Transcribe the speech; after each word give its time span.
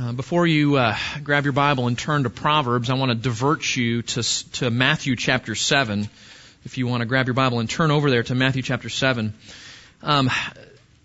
Uh, 0.00 0.12
before 0.12 0.46
you 0.46 0.76
uh, 0.76 0.96
grab 1.24 1.42
your 1.42 1.52
Bible 1.52 1.88
and 1.88 1.98
turn 1.98 2.22
to 2.22 2.30
Proverbs, 2.30 2.88
I 2.88 2.94
want 2.94 3.10
to 3.10 3.16
divert 3.16 3.74
you 3.74 4.02
to, 4.02 4.22
to 4.52 4.70
Matthew 4.70 5.16
chapter 5.16 5.56
7. 5.56 6.08
If 6.64 6.78
you 6.78 6.86
want 6.86 7.00
to 7.00 7.06
grab 7.06 7.26
your 7.26 7.34
Bible 7.34 7.58
and 7.58 7.68
turn 7.68 7.90
over 7.90 8.08
there 8.08 8.22
to 8.22 8.36
Matthew 8.36 8.62
chapter 8.62 8.88
7. 8.88 9.34
Um, 10.04 10.30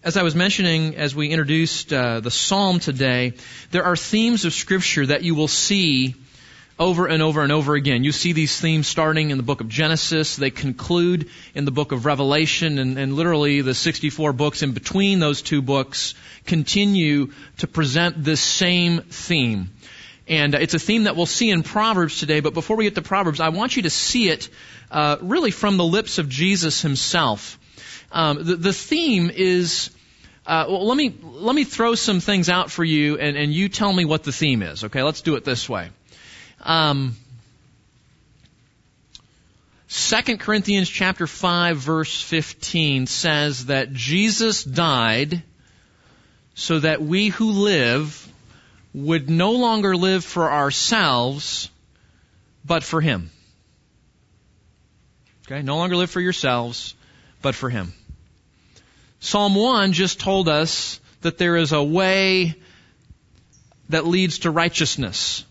as 0.04 0.16
I 0.16 0.22
was 0.22 0.36
mentioning 0.36 0.96
as 0.96 1.16
we 1.16 1.30
introduced 1.30 1.92
uh, 1.92 2.20
the 2.20 2.30
psalm 2.30 2.80
today, 2.80 3.34
there 3.72 3.84
are 3.84 3.96
themes 3.96 4.46
of 4.46 4.54
Scripture 4.54 5.08
that 5.08 5.24
you 5.24 5.34
will 5.34 5.48
see 5.48 6.14
over 6.80 7.06
and 7.06 7.22
over 7.22 7.42
and 7.42 7.52
over 7.52 7.76
again. 7.76 8.04
You 8.04 8.12
see 8.12 8.34
these 8.34 8.60
themes 8.60 8.88
starting 8.88 9.30
in 9.30 9.38
the 9.38 9.44
book 9.44 9.62
of 9.62 9.70
Genesis. 9.70 10.36
They 10.36 10.50
conclude 10.50 11.30
in 11.54 11.66
the 11.66 11.72
book 11.72 11.92
of 11.92 12.06
Revelation 12.06 12.80
and, 12.80 12.98
and, 12.98 13.14
literally 13.16 13.62
the 13.62 13.76
64 13.76 14.34
books 14.34 14.64
in 14.64 14.72
between 14.72 15.20
those 15.20 15.42
two 15.42 15.62
books 15.62 16.16
continue 16.46 17.32
to 17.60 17.68
present 17.68 18.24
this 18.24 18.42
same 18.42 19.02
theme. 19.02 19.70
And 20.28 20.56
it's 20.56 20.74
a 20.74 20.80
theme 20.80 21.04
that 21.04 21.16
we'll 21.16 21.26
see 21.26 21.50
in 21.50 21.64
Proverbs 21.64 22.20
today, 22.20 22.40
but 22.40 22.54
before 22.54 22.78
we 22.78 22.86
get 22.86 22.96
to 22.96 23.02
Proverbs, 23.02 23.40
I 23.40 23.50
want 23.50 23.76
you 23.76 23.84
to 23.84 23.90
see 23.90 24.30
it 24.30 24.50
uh, 24.90 25.18
really 25.22 25.52
from 25.52 25.78
the 25.78 25.84
lips 25.84 26.18
of 26.18 26.30
Jesus 26.30 26.82
himself. 26.82 27.60
Um, 28.12 28.44
the, 28.44 28.56
the, 28.56 28.74
theme 28.74 29.32
is, 29.34 29.90
uh, 30.46 30.66
well, 30.70 30.88
let 30.88 30.96
me, 30.96 31.14
let 31.22 31.54
me 31.54 31.66
throw 31.66 31.96
some 31.96 32.20
things 32.20 32.48
out 32.48 32.72
for 32.72 32.84
you 32.84 33.18
and, 33.18 33.36
and 33.36 33.54
you 33.54 33.70
tell 33.70 33.92
me 33.92 34.06
what 34.06 34.24
the 34.24 34.32
theme 34.32 34.62
is, 34.62 34.86
okay? 34.86 35.04
Let's 35.04 35.22
do 35.22 35.36
it 35.36 35.44
this 35.44 35.68
way. 35.68 35.90
Um, 36.64 37.18
2 39.90 40.38
Corinthians 40.38 40.90
chapter 40.90 41.28
5 41.28 41.78
verse 41.78 42.22
15 42.22 43.06
says 43.06 43.66
that 43.66 43.94
Jesus 43.94 44.64
died 44.64 45.44
so 46.56 46.80
that 46.80 47.02
we 47.02 47.28
who 47.28 47.52
live 47.52 48.28
would 48.94 49.30
no 49.30 49.52
longer 49.52 49.96
live 49.96 50.24
for 50.24 50.52
ourselves, 50.52 51.70
but 52.64 52.84
for 52.84 53.02
Him. 53.02 53.30
Okay? 55.46 55.62
No 55.62 55.78
longer 55.78 55.98
live 55.98 56.10
for 56.10 56.22
yourselves, 56.22 56.96
but 57.42 57.56
for 57.56 57.70
Him. 57.70 57.94
Psalm 59.20 59.56
1 59.56 59.94
just 59.94 60.20
told 60.20 60.48
us 60.48 61.00
that 61.22 61.38
there 61.38 61.58
is 61.58 61.72
a 61.72 61.84
way 61.84 62.56
that 63.90 64.08
leads 64.08 64.40
to 64.40 64.52
righteousness 64.52 65.46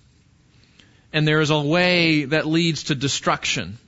and 1.13 1.27
there 1.29 1.41
is 1.41 1.51
a 1.51 1.61
way 1.61 2.25
that 2.25 2.47
leads 2.47 2.85
to 2.85 2.95
destruction. 2.95 3.79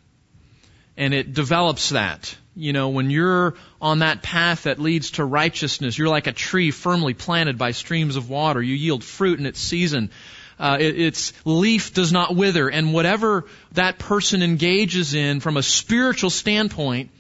And 0.97 1.13
it 1.15 1.33
develops 1.35 1.91
that. 1.91 2.37
You 2.55 2.73
know, 2.73 2.91
when 2.91 3.11
you're 3.11 3.55
on 3.81 4.01
that 4.01 4.23
path 4.23 4.65
that 4.65 4.79
leads 4.79 5.13
to 5.13 5.25
righteousness, 5.25 5.99
you're 5.99 6.09
like 6.09 6.29
a 6.29 6.33
tree 6.33 6.71
firmly 6.71 7.15
planted 7.15 7.59
by 7.59 7.73
streams 7.73 8.17
of 8.17 8.31
water. 8.31 8.63
You 8.63 8.75
yield 8.75 9.03
fruit 9.03 9.41
in 9.41 9.47
its 9.47 9.59
season. 9.59 10.11
Uh, 10.57 10.77
it, 10.79 11.01
its 11.01 11.33
leaf 11.45 11.95
does 11.95 12.13
not 12.13 12.37
wither. 12.37 12.69
And 12.69 12.95
whatever 12.95 13.47
that 13.73 13.99
person 13.99 14.43
engages 14.43 15.15
in 15.15 15.41
from 15.41 15.57
a 15.57 15.65
spiritual 15.65 16.31
standpoint, 16.31 17.11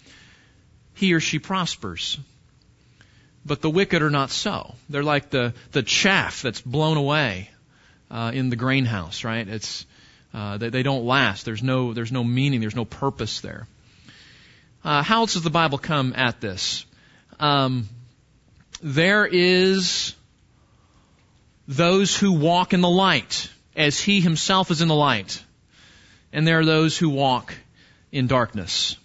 he 0.95 1.15
or 1.15 1.21
she 1.21 1.41
prospers. 1.41 2.17
But 3.45 3.61
the 3.61 3.71
wicked 3.71 4.03
are 4.03 4.11
not 4.11 4.31
so. 4.31 4.77
They're 4.89 5.03
like 5.03 5.31
the, 5.31 5.53
the 5.73 5.83
chaff 5.83 6.43
that's 6.43 6.61
blown 6.61 6.97
away 6.97 7.51
uh, 8.09 8.31
in 8.33 8.51
the 8.51 8.57
grain 8.57 8.85
house, 8.85 9.25
right? 9.25 9.47
It's, 9.47 9.85
uh, 10.35 10.59
they, 10.59 10.69
they, 10.69 10.83
don't 10.83 11.05
last. 11.05 11.45
There's 11.45 11.63
no, 11.63 11.93
there's 11.93 12.11
no 12.11 12.25
meaning. 12.25 12.61
There's 12.61 12.75
no 12.75 12.85
purpose 12.85 13.41
there. 13.41 13.69
Uh, 14.85 15.03
how 15.03 15.21
else 15.21 15.35
does 15.35 15.43
the 15.43 15.51
Bible 15.51 15.79
come 15.79 16.13
at 16.17 16.41
this? 16.41 16.85
Um, 17.39 17.89
there 18.83 19.27
is 19.27 20.15
those 21.69 22.17
who 22.17 22.33
walk 22.33 22.75
in 22.75 22.81
the 22.81 22.91
light, 22.91 23.49
as 23.77 24.01
He 24.01 24.21
Himself 24.21 24.73
is 24.73 24.83
in 24.83 24.89
the 24.89 24.95
light, 24.95 25.43
and 26.33 26.47
there 26.47 26.59
are 26.59 26.65
those 26.65 26.98
who 26.98 27.11
walk 27.11 27.55
in 28.11 28.27
darkness. 28.27 28.97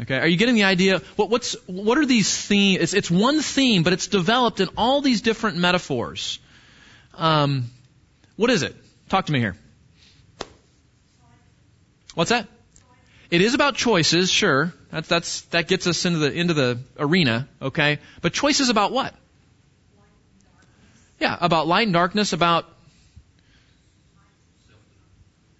Okay, 0.00 0.18
are 0.18 0.26
you 0.26 0.36
getting 0.36 0.54
the 0.54 0.64
idea? 0.64 1.00
What, 1.16 1.30
what's 1.30 1.54
what 1.66 1.98
are 1.98 2.06
these 2.06 2.34
themes? 2.34 2.80
It's, 2.82 2.94
it's 2.94 3.10
one 3.10 3.40
theme, 3.40 3.82
but 3.82 3.92
it's 3.92 4.06
developed 4.06 4.60
in 4.60 4.68
all 4.76 5.00
these 5.00 5.20
different 5.20 5.58
metaphors. 5.58 6.38
Um, 7.14 7.70
what 8.36 8.50
is 8.50 8.62
it? 8.62 8.74
Talk 9.08 9.26
to 9.26 9.32
me 9.32 9.40
here. 9.40 9.56
What's 12.14 12.30
that? 12.30 12.48
It 13.30 13.40
is 13.40 13.54
about 13.54 13.76
choices, 13.76 14.30
sure. 14.30 14.74
That, 14.90 15.04
that's, 15.04 15.40
that 15.52 15.66
gets 15.66 15.86
us 15.86 16.04
into 16.04 16.18
the, 16.18 16.32
into 16.32 16.52
the 16.52 16.80
arena, 16.98 17.48
okay? 17.62 17.98
But 18.20 18.34
choices 18.34 18.68
about 18.68 18.92
what? 18.92 19.14
Yeah, 21.18 21.38
about 21.40 21.66
light 21.66 21.86
and 21.86 21.94
darkness, 21.94 22.34
about 22.34 22.66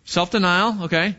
self-denial, 0.04 0.84
okay? 0.84 1.16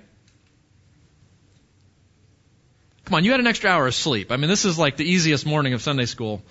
Come 3.05 3.15
on, 3.15 3.25
you 3.25 3.31
had 3.31 3.39
an 3.39 3.47
extra 3.47 3.71
hour 3.71 3.87
of 3.87 3.95
sleep. 3.95 4.31
I 4.31 4.37
mean, 4.37 4.49
this 4.49 4.65
is 4.65 4.77
like 4.77 4.97
the 4.97 5.05
easiest 5.05 5.45
morning 5.45 5.73
of 5.73 5.81
Sunday 5.81 6.05
school. 6.05 6.43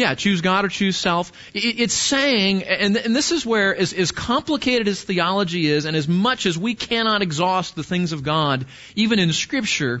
Yeah, 0.00 0.14
choose 0.14 0.40
God 0.40 0.64
or 0.64 0.68
choose 0.68 0.96
self. 0.96 1.30
It's 1.52 1.92
saying, 1.92 2.62
and, 2.64 2.96
this 2.96 3.32
is 3.32 3.44
where, 3.44 3.76
as, 3.76 3.92
as 3.92 4.12
complicated 4.12 4.88
as 4.88 5.02
theology 5.02 5.66
is, 5.66 5.84
and 5.84 5.94
as 5.94 6.08
much 6.08 6.46
as 6.46 6.56
we 6.56 6.74
cannot 6.74 7.20
exhaust 7.20 7.76
the 7.76 7.82
things 7.82 8.12
of 8.12 8.22
God, 8.22 8.64
even 8.94 9.18
in 9.18 9.30
Scripture, 9.34 10.00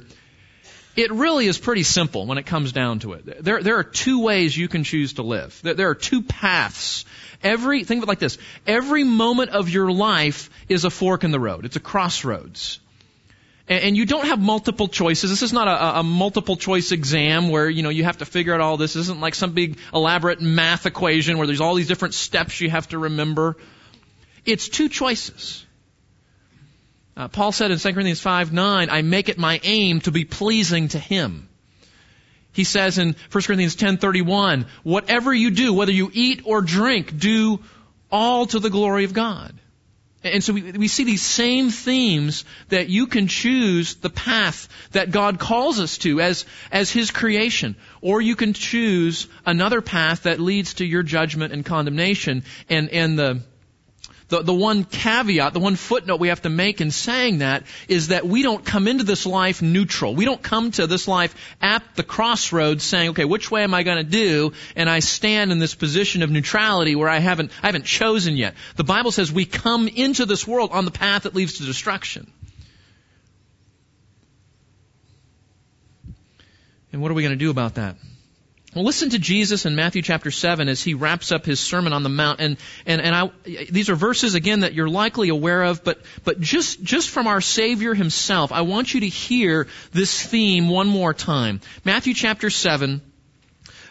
it 0.96 1.12
really 1.12 1.46
is 1.46 1.58
pretty 1.58 1.82
simple 1.82 2.24
when 2.24 2.38
it 2.38 2.46
comes 2.46 2.72
down 2.72 3.00
to 3.00 3.12
it. 3.12 3.44
There, 3.44 3.62
there 3.62 3.76
are 3.76 3.84
two 3.84 4.22
ways 4.22 4.56
you 4.56 4.68
can 4.68 4.84
choose 4.84 5.12
to 5.14 5.22
live. 5.22 5.60
There, 5.62 5.74
there 5.74 5.90
are 5.90 5.94
two 5.94 6.22
paths. 6.22 7.04
Every, 7.42 7.84
think 7.84 7.98
of 7.98 8.04
it 8.04 8.08
like 8.08 8.20
this. 8.20 8.38
Every 8.66 9.04
moment 9.04 9.50
of 9.50 9.68
your 9.68 9.92
life 9.92 10.48
is 10.66 10.86
a 10.86 10.90
fork 10.90 11.24
in 11.24 11.30
the 11.30 11.40
road. 11.40 11.66
It's 11.66 11.76
a 11.76 11.80
crossroads 11.80 12.80
and 13.70 13.96
you 13.96 14.04
don't 14.04 14.26
have 14.26 14.40
multiple 14.40 14.88
choices. 14.88 15.30
This 15.30 15.42
is 15.42 15.52
not 15.52 15.68
a, 15.68 16.00
a, 16.00 16.02
multiple 16.02 16.56
choice 16.56 16.90
exam 16.90 17.50
where, 17.50 17.70
you 17.70 17.84
know, 17.84 17.88
you 17.88 18.02
have 18.02 18.18
to 18.18 18.24
figure 18.24 18.52
out 18.52 18.60
all 18.60 18.76
this. 18.76 18.94
This 18.94 19.02
isn't 19.02 19.20
like 19.20 19.36
some 19.36 19.52
big 19.52 19.78
elaborate 19.94 20.40
math 20.40 20.86
equation 20.86 21.38
where 21.38 21.46
there's 21.46 21.60
all 21.60 21.76
these 21.76 21.86
different 21.86 22.14
steps 22.14 22.60
you 22.60 22.68
have 22.68 22.88
to 22.88 22.98
remember. 22.98 23.56
It's 24.44 24.68
two 24.68 24.88
choices. 24.88 25.64
Uh, 27.16 27.28
Paul 27.28 27.52
said 27.52 27.70
in 27.70 27.78
2 27.78 27.92
Corinthians 27.92 28.20
5, 28.20 28.52
9, 28.52 28.90
I 28.90 29.02
make 29.02 29.28
it 29.28 29.38
my 29.38 29.60
aim 29.62 30.00
to 30.00 30.10
be 30.10 30.24
pleasing 30.24 30.88
to 30.88 30.98
him. 30.98 31.48
He 32.52 32.64
says 32.64 32.98
in 32.98 33.14
1 33.30 33.44
Corinthians 33.44 33.76
10:31, 33.76 34.66
whatever 34.82 35.32
you 35.32 35.50
do, 35.50 35.72
whether 35.72 35.92
you 35.92 36.10
eat 36.12 36.42
or 36.44 36.60
drink, 36.60 37.16
do 37.16 37.60
all 38.10 38.46
to 38.46 38.58
the 38.58 38.70
glory 38.70 39.04
of 39.04 39.12
God. 39.12 39.54
And 40.22 40.44
so 40.44 40.52
we, 40.52 40.72
we 40.72 40.88
see 40.88 41.04
these 41.04 41.22
same 41.22 41.70
themes 41.70 42.44
that 42.68 42.90
you 42.90 43.06
can 43.06 43.26
choose 43.26 43.94
the 43.94 44.10
path 44.10 44.68
that 44.92 45.10
God 45.10 45.38
calls 45.38 45.80
us 45.80 45.96
to 45.98 46.20
as, 46.20 46.44
as 46.70 46.90
His 46.90 47.10
creation. 47.10 47.74
Or 48.02 48.20
you 48.20 48.36
can 48.36 48.52
choose 48.52 49.28
another 49.46 49.80
path 49.80 50.24
that 50.24 50.38
leads 50.38 50.74
to 50.74 50.84
your 50.84 51.02
judgment 51.02 51.54
and 51.54 51.64
condemnation. 51.64 52.44
And, 52.68 52.90
and 52.90 53.18
the, 53.18 53.40
the, 54.30 54.42
the 54.42 54.54
one 54.54 54.84
caveat, 54.84 55.52
the 55.52 55.60
one 55.60 55.76
footnote 55.76 56.20
we 56.20 56.28
have 56.28 56.42
to 56.42 56.48
make 56.48 56.80
in 56.80 56.90
saying 56.90 57.38
that 57.38 57.64
is 57.88 58.08
that 58.08 58.26
we 58.26 58.42
don't 58.42 58.64
come 58.64 58.88
into 58.88 59.04
this 59.04 59.26
life 59.26 59.60
neutral. 59.60 60.14
We 60.14 60.24
don't 60.24 60.42
come 60.42 60.70
to 60.72 60.86
this 60.86 61.06
life 61.06 61.34
at 61.60 61.82
the 61.96 62.02
crossroads 62.02 62.84
saying, 62.84 63.10
okay, 63.10 63.24
which 63.24 63.50
way 63.50 63.64
am 63.64 63.74
I 63.74 63.82
going 63.82 63.98
to 63.98 64.10
do? 64.10 64.52
And 64.76 64.88
I 64.88 65.00
stand 65.00 65.52
in 65.52 65.58
this 65.58 65.74
position 65.74 66.22
of 66.22 66.30
neutrality 66.30 66.94
where 66.94 67.08
I 67.08 67.18
haven't, 67.18 67.50
I 67.62 67.66
haven't 67.66 67.84
chosen 67.84 68.36
yet. 68.36 68.54
The 68.76 68.84
Bible 68.84 69.10
says 69.10 69.32
we 69.32 69.44
come 69.44 69.88
into 69.88 70.26
this 70.26 70.46
world 70.46 70.70
on 70.72 70.84
the 70.84 70.90
path 70.90 71.24
that 71.24 71.34
leads 71.34 71.58
to 71.58 71.64
destruction. 71.64 72.30
And 76.92 77.02
what 77.02 77.10
are 77.10 77.14
we 77.14 77.22
going 77.22 77.36
to 77.38 77.44
do 77.44 77.50
about 77.50 77.74
that? 77.74 77.96
Well, 78.72 78.84
listen 78.84 79.10
to 79.10 79.18
Jesus 79.18 79.66
in 79.66 79.74
Matthew 79.74 80.00
chapter 80.00 80.30
7 80.30 80.68
as 80.68 80.80
he 80.80 80.94
wraps 80.94 81.32
up 81.32 81.44
his 81.44 81.58
Sermon 81.58 81.92
on 81.92 82.04
the 82.04 82.08
Mount. 82.08 82.40
And, 82.40 82.56
and, 82.86 83.00
and 83.00 83.14
I, 83.16 83.30
these 83.68 83.90
are 83.90 83.96
verses, 83.96 84.36
again, 84.36 84.60
that 84.60 84.74
you're 84.74 84.88
likely 84.88 85.28
aware 85.28 85.64
of, 85.64 85.82
but, 85.82 86.00
but 86.22 86.40
just, 86.40 86.80
just 86.80 87.10
from 87.10 87.26
our 87.26 87.40
Savior 87.40 87.94
himself, 87.94 88.52
I 88.52 88.60
want 88.60 88.94
you 88.94 89.00
to 89.00 89.08
hear 89.08 89.66
this 89.90 90.24
theme 90.24 90.68
one 90.68 90.86
more 90.86 91.12
time. 91.12 91.60
Matthew 91.84 92.14
chapter 92.14 92.48
7, 92.48 93.02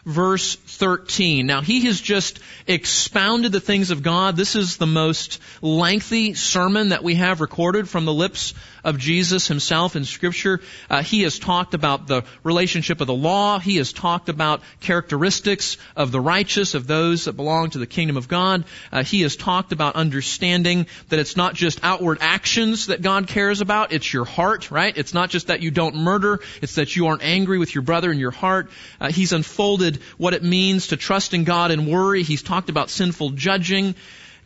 verse 0.06 0.56
13. 0.56 1.46
Now, 1.46 1.60
he 1.60 1.86
has 1.88 2.00
just 2.00 2.40
expounded 2.66 3.52
the 3.52 3.60
things 3.60 3.92
of 3.92 4.02
God. 4.02 4.38
This 4.38 4.56
is 4.56 4.78
the 4.78 4.88
most 4.88 5.42
lengthy 5.62 6.36
sermon 6.36 6.90
that 6.90 7.04
we 7.04 7.16
have 7.16 7.42
recorded 7.42 7.90
from 7.90 8.06
the 8.06 8.14
lips 8.14 8.54
of 8.84 8.98
Jesus 8.98 9.48
himself 9.48 9.96
in 9.96 10.06
Scripture. 10.06 10.62
Uh, 10.90 11.04
he 11.04 11.24
has 11.24 11.40
talked 11.40 11.74
about 11.74 12.08
the 12.08 12.24
relationship 12.44 13.02
of 13.02 13.08
the 13.08 13.14
law. 13.14 13.60
He 13.60 13.78
has 13.78 13.94
talked 13.94 14.30
about 14.30 14.62
characteristics 14.80 15.78
of 15.96 16.12
the 16.12 16.22
righteous, 16.22 16.76
of 16.76 16.88
those 16.88 17.26
that 17.26 17.34
belong 17.34 17.72
to 17.72 17.80
the 17.80 17.88
kingdom 17.88 18.18
of 18.18 18.28
God. 18.28 18.66
Uh, 18.92 19.04
he 19.04 19.22
has 19.22 19.36
talked 19.36 19.72
about 19.72 19.96
understanding 19.96 20.88
that 21.10 21.20
it's 21.20 21.38
not 21.38 21.54
just 21.54 21.80
outward 21.84 22.20
actions 22.22 22.88
that 22.88 23.02
God 23.02 23.28
cares 23.28 23.62
about, 23.62 23.92
it's 23.92 24.12
your 24.14 24.26
heart, 24.26 24.72
right? 24.72 24.96
It's 24.98 25.14
not 25.14 25.30
just 25.30 25.48
that 25.48 25.62
you 25.62 25.72
don't 25.72 25.96
murder, 25.96 26.40
it's 26.62 26.76
that 26.76 26.96
you 26.96 27.08
aren't 27.08 27.24
angry 27.24 27.58
with 27.58 27.74
your 27.74 27.82
brother 27.82 28.12
in 28.12 28.20
your 28.20 28.32
heart. 28.32 28.70
Uh, 29.00 29.12
he's 29.12 29.34
unfolded 29.34 29.98
what 30.18 30.34
it 30.34 30.44
means 30.44 30.88
to 30.88 30.98
trust 30.98 31.34
in 31.34 31.44
God 31.44 31.72
and 31.72 31.88
worry. 31.88 32.24
He's 32.24 32.44
talked 32.44 32.70
about 32.70 32.90
sinful 32.90 33.32
judging. 33.32 33.96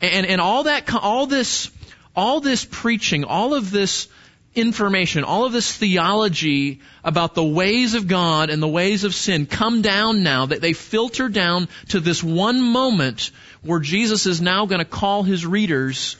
And, 0.02 0.26
and 0.26 0.42
all 0.42 0.64
that, 0.64 0.94
all 0.94 1.28
this, 1.28 1.72
all 2.16 2.42
this 2.42 2.66
preaching, 2.66 3.24
all 3.24 3.54
of 3.54 3.72
this 3.72 4.08
information, 4.56 5.24
all 5.24 5.46
of 5.46 5.52
this 5.52 5.72
theology 5.76 6.82
about 7.04 7.34
the 7.34 7.44
ways 7.44 7.94
of 7.96 8.08
God 8.08 8.50
and 8.50 8.62
the 8.62 8.68
ways 8.68 9.04
of 9.04 9.16
sin 9.16 9.46
come 9.46 9.82
down 9.82 10.24
now, 10.24 10.46
that 10.46 10.62
they 10.62 10.74
filter 10.74 11.30
down 11.30 11.68
to 11.90 12.00
this 12.00 12.24
one 12.24 12.62
moment 12.62 13.32
where 13.62 13.80
Jesus 13.80 14.26
is 14.26 14.42
now 14.42 14.66
going 14.66 14.80
to 14.80 14.86
call 14.86 15.24
his 15.24 15.46
readers 15.46 16.18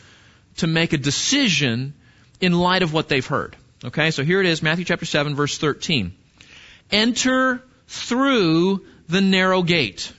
to 0.58 0.68
make 0.68 0.94
a 0.94 0.98
decision 0.98 1.94
in 2.42 2.54
light 2.54 2.84
of 2.84 2.94
what 2.94 3.10
they've 3.10 3.26
heard. 3.26 3.56
Okay, 3.86 4.12
so 4.12 4.24
here 4.24 4.40
it 4.40 4.46
is, 4.46 4.64
Matthew 4.64 4.86
chapter 4.86 5.06
7 5.06 5.36
verse 5.36 5.58
13. 5.58 6.14
Enter 6.92 7.64
through 7.88 8.86
the 9.08 9.22
narrow 9.22 9.62
gate. 9.62 10.12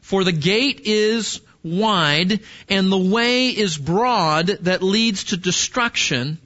For 0.00 0.24
the 0.24 0.32
gate 0.32 0.82
is 0.84 1.40
wide 1.62 2.40
and 2.68 2.90
the 2.90 2.98
way 2.98 3.48
is 3.48 3.76
broad 3.76 4.46
that 4.46 4.82
leads 4.82 5.24
to 5.24 5.36
destruction 5.36 6.38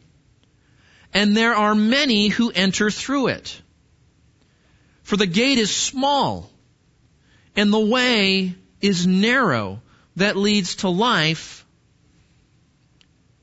and 1.12 1.36
there 1.36 1.54
are 1.54 1.74
many 1.74 2.28
who 2.28 2.50
enter 2.50 2.90
through 2.90 3.28
it. 3.28 3.60
For 5.02 5.16
the 5.16 5.26
gate 5.26 5.58
is 5.58 5.74
small, 5.74 6.50
and 7.56 7.72
the 7.72 7.80
way 7.80 8.54
is 8.80 9.06
narrow 9.06 9.80
that 10.16 10.36
leads 10.36 10.76
to 10.76 10.88
life, 10.88 11.66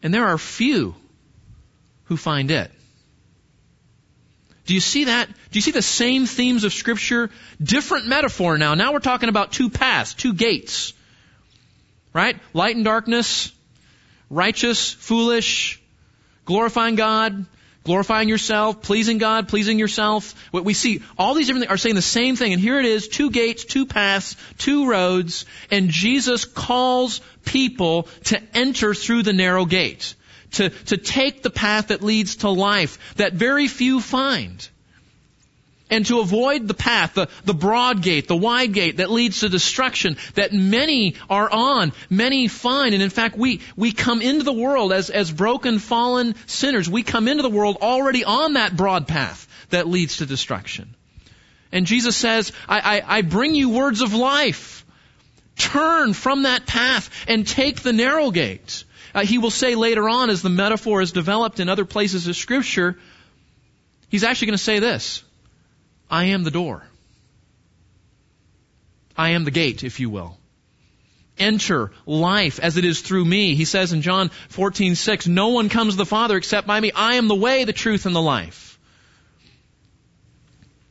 and 0.02 0.14
there 0.14 0.28
are 0.28 0.38
few 0.38 0.96
who 2.06 2.18
find 2.18 2.50
it. 2.52 2.72
Do 4.66 4.74
you 4.76 4.80
see 4.82 5.06
that? 5.06 5.28
Do 5.28 5.58
you 5.58 5.62
see 5.62 5.72
the 5.72 5.82
same 5.82 6.28
themes 6.28 6.64
of 6.64 6.74
scripture? 6.74 7.32
Different 7.62 8.06
metaphor 8.06 8.58
now. 8.58 8.76
Now 8.76 8.94
we're 8.94 9.00
talking 9.00 9.30
about 9.30 9.52
two 9.52 9.70
paths, 9.70 10.14
two 10.14 10.34
gates. 10.34 10.94
Right? 12.14 12.38
Light 12.54 12.76
and 12.76 12.86
darkness, 12.86 13.52
righteous, 14.30 14.92
foolish, 14.92 15.82
glorifying 16.46 16.96
God, 16.96 17.46
glorifying 17.84 18.30
yourself, 18.30 18.82
pleasing 18.82 19.18
God, 19.18 19.48
pleasing 19.48 19.80
yourself. 19.80 20.36
What 20.52 20.66
we 20.66 20.74
see, 20.74 21.02
all 21.18 21.34
these 21.34 21.48
different 21.48 21.66
things 21.66 21.74
are 21.74 21.78
saying 21.78 21.96
the 21.96 22.02
same 22.02 22.36
thing. 22.36 22.54
And 22.54 22.62
here 22.62 22.80
it 22.80 22.86
is, 22.86 23.08
two 23.08 23.32
gates, 23.32 23.66
two 23.66 23.86
paths, 23.86 24.36
two 24.58 24.90
roads, 24.90 25.46
and 25.72 25.90
Jesus 25.90 26.46
calls 26.46 27.22
people 27.46 28.04
to 28.26 28.42
enter 28.54 28.94
through 28.94 29.24
the 29.24 29.34
narrow 29.34 29.66
gate. 29.66 30.16
To, 30.54 30.70
to 30.70 30.98
take 30.98 31.44
the 31.44 31.52
path 31.52 31.90
that 31.90 32.02
leads 32.02 32.38
to 32.38 32.50
life 32.50 33.16
that 33.18 33.34
very 33.34 33.68
few 33.68 34.02
find 34.02 34.68
and 35.90 36.06
to 36.06 36.20
avoid 36.20 36.68
the 36.68 36.74
path, 36.74 37.16
the, 37.16 37.30
the 37.44 37.54
broad 37.54 38.02
gate, 38.02 38.28
the 38.28 38.36
wide 38.36 38.74
gate 38.74 38.98
that 38.98 39.10
leads 39.10 39.40
to 39.40 39.50
destruction 39.50 40.18
that 40.36 40.54
many 40.54 41.16
are 41.30 41.50
on, 41.52 41.94
many 42.10 42.48
find. 42.48 42.94
And 42.94 43.04
in 43.04 43.10
fact, 43.10 43.38
we, 43.38 43.62
we 43.76 43.92
come 43.92 44.22
into 44.22 44.44
the 44.44 44.54
world 44.54 44.94
as, 44.94 45.10
as 45.10 45.32
broken, 45.32 45.80
fallen 45.80 46.36
sinners. 46.46 46.90
We 46.90 47.04
come 47.04 47.28
into 47.28 47.44
the 47.44 47.50
world 47.50 47.78
already 47.82 48.24
on 48.24 48.54
that 48.54 48.76
broad 48.76 49.08
path 49.08 49.48
that 49.70 49.88
leads 49.88 50.18
to 50.18 50.26
destruction. 50.26 50.96
And 51.72 51.86
Jesus 51.86 52.16
says, 52.16 52.52
I, 52.68 52.80
I, 52.80 53.18
I 53.18 53.22
bring 53.22 53.56
you 53.56 53.70
words 53.70 54.02
of 54.02 54.14
life. 54.14 54.86
Turn 55.56 56.14
from 56.14 56.44
that 56.44 56.66
path 56.66 57.10
and 57.28 57.46
take 57.46 57.82
the 57.82 57.94
narrow 57.94 58.32
gate. 58.32 58.86
Uh, 59.14 59.26
he 59.26 59.38
will 59.38 59.52
say 59.52 59.76
later 59.76 60.08
on, 60.08 60.30
as 60.30 60.42
the 60.42 60.50
metaphor 60.50 61.02
is 61.02 61.12
developed 61.12 61.60
in 61.60 61.68
other 61.68 61.86
places 61.86 62.28
of 62.28 62.36
Scripture, 62.36 62.98
he's 64.10 64.24
actually 64.24 64.48
going 64.48 64.58
to 64.58 64.64
say 64.64 64.80
this. 64.80 65.24
I 66.10 66.26
am 66.26 66.44
the 66.44 66.52
door. 66.52 66.84
I 69.16 69.32
am 69.32 69.44
the 69.44 69.52
gate, 69.52 69.84
if 69.84 70.00
you 70.00 70.10
will. 70.10 70.38
Enter 71.38 71.92
life 72.06 72.60
as 72.60 72.78
it 72.78 72.86
is 72.86 73.02
through 73.02 73.24
me. 73.24 73.56
He 73.56 73.66
says 73.66 73.94
in 73.94 74.02
John 74.02 74.30
14, 74.50 74.96
6, 74.96 75.28
no 75.28 75.50
one 75.50 75.70
comes 75.70 75.94
to 75.94 75.98
the 75.98 76.06
Father 76.06 76.38
except 76.38 76.68
by 76.68 76.80
me. 76.80 76.92
I 76.92 77.16
am 77.16 77.28
the 77.28 77.36
way, 77.36 77.64
the 77.64 77.74
truth, 77.74 78.06
and 78.06 78.16
the 78.16 78.22
life. 78.22 78.80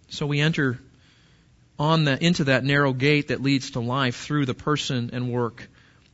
So 0.09 0.27
we 0.27 0.41
enter 0.41 0.79
on 1.79 2.05
the, 2.05 2.23
into 2.23 2.45
that 2.45 2.65
narrow 2.65 2.93
gate 2.93 3.29
that 3.29 3.43
leads 3.43 3.73
to 3.73 3.81
life 3.81 4.17
through 4.17 4.47
the 4.47 4.55
person 4.55 5.11
and 5.13 5.31
work 5.31 5.69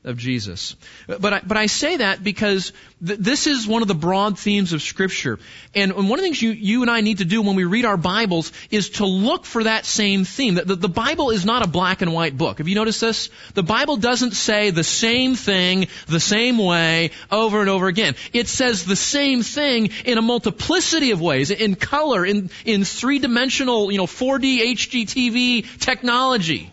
of 0.04 0.18
Jesus. 0.18 0.76
But 1.06 1.32
I, 1.32 1.40
but 1.40 1.56
I 1.56 1.66
say 1.66 1.96
that 1.96 2.22
because 2.22 2.72
th- 3.04 3.18
this 3.18 3.46
is 3.46 3.66
one 3.66 3.82
of 3.82 3.88
the 3.88 3.94
broad 3.94 4.38
themes 4.38 4.72
of 4.72 4.82
Scripture. 4.82 5.38
And, 5.74 5.92
and 5.92 6.10
one 6.10 6.18
of 6.18 6.22
the 6.22 6.26
things 6.26 6.42
you, 6.42 6.50
you 6.50 6.82
and 6.82 6.90
I 6.90 7.00
need 7.00 7.18
to 7.18 7.24
do 7.24 7.40
when 7.40 7.56
we 7.56 7.64
read 7.64 7.86
our 7.86 7.96
Bibles 7.96 8.52
is 8.70 8.90
to 8.90 9.06
look 9.06 9.46
for 9.46 9.64
that 9.64 9.86
same 9.86 10.24
theme. 10.24 10.56
The, 10.56 10.64
the, 10.64 10.76
the 10.76 10.88
Bible 10.88 11.30
is 11.30 11.46
not 11.46 11.64
a 11.64 11.68
black 11.68 12.02
and 12.02 12.12
white 12.12 12.36
book. 12.36 12.58
Have 12.58 12.68
you 12.68 12.74
noticed 12.74 13.00
this? 13.00 13.30
The 13.54 13.62
Bible 13.62 13.96
doesn't 13.96 14.32
say 14.32 14.70
the 14.70 14.84
same 14.84 15.34
thing 15.36 15.88
the 16.06 16.20
same 16.20 16.58
way 16.58 17.10
over 17.30 17.60
and 17.60 17.70
over 17.70 17.88
again. 17.88 18.14
It 18.32 18.48
says 18.48 18.84
the 18.84 18.96
same 18.96 19.42
thing 19.42 19.90
in 20.04 20.18
a 20.18 20.22
multiplicity 20.22 21.12
of 21.12 21.20
ways, 21.20 21.50
in 21.50 21.76
color, 21.76 22.26
in, 22.26 22.50
in 22.66 22.84
three-dimensional, 22.84 23.90
you 23.90 23.98
know, 23.98 24.06
4D 24.06 24.60
HDTV 24.74 25.78
technology. 25.80 26.70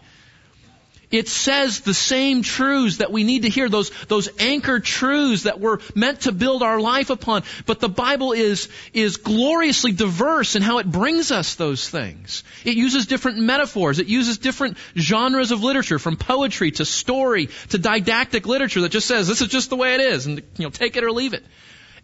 It 1.12 1.28
says 1.28 1.82
the 1.82 1.94
same 1.94 2.42
truths 2.42 2.98
that 2.98 3.12
we 3.12 3.24
need 3.24 3.44
to 3.44 3.50
hear, 3.50 3.68
those, 3.68 3.92
those 4.08 4.30
anchor 4.40 4.80
truths 4.80 5.44
that 5.44 5.60
we're 5.60 5.80
meant 5.94 6.22
to 6.22 6.32
build 6.32 6.64
our 6.64 6.80
life 6.80 7.10
upon. 7.10 7.44
But 7.66 7.80
the 7.80 7.90
Bible 7.90 8.32
is, 8.32 8.70
is 8.94 9.18
gloriously 9.18 9.92
diverse 9.92 10.56
in 10.56 10.62
how 10.62 10.78
it 10.78 10.90
brings 10.90 11.32
us 11.32 11.56
those 11.56 11.90
things. 11.90 12.44
It 12.64 12.76
uses 12.76 13.08
different 13.08 13.40
metaphors. 13.40 14.00
It 14.00 14.08
uses 14.08 14.38
different 14.38 14.78
genres 14.98 15.52
of 15.52 15.64
literature, 15.64 16.00
from 16.00 16.16
poetry 16.16 16.72
to 16.72 16.86
story 16.86 17.50
to 17.70 17.78
didactic 17.78 18.48
literature 18.48 18.82
that 18.82 18.90
just 18.90 19.08
says, 19.08 19.28
this 19.28 19.42
is 19.42 19.50
just 19.50 19.70
the 19.70 19.76
way 19.76 19.96
it 19.96 20.02
is, 20.02 20.26
and, 20.26 20.38
you 20.58 20.64
know, 20.66 20.70
take 20.70 20.96
it 20.96 21.04
or 21.04 21.12
leave 21.12 21.34
it. 21.34 21.44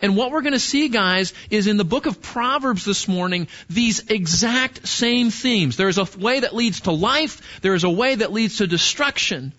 And 0.02 0.16
what 0.16 0.32
we're 0.32 0.42
going 0.42 0.54
to 0.54 0.60
see, 0.60 0.90
guys, 0.90 1.34
is 1.50 1.68
in 1.68 1.78
the 1.78 1.86
book 1.86 2.06
of 2.06 2.22
Proverbs 2.22 2.86
this 2.86 3.08
morning, 3.08 3.48
these 3.70 4.10
exact 4.10 4.88
same 4.88 5.32
themes. 5.32 5.76
There 5.76 5.88
is 5.88 5.98
a 5.98 6.06
way 6.18 6.42
that 6.42 6.56
leads 6.56 6.82
to 6.82 6.92
life. 6.92 7.62
There 7.62 7.74
is 7.74 7.84
a 7.84 7.90
way 7.90 8.16
that 8.16 8.32
leads 8.32 8.58
to 8.58 8.68
destruction. 8.68 9.54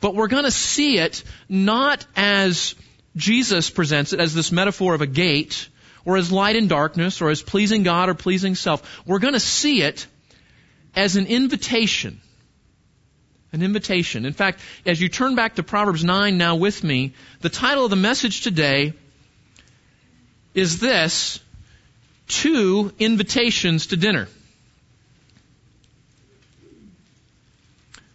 But 0.00 0.14
we're 0.14 0.28
going 0.28 0.44
to 0.44 0.50
see 0.50 0.98
it 0.98 1.22
not 1.48 2.06
as 2.16 2.74
Jesus 3.14 3.68
presents 3.68 4.12
it, 4.12 4.20
as 4.20 4.34
this 4.34 4.52
metaphor 4.52 4.94
of 4.94 5.02
a 5.02 5.06
gate, 5.06 5.68
or 6.04 6.16
as 6.16 6.32
light 6.32 6.56
and 6.56 6.68
darkness, 6.68 7.20
or 7.20 7.30
as 7.30 7.42
pleasing 7.42 7.82
God 7.82 8.08
or 8.08 8.14
pleasing 8.14 8.54
self. 8.54 9.02
We're 9.06 9.18
going 9.18 9.34
to 9.34 9.40
see 9.40 9.82
it 9.82 10.06
as 10.94 11.16
an 11.16 11.26
invitation. 11.26 12.20
An 13.52 13.62
invitation. 13.62 14.24
In 14.24 14.32
fact, 14.32 14.60
as 14.86 15.00
you 15.00 15.08
turn 15.08 15.34
back 15.34 15.56
to 15.56 15.62
Proverbs 15.62 16.04
9 16.04 16.38
now 16.38 16.56
with 16.56 16.82
me, 16.82 17.14
the 17.40 17.48
title 17.48 17.84
of 17.84 17.90
the 17.90 17.96
message 17.96 18.42
today 18.42 18.94
is 20.56 20.80
this 20.80 21.38
two 22.26 22.90
invitations 22.98 23.88
to 23.88 23.96
dinner. 23.96 24.26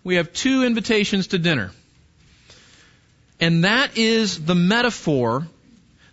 We 0.03 0.15
have 0.15 0.33
two 0.33 0.63
invitations 0.63 1.27
to 1.27 1.37
dinner. 1.37 1.71
And 3.39 3.63
that 3.63 3.95
is 3.95 4.43
the 4.43 4.55
metaphor 4.55 5.47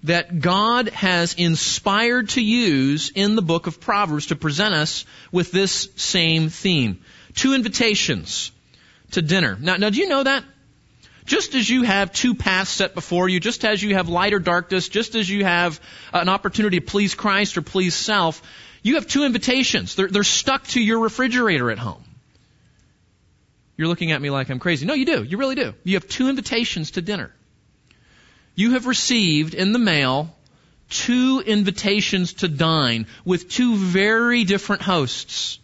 that 0.04 0.40
God 0.40 0.90
has 0.90 1.34
inspired 1.34 2.28
to 2.30 2.42
use 2.42 3.10
in 3.14 3.34
the 3.34 3.42
book 3.42 3.66
of 3.66 3.80
Proverbs 3.80 4.26
to 4.26 4.36
present 4.36 4.74
us 4.74 5.06
with 5.32 5.50
this 5.50 5.88
same 5.96 6.50
theme. 6.50 7.02
Two 7.34 7.54
invitations 7.54 8.52
to 9.12 9.22
dinner. 9.22 9.56
Now, 9.58 9.76
now 9.76 9.88
do 9.88 9.98
you 9.98 10.08
know 10.08 10.22
that? 10.22 10.44
Just 11.28 11.54
as 11.54 11.68
you 11.68 11.82
have 11.82 12.10
two 12.10 12.34
paths 12.34 12.70
set 12.70 12.94
before 12.94 13.28
you, 13.28 13.38
just 13.38 13.62
as 13.62 13.82
you 13.82 13.94
have 13.96 14.08
light 14.08 14.32
or 14.32 14.38
darkness, 14.38 14.88
just 14.88 15.14
as 15.14 15.28
you 15.28 15.44
have 15.44 15.78
uh, 16.12 16.20
an 16.20 16.30
opportunity 16.30 16.80
to 16.80 16.86
please 16.86 17.14
Christ 17.14 17.58
or 17.58 17.62
please 17.62 17.94
self, 17.94 18.40
you 18.82 18.94
have 18.94 19.06
two 19.06 19.24
invitations. 19.24 19.94
They're, 19.94 20.08
they're 20.08 20.24
stuck 20.24 20.66
to 20.68 20.80
your 20.80 21.00
refrigerator 21.00 21.70
at 21.70 21.78
home. 21.78 22.02
You're 23.76 23.88
looking 23.88 24.10
at 24.12 24.22
me 24.22 24.30
like 24.30 24.48
I'm 24.48 24.58
crazy. 24.58 24.86
No, 24.86 24.94
you 24.94 25.04
do. 25.04 25.22
You 25.22 25.36
really 25.36 25.54
do. 25.54 25.74
You 25.84 25.96
have 25.96 26.08
two 26.08 26.30
invitations 26.30 26.92
to 26.92 27.02
dinner. 27.02 27.30
You 28.54 28.72
have 28.72 28.86
received 28.86 29.52
in 29.52 29.74
the 29.74 29.78
mail 29.78 30.34
two 30.88 31.42
invitations 31.44 32.32
to 32.32 32.48
dine 32.48 33.06
with 33.26 33.50
two 33.50 33.76
very 33.76 34.44
different 34.44 34.80
hosts. 34.80 35.58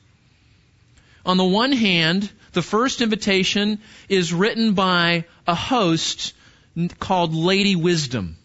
On 1.25 1.39
the 1.39 1.45
one 1.45 1.73
hand, 1.73 2.31
the 2.55 2.63
first 2.63 3.01
invitation 3.01 3.81
is 4.09 4.33
written 4.33 4.75
by 4.75 5.25
a 5.47 5.55
host 5.55 6.33
called 6.99 7.35
Lady 7.35 7.77
Wisdom. 7.77 8.37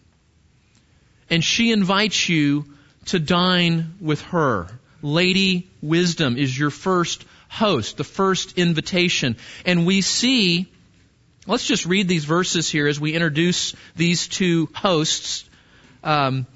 And 1.28 1.42
she 1.42 1.72
invites 1.72 2.28
you 2.28 2.66
to 3.06 3.18
dine 3.18 3.94
with 4.00 4.20
her. 4.22 4.68
Lady 5.02 5.70
Wisdom 5.80 6.36
is 6.36 6.56
your 6.56 6.70
first 6.70 7.24
host, 7.48 7.96
the 7.96 8.04
first 8.04 8.58
invitation. 8.58 9.36
And 9.64 9.86
we 9.86 10.00
see, 10.02 10.70
let's 11.46 11.66
just 11.66 11.86
read 11.86 12.08
these 12.08 12.24
verses 12.24 12.68
here 12.68 12.86
as 12.86 13.00
we 13.00 13.14
introduce 13.14 13.74
these 13.96 14.28
two 14.28 14.68
hosts. 14.74 15.48
Um, 16.04 16.46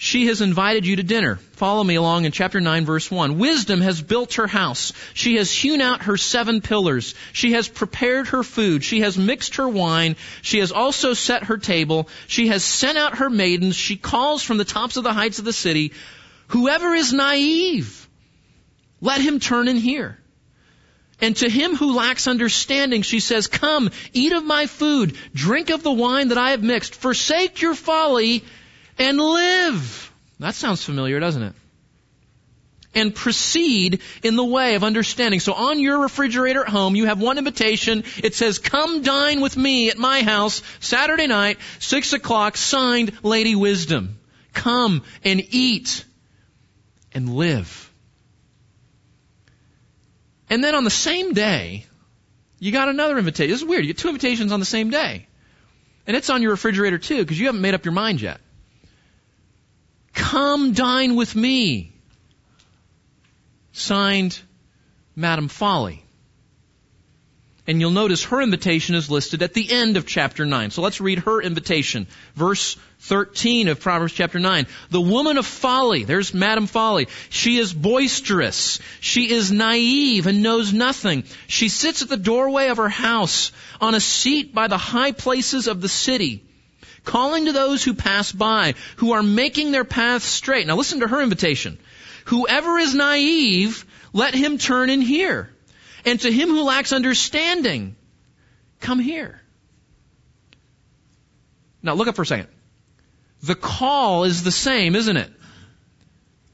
she 0.00 0.28
has 0.28 0.40
invited 0.40 0.86
you 0.86 0.94
to 0.94 1.02
dinner. 1.02 1.40
Follow 1.54 1.82
me 1.82 1.96
along 1.96 2.24
in 2.24 2.30
chapter 2.30 2.60
9 2.60 2.86
verse 2.86 3.10
1. 3.10 3.36
Wisdom 3.36 3.80
has 3.80 4.00
built 4.00 4.34
her 4.34 4.46
house. 4.46 4.92
She 5.12 5.34
has 5.36 5.50
hewn 5.50 5.80
out 5.80 6.04
her 6.04 6.16
seven 6.16 6.60
pillars. 6.60 7.16
She 7.32 7.54
has 7.54 7.66
prepared 7.66 8.28
her 8.28 8.44
food. 8.44 8.84
She 8.84 9.00
has 9.00 9.18
mixed 9.18 9.56
her 9.56 9.68
wine. 9.68 10.14
She 10.40 10.60
has 10.60 10.70
also 10.70 11.14
set 11.14 11.44
her 11.44 11.58
table. 11.58 12.08
She 12.28 12.46
has 12.46 12.62
sent 12.62 12.96
out 12.96 13.18
her 13.18 13.28
maidens. 13.28 13.74
She 13.74 13.96
calls 13.96 14.40
from 14.40 14.56
the 14.56 14.64
tops 14.64 14.96
of 14.96 15.02
the 15.02 15.12
heights 15.12 15.40
of 15.40 15.44
the 15.44 15.52
city. 15.52 15.90
Whoever 16.46 16.94
is 16.94 17.12
naive, 17.12 18.08
let 19.00 19.20
him 19.20 19.40
turn 19.40 19.66
and 19.66 19.80
hear. 19.80 20.16
And 21.20 21.34
to 21.38 21.50
him 21.50 21.74
who 21.74 21.96
lacks 21.96 22.28
understanding, 22.28 23.02
she 23.02 23.18
says, 23.18 23.48
Come, 23.48 23.90
eat 24.12 24.32
of 24.32 24.44
my 24.44 24.66
food, 24.66 25.16
drink 25.34 25.70
of 25.70 25.82
the 25.82 25.90
wine 25.90 26.28
that 26.28 26.38
I 26.38 26.50
have 26.50 26.62
mixed, 26.62 26.94
forsake 26.94 27.60
your 27.60 27.74
folly, 27.74 28.44
and 28.98 29.18
live. 29.18 30.12
That 30.40 30.54
sounds 30.54 30.84
familiar, 30.84 31.20
doesn't 31.20 31.42
it? 31.42 31.54
And 32.94 33.14
proceed 33.14 34.00
in 34.22 34.36
the 34.36 34.44
way 34.44 34.74
of 34.74 34.82
understanding. 34.82 35.40
So 35.40 35.52
on 35.52 35.78
your 35.78 36.00
refrigerator 36.00 36.62
at 36.62 36.68
home, 36.68 36.96
you 36.96 37.04
have 37.06 37.20
one 37.20 37.38
invitation. 37.38 38.04
It 38.22 38.34
says, 38.34 38.58
come 38.58 39.02
dine 39.02 39.40
with 39.40 39.56
me 39.56 39.90
at 39.90 39.98
my 39.98 40.22
house 40.22 40.62
Saturday 40.80 41.26
night, 41.26 41.58
six 41.78 42.12
o'clock, 42.12 42.56
signed 42.56 43.12
Lady 43.22 43.54
Wisdom. 43.54 44.18
Come 44.52 45.02
and 45.22 45.42
eat 45.50 46.04
and 47.12 47.34
live. 47.34 47.92
And 50.50 50.64
then 50.64 50.74
on 50.74 50.84
the 50.84 50.90
same 50.90 51.34
day, 51.34 51.84
you 52.58 52.72
got 52.72 52.88
another 52.88 53.18
invitation. 53.18 53.50
This 53.50 53.60
is 53.60 53.68
weird. 53.68 53.84
You 53.84 53.92
get 53.92 53.98
two 53.98 54.08
invitations 54.08 54.50
on 54.50 54.60
the 54.60 54.66
same 54.66 54.90
day. 54.90 55.26
And 56.06 56.16
it's 56.16 56.30
on 56.30 56.42
your 56.42 56.52
refrigerator 56.52 56.98
too, 56.98 57.18
because 57.18 57.38
you 57.38 57.46
haven't 57.46 57.60
made 57.60 57.74
up 57.74 57.84
your 57.84 57.92
mind 57.92 58.20
yet. 58.22 58.40
Come 60.14 60.72
dine 60.72 61.16
with 61.16 61.34
me. 61.34 61.92
Signed, 63.72 64.38
Madame 65.14 65.48
Folly. 65.48 66.04
And 67.68 67.82
you'll 67.82 67.90
notice 67.90 68.24
her 68.24 68.40
invitation 68.40 68.94
is 68.94 69.10
listed 69.10 69.42
at 69.42 69.52
the 69.52 69.70
end 69.70 69.98
of 69.98 70.06
chapter 70.06 70.46
9. 70.46 70.70
So 70.70 70.80
let's 70.80 71.02
read 71.02 71.18
her 71.20 71.42
invitation. 71.42 72.06
Verse 72.34 72.78
13 73.00 73.68
of 73.68 73.78
Proverbs 73.78 74.14
chapter 74.14 74.38
9. 74.38 74.66
The 74.88 75.00
woman 75.02 75.36
of 75.36 75.44
folly, 75.44 76.04
there's 76.04 76.32
Madam 76.32 76.66
Folly. 76.66 77.08
She 77.28 77.58
is 77.58 77.74
boisterous. 77.74 78.80
She 79.00 79.30
is 79.30 79.52
naive 79.52 80.26
and 80.26 80.42
knows 80.42 80.72
nothing. 80.72 81.24
She 81.46 81.68
sits 81.68 82.00
at 82.00 82.08
the 82.08 82.16
doorway 82.16 82.68
of 82.68 82.78
her 82.78 82.88
house 82.88 83.52
on 83.82 83.94
a 83.94 84.00
seat 84.00 84.54
by 84.54 84.68
the 84.68 84.78
high 84.78 85.12
places 85.12 85.68
of 85.68 85.82
the 85.82 85.90
city 85.90 86.47
calling 87.08 87.46
to 87.46 87.52
those 87.52 87.82
who 87.82 87.94
pass 87.94 88.30
by, 88.30 88.74
who 88.96 89.12
are 89.12 89.22
making 89.22 89.72
their 89.72 89.84
path 89.84 90.22
straight. 90.22 90.66
Now 90.66 90.76
listen 90.76 91.00
to 91.00 91.08
her 91.08 91.22
invitation. 91.22 91.78
Whoever 92.26 92.78
is 92.78 92.94
naive, 92.94 93.86
let 94.12 94.34
him 94.34 94.58
turn 94.58 94.90
and 94.90 95.02
hear. 95.02 95.50
And 96.04 96.20
to 96.20 96.30
him 96.30 96.48
who 96.48 96.64
lacks 96.64 96.92
understanding, 96.92 97.96
come 98.80 98.98
here. 98.98 99.40
Now 101.82 101.94
look 101.94 102.08
up 102.08 102.16
for 102.16 102.22
a 102.22 102.26
second. 102.26 102.48
The 103.42 103.54
call 103.54 104.24
is 104.24 104.42
the 104.42 104.52
same, 104.52 104.94
isn't 104.94 105.16
it? 105.16 105.32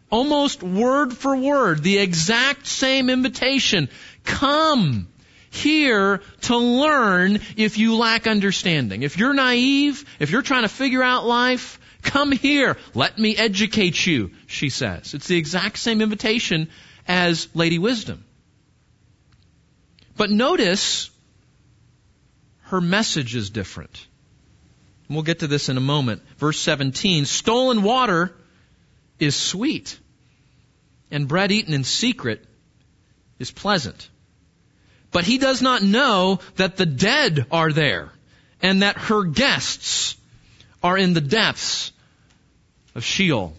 Almost 0.08 0.62
word 0.62 1.12
for 1.12 1.34
word, 1.34 1.82
the 1.82 1.98
exact 1.98 2.68
same 2.68 3.10
invitation. 3.10 3.88
Come 4.22 5.08
here 5.54 6.20
to 6.42 6.56
learn 6.56 7.40
if 7.56 7.78
you 7.78 7.96
lack 7.96 8.26
understanding. 8.26 9.02
If 9.02 9.18
you're 9.18 9.34
naive, 9.34 10.04
if 10.18 10.30
you're 10.30 10.42
trying 10.42 10.62
to 10.62 10.68
figure 10.68 11.02
out 11.02 11.26
life, 11.26 11.80
come 12.02 12.32
here. 12.32 12.76
Let 12.94 13.18
me 13.18 13.36
educate 13.36 14.06
you, 14.06 14.32
she 14.46 14.68
says. 14.68 15.14
It's 15.14 15.28
the 15.28 15.36
exact 15.36 15.78
same 15.78 16.00
invitation 16.00 16.68
as 17.06 17.48
Lady 17.54 17.78
Wisdom. 17.78 18.24
But 20.16 20.30
notice 20.30 21.10
her 22.64 22.80
message 22.80 23.34
is 23.34 23.50
different. 23.50 24.06
And 25.08 25.16
we'll 25.16 25.24
get 25.24 25.40
to 25.40 25.46
this 25.46 25.68
in 25.68 25.76
a 25.76 25.80
moment. 25.82 26.22
Verse 26.38 26.58
17, 26.58 27.26
stolen 27.26 27.82
water 27.82 28.32
is 29.18 29.36
sweet, 29.36 29.98
and 31.10 31.28
bread 31.28 31.52
eaten 31.52 31.74
in 31.74 31.84
secret 31.84 32.44
is 33.38 33.50
pleasant. 33.50 34.08
But 35.14 35.24
he 35.24 35.38
does 35.38 35.62
not 35.62 35.80
know 35.80 36.40
that 36.56 36.76
the 36.76 36.86
dead 36.86 37.46
are 37.52 37.70
there 37.70 38.10
and 38.60 38.82
that 38.82 38.98
her 38.98 39.22
guests 39.22 40.16
are 40.82 40.98
in 40.98 41.14
the 41.14 41.20
depths 41.20 41.92
of 42.96 43.04
Sheol. 43.04 43.54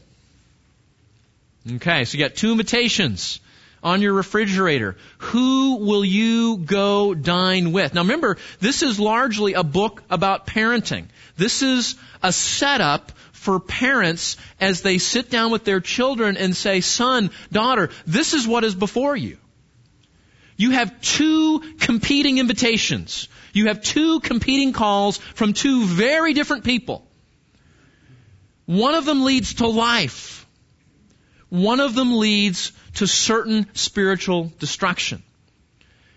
Okay, 1.76 2.04
so 2.04 2.18
you 2.18 2.24
got 2.26 2.36
two 2.36 2.52
invitations 2.52 3.40
on 3.82 4.02
your 4.02 4.12
refrigerator. 4.12 4.98
Who 5.20 5.78
will 5.78 6.04
you 6.04 6.58
go 6.58 7.14
dine 7.14 7.72
with? 7.72 7.94
Now 7.94 8.02
remember, 8.02 8.36
this 8.60 8.84
is 8.84 9.00
largely 9.00 9.54
a 9.54 9.64
book 9.64 10.04
about 10.10 10.48
parenting. 10.48 11.06
This 11.38 11.62
is 11.62 11.96
a 12.22 12.34
setup 12.34 13.14
for 13.32 13.62
parents 13.62 14.36
as 14.60 14.82
they 14.82 14.98
sit 14.98 15.30
down 15.30 15.52
with 15.52 15.64
their 15.64 15.80
children 15.80 16.36
and 16.36 16.54
say, 16.54 16.82
son, 16.82 17.30
daughter, 17.50 17.92
this 18.06 18.34
is 18.34 18.46
what 18.46 18.66
is 18.66 18.76
before 18.76 19.16
you. 19.16 19.38
You 20.58 20.72
have 20.72 21.02
two 21.02 21.60
competing 21.80 22.38
invitations. 22.38 23.28
You 23.54 23.68
have 23.68 23.82
two 23.82 24.20
competing 24.22 24.74
calls 24.74 25.18
from 25.18 25.54
two 25.54 25.86
very 25.86 26.34
different 26.34 26.64
people. 26.64 27.06
One 28.66 28.96
of 28.96 29.06
them 29.06 29.24
leads 29.24 29.56
to 29.56 29.68
life. 29.68 30.46
One 31.50 31.80
of 31.80 31.94
them 31.94 32.18
leads 32.18 32.72
to 32.96 33.08
certain 33.08 33.68
spiritual 33.74 34.52
destruction. 34.60 35.24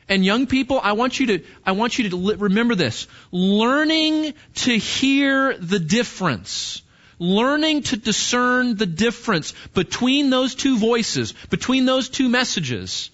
And 0.08 0.24
young 0.24 0.46
people, 0.46 0.80
I 0.82 0.92
want 0.92 1.20
you 1.20 1.26
to, 1.26 1.44
I 1.66 1.72
want 1.72 1.98
you 1.98 2.08
to 2.08 2.36
remember 2.36 2.74
this. 2.74 3.06
Learning 3.30 4.32
to 4.54 4.78
hear 4.78 5.56
the 5.58 5.78
difference. 5.78 6.80
Learning 7.18 7.82
to 7.82 7.96
discern 7.96 8.76
the 8.76 8.86
difference 8.86 9.52
between 9.74 10.30
those 10.30 10.54
two 10.54 10.78
voices, 10.78 11.34
between 11.50 11.84
those 11.84 12.08
two 12.08 12.28
messages 12.28 13.10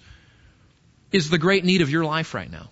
is 1.15 1.29
the 1.29 1.37
great 1.37 1.63
need 1.63 1.81
of 1.81 1.89
your 1.89 2.03
life 2.03 2.33
right 2.33 2.51
now. 2.51 2.69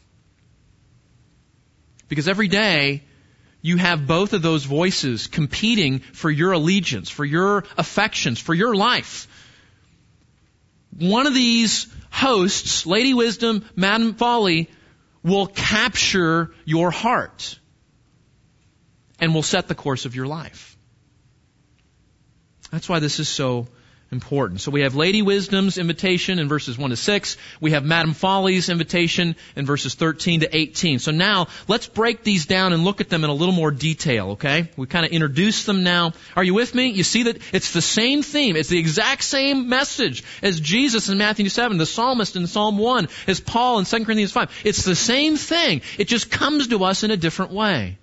Because 2.09 2.27
every 2.27 2.49
day, 2.49 3.03
you 3.61 3.77
have 3.77 4.05
both 4.05 4.33
of 4.33 4.41
those 4.41 4.65
voices 4.65 5.27
competing 5.27 5.99
for 5.99 6.29
your 6.29 6.51
allegiance, 6.51 7.09
for 7.09 7.23
your 7.23 7.63
affections, 7.77 8.39
for 8.39 8.53
your 8.53 8.75
life. 8.75 9.27
One 10.99 11.25
of 11.25 11.33
these 11.33 11.87
hosts, 12.11 12.85
Lady 12.85 13.13
Wisdom, 13.13 13.63
Madam 13.75 14.15
Folly, 14.15 14.69
will 15.23 15.47
capture 15.47 16.53
your 16.65 16.91
heart 16.91 17.57
and 19.19 19.33
will 19.33 19.41
set 19.43 19.69
the 19.69 19.75
course 19.75 20.05
of 20.05 20.15
your 20.15 20.27
life. 20.27 20.77
That's 22.71 22.89
why 22.89 22.99
this 22.99 23.19
is 23.19 23.29
so 23.29 23.67
important. 24.13 24.61
So 24.61 24.71
we 24.71 24.81
have 24.81 24.95
Lady 24.95 25.21
Wisdom's 25.21 25.77
invitation 25.77 26.39
in 26.39 26.47
verses 26.47 26.77
1 26.77 26.91
to 26.91 26.95
6. 26.95 27.37
We 27.59 27.71
have 27.71 27.83
Madam 27.83 28.13
Folly's 28.13 28.69
invitation 28.69 29.35
in 29.57 29.65
verses 29.65 29.95
13 29.95 30.41
to 30.41 30.55
18. 30.55 30.99
So 30.99 31.11
now 31.11 31.47
let's 31.67 31.87
break 31.87 32.23
these 32.23 32.45
down 32.45 32.71
and 32.71 32.85
look 32.85 33.01
at 33.01 33.09
them 33.09 33.23
in 33.23 33.29
a 33.29 33.33
little 33.33 33.53
more 33.53 33.71
detail, 33.71 34.31
okay? 34.31 34.69
We 34.77 34.87
kind 34.87 35.05
of 35.05 35.11
introduce 35.11 35.65
them 35.65 35.83
now. 35.83 36.13
Are 36.37 36.43
you 36.43 36.53
with 36.53 36.73
me? 36.73 36.91
You 36.91 37.03
see 37.03 37.23
that 37.23 37.41
it's 37.51 37.73
the 37.73 37.81
same 37.81 38.21
theme. 38.21 38.55
It's 38.55 38.69
the 38.69 38.79
exact 38.79 39.23
same 39.23 39.67
message 39.67 40.23
as 40.41 40.59
Jesus 40.61 41.09
in 41.09 41.17
Matthew 41.17 41.49
7, 41.49 41.77
the 41.77 41.85
psalmist 41.85 42.35
in 42.35 42.47
Psalm 42.47 42.77
1, 42.77 43.09
as 43.27 43.41
Paul 43.41 43.79
in 43.79 43.85
2 43.85 44.05
Corinthians 44.05 44.31
5. 44.31 44.61
It's 44.63 44.85
the 44.85 44.95
same 44.95 45.35
thing. 45.35 45.81
It 45.97 46.07
just 46.07 46.31
comes 46.31 46.67
to 46.67 46.83
us 46.85 47.03
in 47.03 47.11
a 47.11 47.17
different 47.17 47.51
way. 47.51 47.97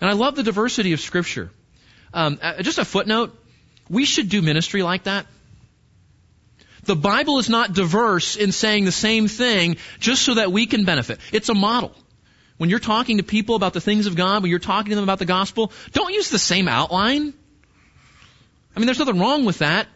And 0.00 0.10
I 0.10 0.12
love 0.12 0.36
the 0.36 0.42
diversity 0.42 0.92
of 0.92 1.00
Scripture. 1.00 1.50
Um, 2.12 2.38
uh, 2.42 2.62
just 2.62 2.78
a 2.78 2.84
footnote. 2.84 3.36
We 3.88 4.04
should 4.04 4.28
do 4.28 4.42
ministry 4.42 4.82
like 4.82 5.04
that. 5.04 5.26
The 6.86 6.96
Bible 6.96 7.38
is 7.38 7.48
not 7.48 7.72
diverse 7.72 8.36
in 8.36 8.52
saying 8.52 8.84
the 8.84 8.92
same 8.92 9.28
thing 9.28 9.76
just 9.98 10.22
so 10.22 10.34
that 10.34 10.52
we 10.52 10.66
can 10.66 10.84
benefit. 10.84 11.20
It's 11.32 11.48
a 11.48 11.54
model. 11.54 11.92
When 12.58 12.70
you're 12.70 12.78
talking 12.78 13.18
to 13.18 13.22
people 13.22 13.54
about 13.54 13.74
the 13.74 13.80
things 13.80 14.06
of 14.06 14.16
God, 14.16 14.42
when 14.42 14.50
you're 14.50 14.58
talking 14.58 14.90
to 14.90 14.94
them 14.94 15.04
about 15.04 15.18
the 15.18 15.26
gospel, 15.26 15.72
don't 15.92 16.14
use 16.14 16.30
the 16.30 16.38
same 16.38 16.68
outline. 16.68 17.34
I 18.74 18.78
mean, 18.78 18.86
there's 18.86 18.98
nothing 18.98 19.18
wrong 19.18 19.44
with 19.44 19.58
that. 19.58 19.88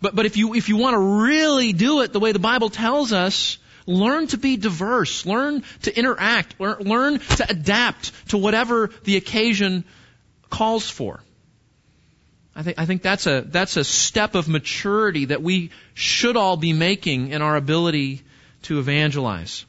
But, 0.00 0.14
but 0.14 0.26
if 0.26 0.36
you, 0.36 0.54
if 0.54 0.68
you 0.68 0.76
want 0.76 0.94
to 0.94 0.98
really 0.98 1.72
do 1.72 2.02
it 2.02 2.12
the 2.12 2.20
way 2.20 2.32
the 2.32 2.38
Bible 2.38 2.70
tells 2.70 3.12
us, 3.12 3.58
learn 3.86 4.26
to 4.28 4.38
be 4.38 4.56
diverse. 4.56 5.26
Learn 5.26 5.62
to 5.82 5.98
interact. 5.98 6.60
Learn, 6.60 6.78
learn 6.80 7.18
to 7.18 7.50
adapt 7.50 8.28
to 8.28 8.38
whatever 8.38 8.90
the 9.04 9.16
occasion 9.16 9.84
calls 10.50 10.88
for. 10.88 11.22
I 12.56 12.62
think, 12.62 12.78
I 12.78 12.86
think 12.86 13.02
that's 13.02 13.26
a, 13.26 13.42
that's 13.42 13.76
a 13.76 13.84
step 13.84 14.34
of 14.34 14.48
maturity 14.48 15.26
that 15.26 15.42
we 15.42 15.70
should 15.92 16.38
all 16.38 16.56
be 16.56 16.72
making 16.72 17.28
in 17.28 17.42
our 17.42 17.54
ability 17.54 18.22
to 18.62 18.78
evangelize. 18.78 19.66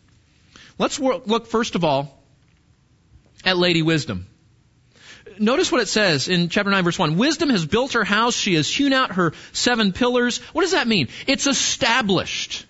Let's 0.79 0.97
work, 0.97 1.27
look 1.27 1.47
first 1.47 1.75
of 1.75 1.83
all 1.83 2.23
at 3.43 3.57
Lady 3.57 3.81
Wisdom. 3.81 4.25
notice 5.37 5.69
what 5.69 5.81
it 5.81 5.89
says 5.89 6.29
in 6.29 6.47
chapter 6.47 6.71
9 6.71 6.85
verse 6.85 6.97
1. 6.97 7.17
Wisdom 7.17 7.49
has 7.49 7.65
built 7.65 7.91
her 7.91 8.05
house. 8.05 8.35
She 8.35 8.53
has 8.53 8.73
hewn 8.73 8.93
out 8.93 9.11
her 9.11 9.33
seven 9.51 9.91
pillars. 9.91 10.37
What 10.53 10.61
does 10.61 10.71
that 10.71 10.87
mean? 10.87 11.09
It's 11.27 11.45
established. 11.45 12.65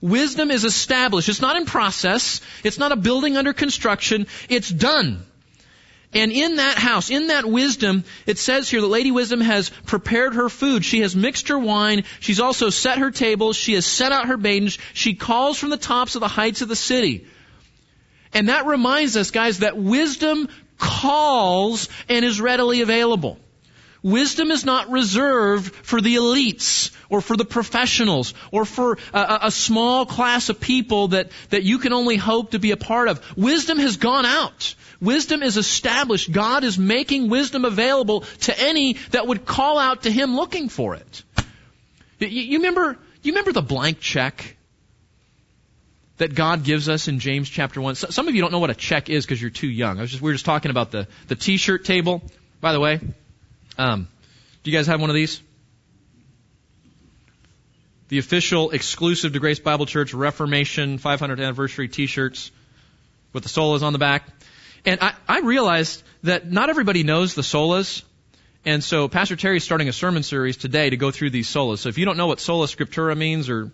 Wisdom 0.00 0.50
is 0.50 0.64
established. 0.64 1.28
It's 1.28 1.42
not 1.42 1.56
in 1.56 1.66
process. 1.66 2.40
It's 2.64 2.78
not 2.78 2.90
a 2.90 2.96
building 2.96 3.36
under 3.36 3.52
construction. 3.52 4.26
It's 4.48 4.70
done. 4.70 5.26
And 6.14 6.30
in 6.30 6.56
that 6.56 6.76
house, 6.76 7.10
in 7.10 7.28
that 7.28 7.46
wisdom, 7.46 8.04
it 8.26 8.38
says 8.38 8.68
here 8.68 8.82
that 8.82 8.86
Lady 8.86 9.10
Wisdom 9.10 9.40
has 9.40 9.70
prepared 9.70 10.34
her 10.34 10.50
food. 10.50 10.84
She 10.84 11.00
has 11.00 11.16
mixed 11.16 11.48
her 11.48 11.58
wine. 11.58 12.04
She's 12.20 12.40
also 12.40 12.68
set 12.68 12.98
her 12.98 13.10
table. 13.10 13.54
She 13.54 13.74
has 13.74 13.86
set 13.86 14.12
out 14.12 14.28
her 14.28 14.36
maidens. 14.36 14.78
She 14.92 15.14
calls 15.14 15.58
from 15.58 15.70
the 15.70 15.78
tops 15.78 16.14
of 16.14 16.20
the 16.20 16.28
heights 16.28 16.60
of 16.60 16.68
the 16.68 16.76
city. 16.76 17.26
And 18.34 18.48
that 18.48 18.66
reminds 18.66 19.16
us, 19.16 19.30
guys, 19.30 19.60
that 19.60 19.76
wisdom 19.76 20.48
calls 20.78 21.88
and 22.08 22.24
is 22.24 22.40
readily 22.40 22.82
available. 22.82 23.38
Wisdom 24.02 24.50
is 24.50 24.64
not 24.64 24.90
reserved 24.90 25.74
for 25.74 26.00
the 26.00 26.16
elites 26.16 26.90
or 27.08 27.20
for 27.20 27.36
the 27.36 27.44
professionals 27.44 28.34
or 28.50 28.64
for 28.64 28.98
a, 29.14 29.38
a, 29.42 29.50
small 29.50 30.06
class 30.06 30.48
of 30.48 30.58
people 30.58 31.08
that, 31.08 31.30
that 31.50 31.62
you 31.62 31.78
can 31.78 31.92
only 31.92 32.16
hope 32.16 32.50
to 32.50 32.58
be 32.58 32.72
a 32.72 32.76
part 32.76 33.06
of. 33.06 33.20
Wisdom 33.36 33.78
has 33.78 33.98
gone 33.98 34.26
out. 34.26 34.74
Wisdom 35.02 35.42
is 35.42 35.56
established. 35.56 36.30
God 36.30 36.62
is 36.62 36.78
making 36.78 37.28
wisdom 37.28 37.64
available 37.64 38.20
to 38.42 38.58
any 38.58 38.92
that 39.10 39.26
would 39.26 39.44
call 39.44 39.76
out 39.76 40.04
to 40.04 40.12
Him 40.12 40.36
looking 40.36 40.68
for 40.68 40.94
it. 40.94 41.24
You, 42.20 42.58
remember, 42.58 42.96
you 43.24 43.32
remember 43.32 43.50
the 43.50 43.62
blank 43.62 43.98
check 43.98 44.56
that 46.18 46.36
God 46.36 46.62
gives 46.62 46.88
us 46.88 47.08
in 47.08 47.18
James 47.18 47.50
chapter 47.50 47.80
1? 47.80 47.96
Some 47.96 48.28
of 48.28 48.36
you 48.36 48.40
don't 48.40 48.52
know 48.52 48.60
what 48.60 48.70
a 48.70 48.76
check 48.76 49.10
is 49.10 49.26
because 49.26 49.42
you're 49.42 49.50
too 49.50 49.66
young. 49.66 49.98
I 49.98 50.02
was 50.02 50.12
just, 50.12 50.22
we 50.22 50.30
were 50.30 50.34
just 50.34 50.44
talking 50.44 50.70
about 50.70 50.92
the, 50.92 51.08
the 51.26 51.34
t-shirt 51.34 51.84
table. 51.84 52.22
By 52.60 52.72
the 52.72 52.78
way, 52.78 53.00
um, 53.78 54.06
do 54.62 54.70
you 54.70 54.76
guys 54.76 54.86
have 54.86 55.00
one 55.00 55.10
of 55.10 55.16
these? 55.16 55.42
The 58.06 58.18
official 58.18 58.70
exclusive 58.70 59.32
to 59.32 59.40
Grace 59.40 59.58
Bible 59.58 59.86
Church 59.86 60.14
Reformation 60.14 61.00
500th 61.00 61.42
anniversary 61.42 61.88
t-shirts 61.88 62.52
with 63.32 63.42
the 63.42 63.48
solas 63.48 63.82
on 63.82 63.92
the 63.92 63.98
back. 63.98 64.28
And 64.84 65.00
I, 65.00 65.14
I 65.28 65.40
realized 65.40 66.02
that 66.24 66.50
not 66.50 66.70
everybody 66.70 67.02
knows 67.02 67.34
the 67.34 67.42
solas. 67.42 68.02
And 68.64 68.82
so 68.82 69.08
Pastor 69.08 69.36
Terry 69.36 69.56
is 69.56 69.64
starting 69.64 69.88
a 69.88 69.92
sermon 69.92 70.22
series 70.22 70.56
today 70.56 70.90
to 70.90 70.96
go 70.96 71.10
through 71.10 71.30
these 71.30 71.48
solas. 71.48 71.78
So 71.78 71.88
if 71.88 71.98
you 71.98 72.04
don't 72.04 72.16
know 72.16 72.26
what 72.26 72.40
sola 72.40 72.66
scriptura 72.66 73.16
means 73.16 73.48
or 73.48 73.72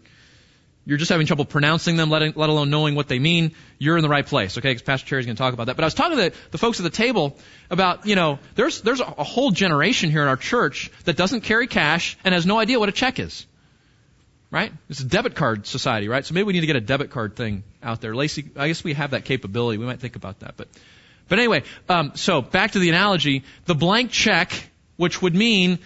you're 0.88 0.96
just 0.96 1.10
having 1.10 1.26
trouble 1.26 1.44
pronouncing 1.44 1.96
them, 1.96 2.08
let, 2.08 2.34
let 2.34 2.48
alone 2.48 2.70
knowing 2.70 2.94
what 2.94 3.08
they 3.08 3.18
mean, 3.18 3.52
you're 3.78 3.98
in 3.98 4.02
the 4.02 4.08
right 4.08 4.24
place, 4.24 4.56
okay? 4.56 4.70
Because 4.70 4.80
Pastor 4.80 5.06
Terry's 5.06 5.26
going 5.26 5.36
to 5.36 5.38
talk 5.38 5.52
about 5.52 5.66
that. 5.66 5.76
But 5.76 5.84
I 5.84 5.86
was 5.86 5.92
talking 5.92 6.16
to 6.16 6.30
the, 6.30 6.36
the 6.52 6.56
folks 6.56 6.80
at 6.80 6.84
the 6.84 6.90
table 6.90 7.36
about, 7.68 8.06
you 8.06 8.16
know, 8.16 8.38
there's, 8.54 8.80
there's 8.80 9.00
a, 9.00 9.04
whole 9.04 9.50
generation 9.50 10.10
here 10.10 10.22
in 10.22 10.28
our 10.28 10.38
church 10.38 10.90
that 11.04 11.14
doesn't 11.14 11.42
carry 11.42 11.66
cash 11.66 12.16
and 12.24 12.32
has 12.32 12.46
no 12.46 12.58
idea 12.58 12.78
what 12.78 12.88
a 12.88 12.92
check 12.92 13.18
is. 13.18 13.46
Right? 14.50 14.72
It's 14.88 15.00
a 15.00 15.04
debit 15.04 15.34
card 15.34 15.66
society, 15.66 16.08
right? 16.08 16.24
So 16.24 16.32
maybe 16.32 16.44
we 16.44 16.52
need 16.54 16.60
to 16.60 16.66
get 16.66 16.76
a 16.76 16.80
debit 16.80 17.10
card 17.10 17.36
thing 17.36 17.64
out 17.82 18.00
there. 18.00 18.14
Lacey, 18.14 18.50
I 18.56 18.68
guess 18.68 18.82
we 18.82 18.94
have 18.94 19.10
that 19.10 19.26
capability. 19.26 19.76
We 19.76 19.84
might 19.84 20.00
think 20.00 20.16
about 20.16 20.40
that. 20.40 20.54
But 20.56 20.68
but 21.28 21.38
anyway, 21.38 21.62
um, 21.88 22.12
so 22.14 22.40
back 22.40 22.72
to 22.72 22.78
the 22.78 22.88
analogy, 22.88 23.44
the 23.66 23.74
blank 23.74 24.10
check, 24.10 24.52
which 24.96 25.20
would 25.22 25.34
mean, 25.34 25.78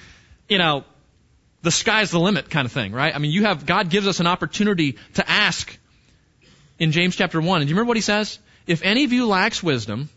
you 0.49 0.59
know, 0.59 0.85
the 1.63 1.71
sky's 1.71 2.11
the 2.11 2.21
limit 2.21 2.51
kind 2.51 2.67
of 2.67 2.73
thing, 2.73 2.93
right? 2.93 3.15
I 3.15 3.19
mean, 3.19 3.31
you 3.31 3.45
have, 3.45 3.67
God 3.67 3.89
gives 3.89 4.07
us 4.07 4.21
an 4.21 4.27
opportunity 4.27 4.99
to 5.15 5.29
ask 5.29 5.77
in 6.79 6.93
James 6.93 7.17
chapter 7.17 7.41
1. 7.41 7.61
And 7.61 7.69
do 7.69 7.71
you 7.71 7.77
remember 7.77 7.89
what 7.89 7.97
he 7.97 8.03
says? 8.03 8.39
If 8.67 8.83
any 8.83 9.05
of 9.05 9.13
you 9.13 9.27
lacks 9.27 9.63
wisdom, 9.63 10.09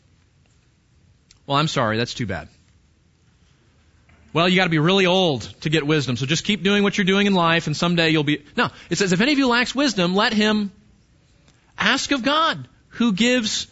well, 1.46 1.58
I'm 1.58 1.67
sorry, 1.67 1.98
that's 1.98 2.13
too 2.13 2.25
bad. 2.25 2.50
Well, 4.34 4.50
you 4.50 4.58
gotta 4.58 4.70
be 4.70 4.79
really 4.79 5.05
old 5.05 5.44
to 5.62 5.70
get 5.70 5.88
wisdom, 5.88 6.17
so 6.17 6.25
just 6.25 6.44
keep 6.44 6.62
doing 6.62 6.84
what 6.84 6.98
you're 6.98 7.05
doing 7.05 7.25
in 7.25 7.34
life 7.34 7.67
and 7.67 7.77
someday 7.77 8.10
you'll 8.10 8.24
be, 8.24 8.44
no, 8.58 8.70
it 8.89 8.98
says 8.98 9.13
if 9.13 9.22
any 9.22 9.32
of 9.32 9.38
you 9.38 9.48
lacks 9.48 9.74
wisdom, 9.74 10.13
let 10.13 10.34
him 10.34 10.72
ask 11.77 12.12
of 12.12 12.22
God, 12.22 12.67
who 12.89 13.13
gives 13.13 13.67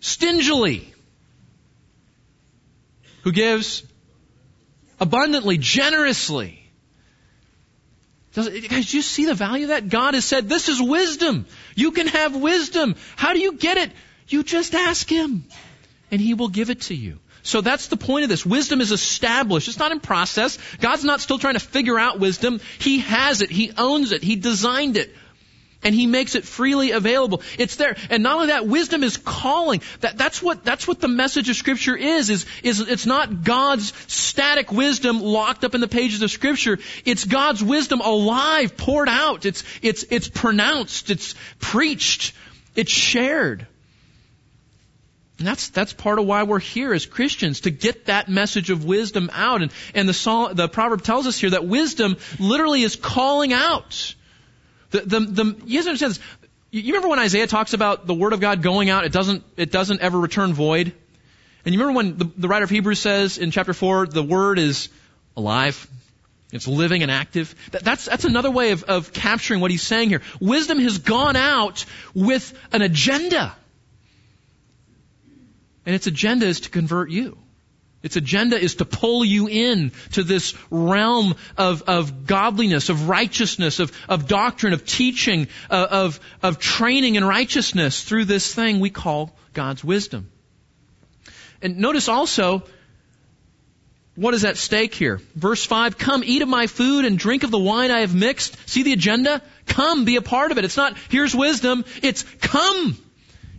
stingily 0.00 0.91
who 3.22 3.32
gives 3.32 3.84
abundantly, 5.00 5.58
generously. 5.58 6.58
Does, 8.34 8.48
guys, 8.48 8.90
do 8.90 8.96
you 8.96 9.02
see 9.02 9.26
the 9.26 9.34
value 9.34 9.64
of 9.64 9.68
that? 9.68 9.88
God 9.88 10.14
has 10.14 10.24
said, 10.24 10.48
this 10.48 10.68
is 10.68 10.80
wisdom. 10.80 11.46
You 11.74 11.90
can 11.90 12.06
have 12.06 12.34
wisdom. 12.34 12.96
How 13.16 13.34
do 13.34 13.40
you 13.40 13.54
get 13.54 13.76
it? 13.76 13.92
You 14.28 14.42
just 14.42 14.74
ask 14.74 15.08
Him, 15.08 15.44
and 16.10 16.20
He 16.20 16.34
will 16.34 16.48
give 16.48 16.70
it 16.70 16.82
to 16.82 16.94
you. 16.94 17.18
So 17.42 17.60
that's 17.60 17.88
the 17.88 17.96
point 17.96 18.22
of 18.22 18.28
this. 18.30 18.46
Wisdom 18.46 18.80
is 18.80 18.92
established. 18.92 19.68
It's 19.68 19.78
not 19.78 19.92
in 19.92 20.00
process. 20.00 20.58
God's 20.80 21.04
not 21.04 21.20
still 21.20 21.38
trying 21.38 21.54
to 21.54 21.60
figure 21.60 21.98
out 21.98 22.20
wisdom. 22.20 22.60
He 22.78 23.00
has 23.00 23.42
it. 23.42 23.50
He 23.50 23.72
owns 23.76 24.12
it. 24.12 24.22
He 24.22 24.36
designed 24.36 24.96
it 24.96 25.14
and 25.82 25.94
he 25.94 26.06
makes 26.06 26.34
it 26.34 26.44
freely 26.44 26.92
available. 26.92 27.42
It's 27.58 27.76
there. 27.76 27.96
And 28.10 28.22
not 28.22 28.34
only 28.34 28.46
that, 28.48 28.66
wisdom 28.66 29.02
is 29.02 29.16
calling. 29.16 29.82
That, 30.00 30.16
that's 30.16 30.42
what, 30.42 30.64
that's 30.64 30.86
what 30.86 31.00
the 31.00 31.08
message 31.08 31.48
of 31.48 31.56
scripture 31.56 31.96
is, 31.96 32.30
is, 32.30 32.46
is 32.62 32.80
it's 32.80 33.06
not 33.06 33.44
God's 33.44 33.92
static 34.06 34.72
wisdom 34.72 35.20
locked 35.20 35.64
up 35.64 35.74
in 35.74 35.80
the 35.80 35.88
pages 35.88 36.22
of 36.22 36.30
scripture. 36.30 36.78
It's 37.04 37.24
God's 37.24 37.62
wisdom 37.62 38.00
alive, 38.00 38.76
poured 38.76 39.08
out. 39.08 39.44
It's, 39.44 39.64
it's, 39.82 40.04
it's 40.10 40.28
pronounced. 40.28 41.10
It's 41.10 41.34
preached. 41.58 42.34
It's 42.74 42.92
shared. 42.92 43.66
And 45.38 45.48
that's, 45.48 45.70
that's 45.70 45.92
part 45.92 46.20
of 46.20 46.26
why 46.26 46.44
we're 46.44 46.60
here 46.60 46.92
as 46.94 47.04
Christians, 47.04 47.62
to 47.62 47.70
get 47.70 48.06
that 48.06 48.28
message 48.28 48.70
of 48.70 48.84
wisdom 48.84 49.28
out. 49.32 49.62
And, 49.62 49.72
and 49.92 50.08
the, 50.08 50.52
the 50.54 50.68
proverb 50.68 51.02
tells 51.02 51.26
us 51.26 51.36
here 51.36 51.50
that 51.50 51.66
wisdom 51.66 52.16
literally 52.38 52.82
is 52.82 52.94
calling 52.94 53.52
out. 53.52 54.14
The, 54.92 55.00
the, 55.00 55.20
the, 55.20 55.44
you 55.66 55.78
guys 55.78 55.86
understand 55.86 56.12
this? 56.12 56.20
You 56.70 56.94
remember 56.94 57.08
when 57.08 57.18
Isaiah 57.18 57.46
talks 57.46 57.74
about 57.74 58.06
the 58.06 58.14
word 58.14 58.32
of 58.32 58.40
God 58.40 58.62
going 58.62 58.88
out, 58.88 59.04
it 59.04 59.12
doesn't, 59.12 59.44
it 59.56 59.70
doesn't 59.70 60.00
ever 60.00 60.18
return 60.18 60.54
void? 60.54 60.92
And 61.64 61.74
you 61.74 61.80
remember 61.80 61.96
when 61.96 62.16
the, 62.18 62.30
the 62.36 62.48
writer 62.48 62.64
of 62.64 62.70
Hebrews 62.70 62.98
says 62.98 63.38
in 63.38 63.50
chapter 63.50 63.74
4, 63.74 64.06
the 64.06 64.22
word 64.22 64.58
is 64.58 64.88
alive, 65.36 65.86
it's 66.52 66.66
living 66.66 67.02
and 67.02 67.10
active. 67.10 67.54
That, 67.72 67.84
that's, 67.84 68.04
that's 68.06 68.24
another 68.24 68.50
way 68.50 68.70
of, 68.72 68.84
of 68.84 69.12
capturing 69.12 69.60
what 69.60 69.70
he's 69.70 69.82
saying 69.82 70.08
here. 70.08 70.22
Wisdom 70.40 70.78
has 70.78 70.98
gone 70.98 71.36
out 71.36 71.84
with 72.14 72.52
an 72.72 72.82
agenda. 72.82 73.54
And 75.84 75.94
its 75.94 76.06
agenda 76.06 76.46
is 76.46 76.60
to 76.60 76.70
convert 76.70 77.10
you. 77.10 77.38
Its 78.02 78.16
agenda 78.16 78.58
is 78.58 78.76
to 78.76 78.84
pull 78.84 79.24
you 79.24 79.48
in 79.48 79.92
to 80.12 80.24
this 80.24 80.54
realm 80.70 81.36
of, 81.56 81.82
of 81.82 82.26
godliness, 82.26 82.88
of 82.88 83.08
righteousness, 83.08 83.78
of, 83.78 83.92
of 84.08 84.26
doctrine, 84.26 84.72
of 84.72 84.84
teaching, 84.84 85.46
uh, 85.70 85.86
of, 85.90 86.20
of 86.42 86.58
training 86.58 87.14
in 87.14 87.24
righteousness 87.24 88.02
through 88.02 88.24
this 88.24 88.52
thing 88.52 88.80
we 88.80 88.90
call 88.90 89.36
God's 89.52 89.84
wisdom. 89.84 90.30
And 91.60 91.78
notice 91.78 92.08
also, 92.08 92.64
what 94.16 94.34
is 94.34 94.44
at 94.44 94.56
stake 94.56 94.94
here? 94.94 95.20
Verse 95.36 95.64
5, 95.64 95.96
come 95.96 96.22
eat 96.24 96.42
of 96.42 96.48
my 96.48 96.66
food 96.66 97.04
and 97.04 97.16
drink 97.16 97.44
of 97.44 97.52
the 97.52 97.58
wine 97.58 97.92
I 97.92 98.00
have 98.00 98.14
mixed. 98.14 98.56
See 98.68 98.82
the 98.82 98.92
agenda? 98.92 99.42
Come, 99.66 100.04
be 100.04 100.16
a 100.16 100.22
part 100.22 100.50
of 100.50 100.58
it. 100.58 100.64
It's 100.64 100.76
not, 100.76 100.96
here's 101.08 101.34
wisdom. 101.34 101.84
It's 102.02 102.24
come. 102.40 102.98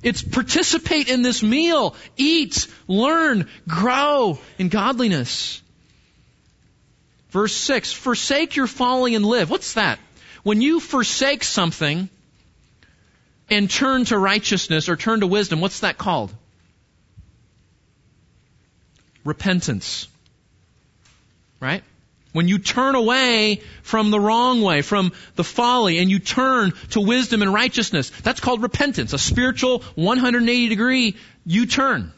It's 0.03 0.21
participate 0.21 1.07
in 1.09 1.21
this 1.21 1.41
meal, 1.41 1.95
eat, 2.17 2.67
learn, 2.87 3.49
grow 3.67 4.37
in 4.57 4.69
godliness. 4.69 5.61
Verse 7.29 7.53
6, 7.53 7.93
forsake 7.93 8.55
your 8.55 8.67
folly 8.67 9.15
and 9.15 9.25
live. 9.25 9.49
What's 9.49 9.73
that? 9.73 9.97
When 10.43 10.61
you 10.61 10.79
forsake 10.79 11.43
something 11.43 12.09
and 13.49 13.69
turn 13.69 14.05
to 14.05 14.17
righteousness 14.17 14.89
or 14.89 14.95
turn 14.95 15.21
to 15.21 15.27
wisdom, 15.27 15.61
what's 15.61 15.79
that 15.79 15.97
called? 15.97 16.31
Repentance. 19.23 20.07
Right? 21.59 21.83
When 22.33 22.47
you 22.47 22.57
turn 22.57 22.95
away 22.95 23.61
from 23.83 24.09
the 24.09 24.19
wrong 24.19 24.61
way, 24.61 24.81
from 24.81 25.13
the 25.35 25.43
folly, 25.43 25.99
and 25.99 26.09
you 26.09 26.19
turn 26.19 26.73
to 26.89 26.99
wisdom 26.99 27.43
and 27.43 27.53
righteousness, 27.53 28.09
that's 28.09 28.39
called 28.39 28.63
repentance, 28.63 29.13
a 29.13 29.19
spiritual 29.19 29.79
180 29.95 30.67
degree 30.67 31.15
U-turn. 31.45 32.11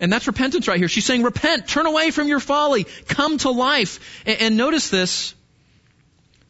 And 0.00 0.12
that's 0.12 0.26
repentance 0.26 0.66
right 0.66 0.78
here. 0.78 0.88
She's 0.88 1.04
saying, 1.04 1.22
repent, 1.22 1.68
turn 1.68 1.86
away 1.86 2.10
from 2.10 2.26
your 2.26 2.40
folly, 2.40 2.84
come 3.06 3.38
to 3.38 3.50
life. 3.50 4.22
And, 4.26 4.40
and 4.40 4.56
notice 4.56 4.88
this, 4.90 5.34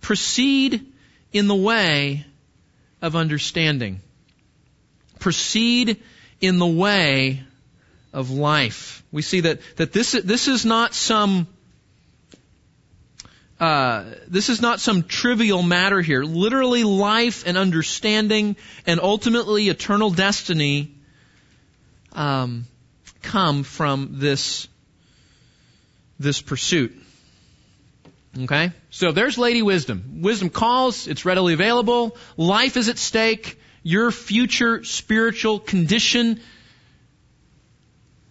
proceed 0.00 0.86
in 1.32 1.46
the 1.46 1.54
way 1.54 2.24
of 3.02 3.16
understanding. 3.16 4.00
Proceed 5.18 6.02
in 6.40 6.58
the 6.58 6.66
way 6.66 7.42
of 8.14 8.30
life. 8.30 9.04
We 9.12 9.20
see 9.20 9.40
that, 9.40 9.60
that 9.76 9.92
this, 9.92 10.12
this 10.12 10.48
is 10.48 10.64
not 10.64 10.94
some 10.94 11.46
uh, 13.60 14.04
this 14.26 14.48
is 14.48 14.62
not 14.62 14.80
some 14.80 15.02
trivial 15.02 15.62
matter 15.62 16.00
here. 16.00 16.24
Literally, 16.24 16.82
life 16.82 17.46
and 17.46 17.58
understanding 17.58 18.56
and 18.86 18.98
ultimately 19.00 19.68
eternal 19.68 20.10
destiny 20.10 20.94
um, 22.12 22.64
come 23.20 23.62
from 23.62 24.14
this, 24.14 24.66
this 26.18 26.40
pursuit. 26.40 26.96
Okay? 28.38 28.72
So 28.88 29.12
there's 29.12 29.36
Lady 29.36 29.60
Wisdom. 29.60 30.22
Wisdom 30.22 30.48
calls, 30.48 31.06
it's 31.06 31.26
readily 31.26 31.52
available, 31.52 32.16
life 32.38 32.78
is 32.78 32.88
at 32.88 32.96
stake, 32.96 33.60
your 33.82 34.10
future 34.10 34.84
spiritual 34.84 35.58
condition 35.58 36.40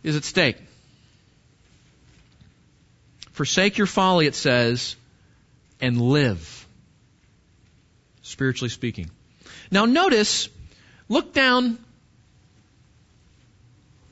is 0.01 0.15
at 0.15 0.23
stake. 0.23 0.57
Forsake 3.31 3.77
your 3.77 3.87
folly, 3.87 4.25
it 4.25 4.35
says, 4.35 4.95
and 5.81 5.99
live. 5.99 6.67
Spiritually 8.21 8.69
speaking. 8.69 9.09
Now 9.71 9.85
notice, 9.85 10.49
look 11.07 11.33
down 11.33 11.79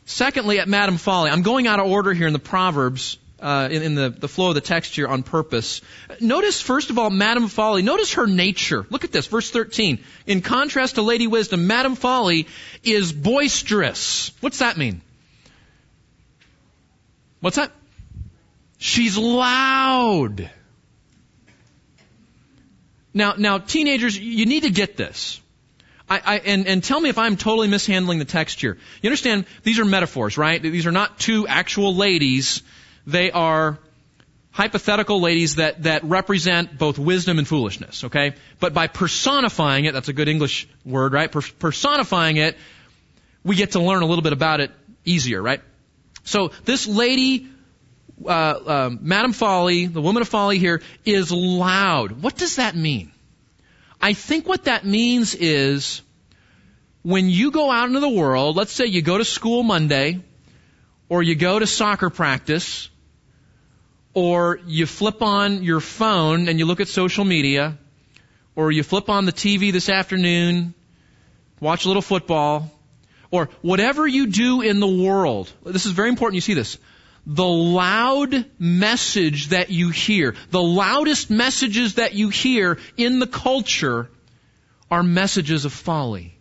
secondly 0.05 0.59
at 0.59 0.67
Madam 0.67 0.97
Folly. 0.97 1.29
I'm 1.29 1.41
going 1.43 1.67
out 1.67 1.79
of 1.79 1.87
order 1.87 2.13
here 2.13 2.27
in 2.27 2.33
the 2.33 2.39
Proverbs 2.39 3.17
uh, 3.39 3.67
in, 3.71 3.83
in 3.83 3.95
the, 3.95 4.09
the 4.09 4.27
flow 4.27 4.49
of 4.49 4.55
the 4.55 4.61
text 4.61 4.95
here 4.95 5.07
on 5.07 5.23
purpose. 5.23 5.81
Notice, 6.19 6.61
first 6.61 6.89
of 6.89 6.97
all, 6.97 7.09
Madam 7.09 7.47
Folly. 7.47 7.81
Notice 7.81 8.13
her 8.13 8.25
nature. 8.27 8.85
Look 8.89 9.03
at 9.03 9.11
this, 9.11 9.27
verse 9.27 9.51
13. 9.51 10.03
In 10.25 10.41
contrast 10.41 10.95
to 10.95 11.01
Lady 11.01 11.27
Wisdom, 11.27 11.67
Madam 11.67 11.95
Folly 11.95 12.47
is 12.83 13.13
boisterous. 13.13 14.31
What's 14.39 14.59
that 14.59 14.77
mean? 14.77 15.01
What's 17.39 17.57
that? 17.57 17.71
She's 18.79 19.17
loud. 19.17 20.49
Now, 23.17 23.33
now, 23.37 23.57
teenagers, 23.57 24.17
you 24.17 24.45
need 24.45 24.63
to 24.63 24.69
get 24.69 24.95
this. 24.95 25.41
I, 26.09 26.21
I, 26.23 26.37
and, 26.37 26.67
and 26.67 26.83
tell 26.83 27.01
me 27.01 27.09
if 27.09 27.17
I'm 27.17 27.35
totally 27.35 27.67
mishandling 27.67 28.19
the 28.19 28.25
text 28.25 28.61
here. 28.61 28.77
You 29.01 29.09
understand, 29.09 29.45
these 29.63 29.79
are 29.79 29.85
metaphors, 29.85 30.37
right? 30.37 30.61
These 30.61 30.85
are 30.85 30.91
not 30.91 31.19
two 31.19 31.47
actual 31.47 31.95
ladies 31.95 32.61
they 33.07 33.31
are 33.31 33.79
hypothetical 34.51 35.21
ladies 35.21 35.55
that, 35.55 35.83
that 35.83 36.03
represent 36.03 36.77
both 36.77 36.99
wisdom 36.99 37.39
and 37.39 37.47
foolishness, 37.47 38.03
okay? 38.03 38.35
But 38.59 38.73
by 38.73 38.87
personifying 38.87 39.85
it, 39.85 39.93
that's 39.93 40.09
a 40.09 40.13
good 40.13 40.27
English 40.27 40.67
word, 40.85 41.13
right? 41.13 41.31
Per- 41.31 41.41
personifying 41.41 42.37
it, 42.37 42.57
we 43.43 43.55
get 43.55 43.71
to 43.71 43.79
learn 43.79 44.03
a 44.03 44.05
little 44.05 44.23
bit 44.23 44.33
about 44.33 44.59
it 44.59 44.71
easier, 45.05 45.41
right? 45.41 45.61
So 46.23 46.51
this 46.65 46.85
lady, 46.85 47.47
uh, 48.25 48.89
Madam 48.99 49.33
Folly, 49.33 49.85
the 49.85 50.01
woman 50.01 50.21
of 50.21 50.27
folly 50.27 50.57
here, 50.57 50.81
is 51.05 51.31
loud. 51.31 52.23
What 52.23 52.35
does 52.35 52.55
that 52.57 52.75
mean? 52.75 53.11
I 54.01 54.13
think 54.13 54.47
what 54.47 54.65
that 54.65 54.85
means 54.85 55.35
is 55.35 56.01
when 57.03 57.29
you 57.29 57.51
go 57.51 57.71
out 57.71 57.87
into 57.87 57.99
the 57.99 58.09
world, 58.09 58.55
let's 58.55 58.71
say 58.71 58.85
you 58.85 59.01
go 59.01 59.17
to 59.17 59.25
school 59.25 59.63
Monday, 59.63 60.21
or 61.09 61.23
you 61.23 61.35
go 61.35 61.57
to 61.57 61.65
soccer 61.65 62.09
practice, 62.09 62.89
or 64.13 64.59
you 64.67 64.85
flip 64.85 65.21
on 65.21 65.63
your 65.63 65.79
phone 65.79 66.47
and 66.47 66.59
you 66.59 66.65
look 66.65 66.79
at 66.79 66.87
social 66.87 67.23
media, 67.23 67.77
or 68.55 68.71
you 68.71 68.83
flip 68.83 69.09
on 69.09 69.25
the 69.25 69.31
TV 69.31 69.71
this 69.71 69.89
afternoon, 69.89 70.73
watch 71.59 71.85
a 71.85 71.87
little 71.87 72.01
football, 72.01 72.71
or 73.31 73.49
whatever 73.61 74.07
you 74.07 74.27
do 74.27 74.61
in 74.61 74.79
the 74.79 74.87
world. 74.87 75.51
This 75.63 75.85
is 75.85 75.91
very 75.91 76.09
important 76.09 76.35
you 76.35 76.41
see 76.41 76.55
this. 76.55 76.77
The 77.29 77.45
loud 77.45 78.45
message 78.57 79.49
that 79.49 79.69
you 79.69 79.89
hear, 79.89 80.33
the 80.49 80.61
loudest 80.61 81.29
messages 81.29 81.95
that 81.95 82.13
you 82.13 82.29
hear 82.29 82.79
in 82.95 83.19
the 83.19 83.27
culture 83.27 84.09
are 84.89 85.03
messages 85.03 85.65
of 85.65 85.73
folly. 85.73 86.39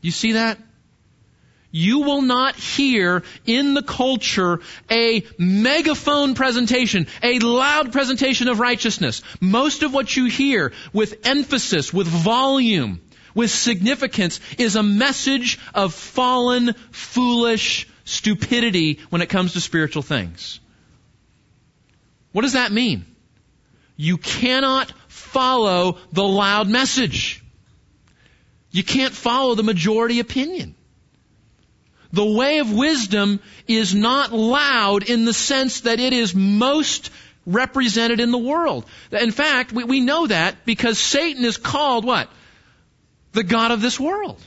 You 0.00 0.12
see 0.12 0.32
that? 0.32 0.58
you 1.76 2.02
will 2.02 2.22
not 2.22 2.54
hear 2.54 3.24
in 3.46 3.74
the 3.74 3.82
culture 3.82 4.60
a 4.88 5.24
megaphone 5.38 6.34
presentation, 6.34 7.08
a 7.20 7.40
loud 7.40 7.90
presentation 7.90 8.46
of 8.46 8.60
righteousness. 8.60 9.22
Most 9.40 9.82
of 9.82 9.92
what 9.92 10.16
you 10.16 10.26
hear 10.26 10.72
with 10.92 11.26
emphasis, 11.26 11.92
with 11.92 12.06
volume, 12.06 13.00
with 13.34 13.50
significance 13.50 14.38
is 14.56 14.76
a 14.76 14.84
message 14.84 15.58
of 15.74 15.92
fallen, 15.92 16.76
foolish 16.92 17.88
stupidity 18.04 19.00
when 19.10 19.22
it 19.22 19.28
comes 19.28 19.54
to 19.54 19.60
spiritual 19.60 20.02
things. 20.02 20.60
What 22.32 22.42
does 22.42 22.54
that 22.54 22.72
mean? 22.72 23.04
You 23.96 24.18
cannot 24.18 24.92
follow 25.08 25.98
the 26.12 26.24
loud 26.24 26.68
message. 26.68 27.42
You 28.70 28.82
can't 28.82 29.14
follow 29.14 29.54
the 29.54 29.62
majority 29.62 30.20
opinion. 30.20 30.74
The 32.12 32.24
way 32.24 32.58
of 32.58 32.72
wisdom 32.72 33.40
is 33.66 33.94
not 33.94 34.32
loud 34.32 35.08
in 35.08 35.24
the 35.24 35.32
sense 35.32 35.82
that 35.82 36.00
it 36.00 36.12
is 36.12 36.34
most 36.34 37.10
represented 37.46 38.20
in 38.20 38.30
the 38.30 38.38
world. 38.38 38.84
In 39.10 39.30
fact, 39.30 39.72
we, 39.72 39.84
we 39.84 40.00
know 40.00 40.26
that 40.26 40.64
because 40.64 40.98
Satan 40.98 41.44
is 41.44 41.56
called 41.56 42.04
what? 42.04 42.28
The 43.32 43.42
God 43.42 43.70
of 43.70 43.80
this 43.80 43.98
world. 43.98 44.40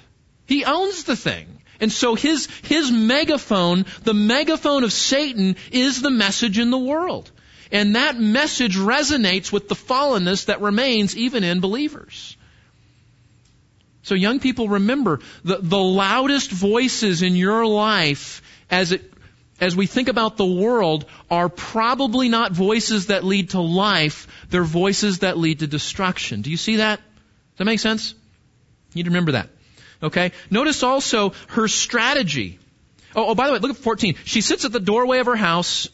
He 0.45 0.63
owns 0.65 1.03
the 1.03 1.15
thing. 1.15 1.56
And 1.79 1.91
so 1.91 2.15
his, 2.15 2.47
his 2.63 2.91
megaphone, 2.91 3.85
the 4.03 4.13
megaphone 4.13 4.83
of 4.83 4.91
Satan 4.91 5.55
is 5.71 6.01
the 6.01 6.09
message 6.09 6.59
in 6.59 6.71
the 6.71 6.77
world. 6.77 7.31
And 7.71 7.95
that 7.95 8.17
message 8.17 8.77
resonates 8.77 9.51
with 9.51 9.67
the 9.67 9.75
fallenness 9.75 10.45
that 10.45 10.61
remains 10.61 11.15
even 11.15 11.43
in 11.43 11.59
believers. 11.59 12.37
So 14.03 14.15
young 14.15 14.39
people 14.39 14.69
remember 14.69 15.19
the, 15.43 15.57
the 15.57 15.77
loudest 15.77 16.49
voices 16.49 17.21
in 17.21 17.35
your 17.35 17.65
life 17.65 18.41
as 18.69 18.93
it 18.93 19.13
as 19.59 19.75
we 19.75 19.87
think 19.87 20.07
about 20.07 20.37
the 20.37 20.45
world 20.45 21.05
are 21.31 21.49
probably 21.49 22.29
not 22.29 22.51
voices 22.51 23.07
that 23.07 23.23
lead 23.23 23.51
to 23.51 23.59
life, 23.59 24.27
they're 24.49 24.63
voices 24.63 25.19
that 25.19 25.37
lead 25.37 25.59
to 25.59 25.67
destruction. 25.67 26.41
Do 26.41 26.51
you 26.51 26.57
see 26.57 26.75
that? 26.75 26.99
Does 26.99 27.57
that 27.57 27.65
make 27.65 27.79
sense? 27.79 28.13
You 28.93 28.99
need 28.99 29.05
to 29.05 29.09
remember 29.09 29.31
that. 29.33 29.49
Okay? 30.01 30.31
Notice 30.49 30.83
also 30.83 31.33
her 31.49 31.67
strategy. 31.67 32.59
Oh, 33.15 33.29
oh, 33.29 33.35
by 33.35 33.47
the 33.47 33.53
way, 33.53 33.59
look 33.59 33.71
at 33.71 33.77
14. 33.77 34.15
She 34.25 34.41
sits 34.41 34.65
at 34.65 34.71
the 34.71 34.79
doorway 34.79 35.19
of 35.19 35.25
her 35.25 35.35
house 35.35 35.89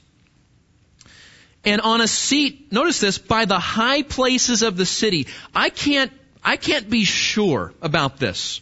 and 1.65 1.81
on 1.81 2.01
a 2.01 2.07
seat, 2.07 2.71
notice 2.71 2.99
this, 2.99 3.17
by 3.17 3.45
the 3.45 3.59
high 3.59 4.01
places 4.01 4.63
of 4.63 4.75
the 4.75 4.85
city. 4.85 5.27
I 5.55 5.69
can't 5.69 6.11
I 6.43 6.57
can't 6.57 6.89
be 6.89 7.05
sure 7.05 7.73
about 7.81 8.17
this. 8.17 8.59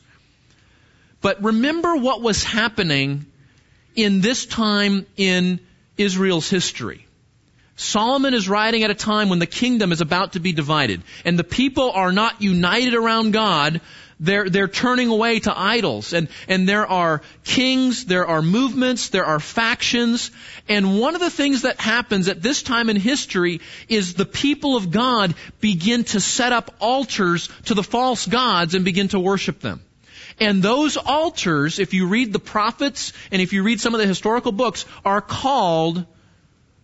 But 1.20 1.44
remember 1.44 1.96
what 1.96 2.22
was 2.22 2.44
happening 2.44 3.26
in 3.96 4.22
this 4.22 4.46
time 4.46 5.08
in 5.18 5.60
Israel's 5.98 6.50
history. 6.50 7.08
Solomon 7.82 8.34
is 8.34 8.48
writing 8.48 8.84
at 8.84 8.91
a 8.91 8.96
time 8.96 9.30
when 9.30 9.39
the 9.39 9.48
kingdom 9.48 9.91
is 9.91 10.02
about 10.02 10.34
to 10.34 10.39
be 10.39 10.54
divided 10.54 11.02
and 11.26 11.38
the 11.38 11.44
people 11.44 11.91
are 11.91 12.12
not 12.12 12.41
united 12.41 12.94
around 12.94 13.32
God, 13.32 13.82
they're, 14.20 14.48
they're 14.48 14.67
turning 14.67 15.08
away 15.08 15.39
to 15.39 15.60
idols. 15.60 16.13
And, 16.13 16.28
and 16.48 16.70
there 16.70 16.86
are 16.86 17.24
kings, 17.44 18.06
there 18.06 18.28
are 18.28 18.44
movements, 18.44 19.10
there 19.10 19.26
are 19.26 19.39
factions. 19.39 20.30
And 20.70 21.00
one 21.00 21.15
of 21.15 21.22
the 21.22 21.32
things 21.32 21.63
that 21.63 21.82
happens 21.82 22.28
at 22.28 22.44
this 22.44 22.62
time 22.62 22.89
in 22.89 22.98
history 22.98 23.62
is 23.89 24.13
the 24.13 24.28
people 24.28 24.78
of 24.78 24.91
God 24.91 25.34
begin 25.60 26.04
to 26.04 26.20
set 26.20 26.54
up 26.54 26.76
altars 26.80 27.50
to 27.65 27.74
the 27.74 27.84
false 27.84 28.28
gods 28.28 28.76
and 28.76 28.86
begin 28.86 29.08
to 29.08 29.20
worship 29.20 29.60
them. 29.60 29.82
And 30.39 30.62
those 30.62 30.98
altars, 30.98 31.80
if 31.80 31.96
you 31.96 32.08
read 32.08 32.32
the 32.32 32.39
prophets 32.39 33.13
and 33.32 33.41
if 33.41 33.54
you 33.54 33.63
read 33.63 33.80
some 33.82 33.96
of 33.96 34.02
the 34.02 34.08
historical 34.08 34.52
books, 34.52 34.86
are 35.04 35.22
called 35.22 36.06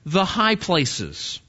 the 0.07 0.23
high 0.23 0.55
places. 0.55 1.41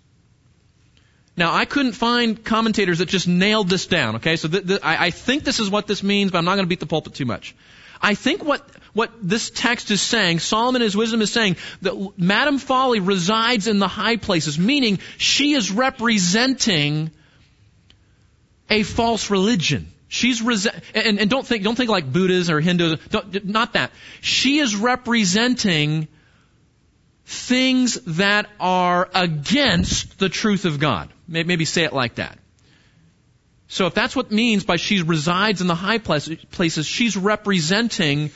Now, 1.37 1.55
I 1.55 1.65
couldn't 1.65 1.93
find 1.93 2.45
commentators 2.45 2.99
that 2.99 3.09
just 3.09 3.29
nailed 3.29 3.69
this 3.69 3.87
down, 3.87 4.17
okay? 4.17 4.35
So 4.35 4.49
th- 4.49 4.67
th- 4.67 4.81
I, 4.83 5.07
I 5.07 5.11
think 5.11 5.45
this 5.45 5.61
is 5.61 5.71
what 5.71 5.87
this 5.87 6.03
means, 6.03 6.33
but 6.33 6.39
I'm 6.39 6.45
not 6.45 6.57
going 6.57 6.65
to 6.65 6.69
beat 6.69 6.81
the 6.81 6.87
pulpit 6.87 7.15
too 7.15 7.25
much. 7.25 7.55
I 8.03 8.15
think 8.15 8.45
what, 8.45 8.69
what 8.95 9.13
this 9.23 9.51
text 9.51 9.93
is 9.93 10.03
saying, 10.03 10.41
Solomon 10.41 10.83
his 10.83 10.97
wisdom 10.97 11.23
is 11.23 11.33
saying 11.33 11.57
that 11.83 12.15
Madam 12.17 12.59
Folly 12.59 12.99
resides 12.99 13.69
in 13.69 13.79
the 13.79 13.87
high 13.87 14.17
places, 14.17 14.59
meaning 14.59 14.99
she 15.19 15.53
is 15.53 15.71
representing 15.71 17.13
a 18.69 18.83
false 18.83 19.31
religion. 19.31 19.93
She's 20.09 20.41
and, 20.41 21.21
and 21.21 21.31
don't 21.31 21.47
think 21.47 21.63
don't 21.63 21.77
think 21.77 21.91
like 21.91 22.11
Buddhism 22.13 22.57
or 22.57 22.61
Hinduism. 22.61 22.99
not 23.45 23.75
that. 23.75 23.93
She 24.21 24.59
is 24.59 24.75
representing 24.75 26.09
things 27.29 27.95
that 28.07 28.49
are 28.59 29.07
against 29.15 30.19
the 30.19 30.31
truth 30.31 30.65
of 30.65 30.81
God. 30.81 31.11
Maybe 31.29 31.67
say 31.67 31.85
it 31.85 31.93
like 31.93 32.15
that. 32.15 32.39
So 33.69 33.85
if 33.85 33.93
that's 33.93 34.17
what 34.17 34.33
means 34.33 34.65
by 34.65 34.77
she 34.77 35.03
resides 35.03 35.61
in 35.61 35.67
the 35.67 35.75
high 35.75 35.99
places, 35.99 36.87
she's 36.87 37.19
representing 37.19 38.31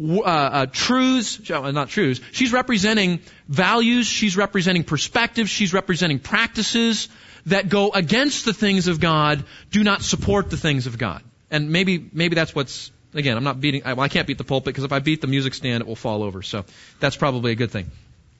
uh, 0.00 0.22
uh, 0.22 0.66
truths, 0.66 1.50
not 1.50 1.88
truths. 1.88 2.20
She's 2.30 2.52
representing 2.52 3.22
values. 3.48 4.06
She's 4.06 4.36
representing 4.36 4.84
perspectives. 4.84 5.50
She's 5.50 5.74
representing 5.74 6.20
practices 6.20 7.08
that 7.46 7.68
go 7.68 7.90
against 7.90 8.44
the 8.44 8.52
things 8.52 8.86
of 8.86 9.00
God, 9.00 9.44
do 9.72 9.82
not 9.82 10.02
support 10.02 10.48
the 10.48 10.56
things 10.56 10.86
of 10.86 10.96
God. 10.96 11.24
And 11.50 11.70
maybe 11.70 12.08
maybe 12.12 12.36
that's 12.36 12.54
what's 12.54 12.92
Again, 13.12 13.36
I'm 13.36 13.44
not 13.44 13.60
beating, 13.60 13.82
I, 13.84 13.94
well, 13.94 14.04
I 14.04 14.08
can't 14.08 14.26
beat 14.26 14.38
the 14.38 14.44
pulpit 14.44 14.66
because 14.66 14.84
if 14.84 14.92
I 14.92 15.00
beat 15.00 15.20
the 15.20 15.26
music 15.26 15.54
stand, 15.54 15.80
it 15.80 15.86
will 15.86 15.96
fall 15.96 16.22
over. 16.22 16.42
So 16.42 16.64
that's 17.00 17.16
probably 17.16 17.52
a 17.52 17.56
good 17.56 17.70
thing. 17.70 17.90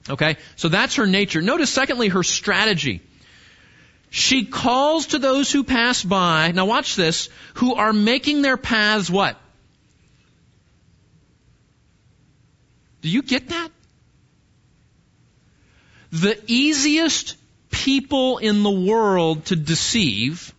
Okay? 0.09 0.37
So 0.57 0.69
that's 0.69 0.97
her 0.97 1.07
nature. 1.07 1.43
Notice 1.43 1.71
secondly, 1.71 2.09
her 2.09 2.23
strategy. 2.23 3.01
She 4.11 4.45
calls 4.45 5.09
to 5.09 5.19
those 5.19 5.51
who 5.53 5.65
pass 5.65 6.03
by, 6.03 6.53
now 6.53 6.67
watch 6.67 6.97
this, 6.97 7.29
who 7.55 7.75
are 7.75 7.93
making 7.93 8.43
their 8.43 8.57
paths 8.57 9.09
what? 9.09 9.37
Do 13.03 13.09
you 13.09 13.23
get 13.23 13.49
that? 13.49 13.71
The 16.13 16.39
easiest 16.47 17.37
people 17.71 18.39
in 18.39 18.63
the 18.63 18.71
world 18.71 19.47
to 19.47 19.57
deceive 19.57 20.53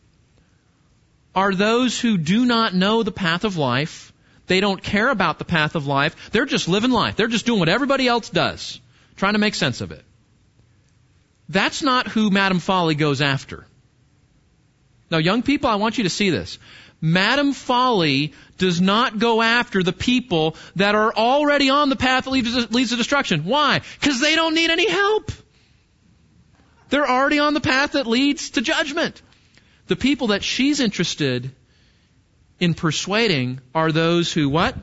are 1.35 1.53
those 1.53 1.99
who 1.99 2.17
do 2.17 2.45
not 2.45 2.73
know 2.73 3.03
the 3.03 3.11
path 3.11 3.43
of 3.43 3.57
life. 3.57 4.11
They 4.47 4.59
don't 4.59 4.81
care 4.81 5.09
about 5.09 5.39
the 5.39 5.45
path 5.45 5.75
of 5.75 5.87
life. 5.87 6.31
They're 6.31 6.45
just 6.45 6.67
living 6.67 6.91
life. 6.91 7.15
They're 7.15 7.27
just 7.27 7.45
doing 7.45 7.59
what 7.59 7.69
everybody 7.69 8.07
else 8.07 8.29
does, 8.29 8.79
trying 9.15 9.33
to 9.33 9.39
make 9.39 9.55
sense 9.55 9.81
of 9.81 9.91
it. 9.91 10.03
That's 11.47 11.81
not 11.81 12.07
who 12.07 12.29
Madame 12.29 12.59
Folly 12.59 12.95
goes 12.95 13.21
after. 13.21 13.65
Now, 15.09 15.17
young 15.17 15.43
people, 15.43 15.69
I 15.69 15.75
want 15.75 15.97
you 15.97 16.05
to 16.05 16.09
see 16.09 16.29
this. 16.29 16.57
Madame 17.01 17.53
Folly 17.53 18.33
does 18.57 18.79
not 18.79 19.17
go 19.17 19.41
after 19.41 19.81
the 19.83 19.91
people 19.91 20.55
that 20.75 20.95
are 20.95 21.13
already 21.13 21.69
on 21.69 21.89
the 21.89 21.95
path 21.95 22.25
that 22.25 22.29
leads, 22.29 22.71
leads 22.71 22.91
to 22.91 22.95
destruction. 22.95 23.43
Why? 23.43 23.81
Because 23.99 24.21
they 24.21 24.35
don't 24.35 24.53
need 24.53 24.69
any 24.69 24.89
help. 24.89 25.31
They're 26.89 27.09
already 27.09 27.39
on 27.39 27.53
the 27.53 27.61
path 27.61 27.93
that 27.93 28.05
leads 28.05 28.51
to 28.51 28.61
judgment. 28.61 29.21
The 29.91 29.97
people 29.97 30.27
that 30.27 30.41
she's 30.41 30.79
interested 30.79 31.51
in 32.61 32.75
persuading 32.75 33.59
are 33.75 33.91
those 33.91 34.31
who 34.31 34.47
what? 34.47 34.73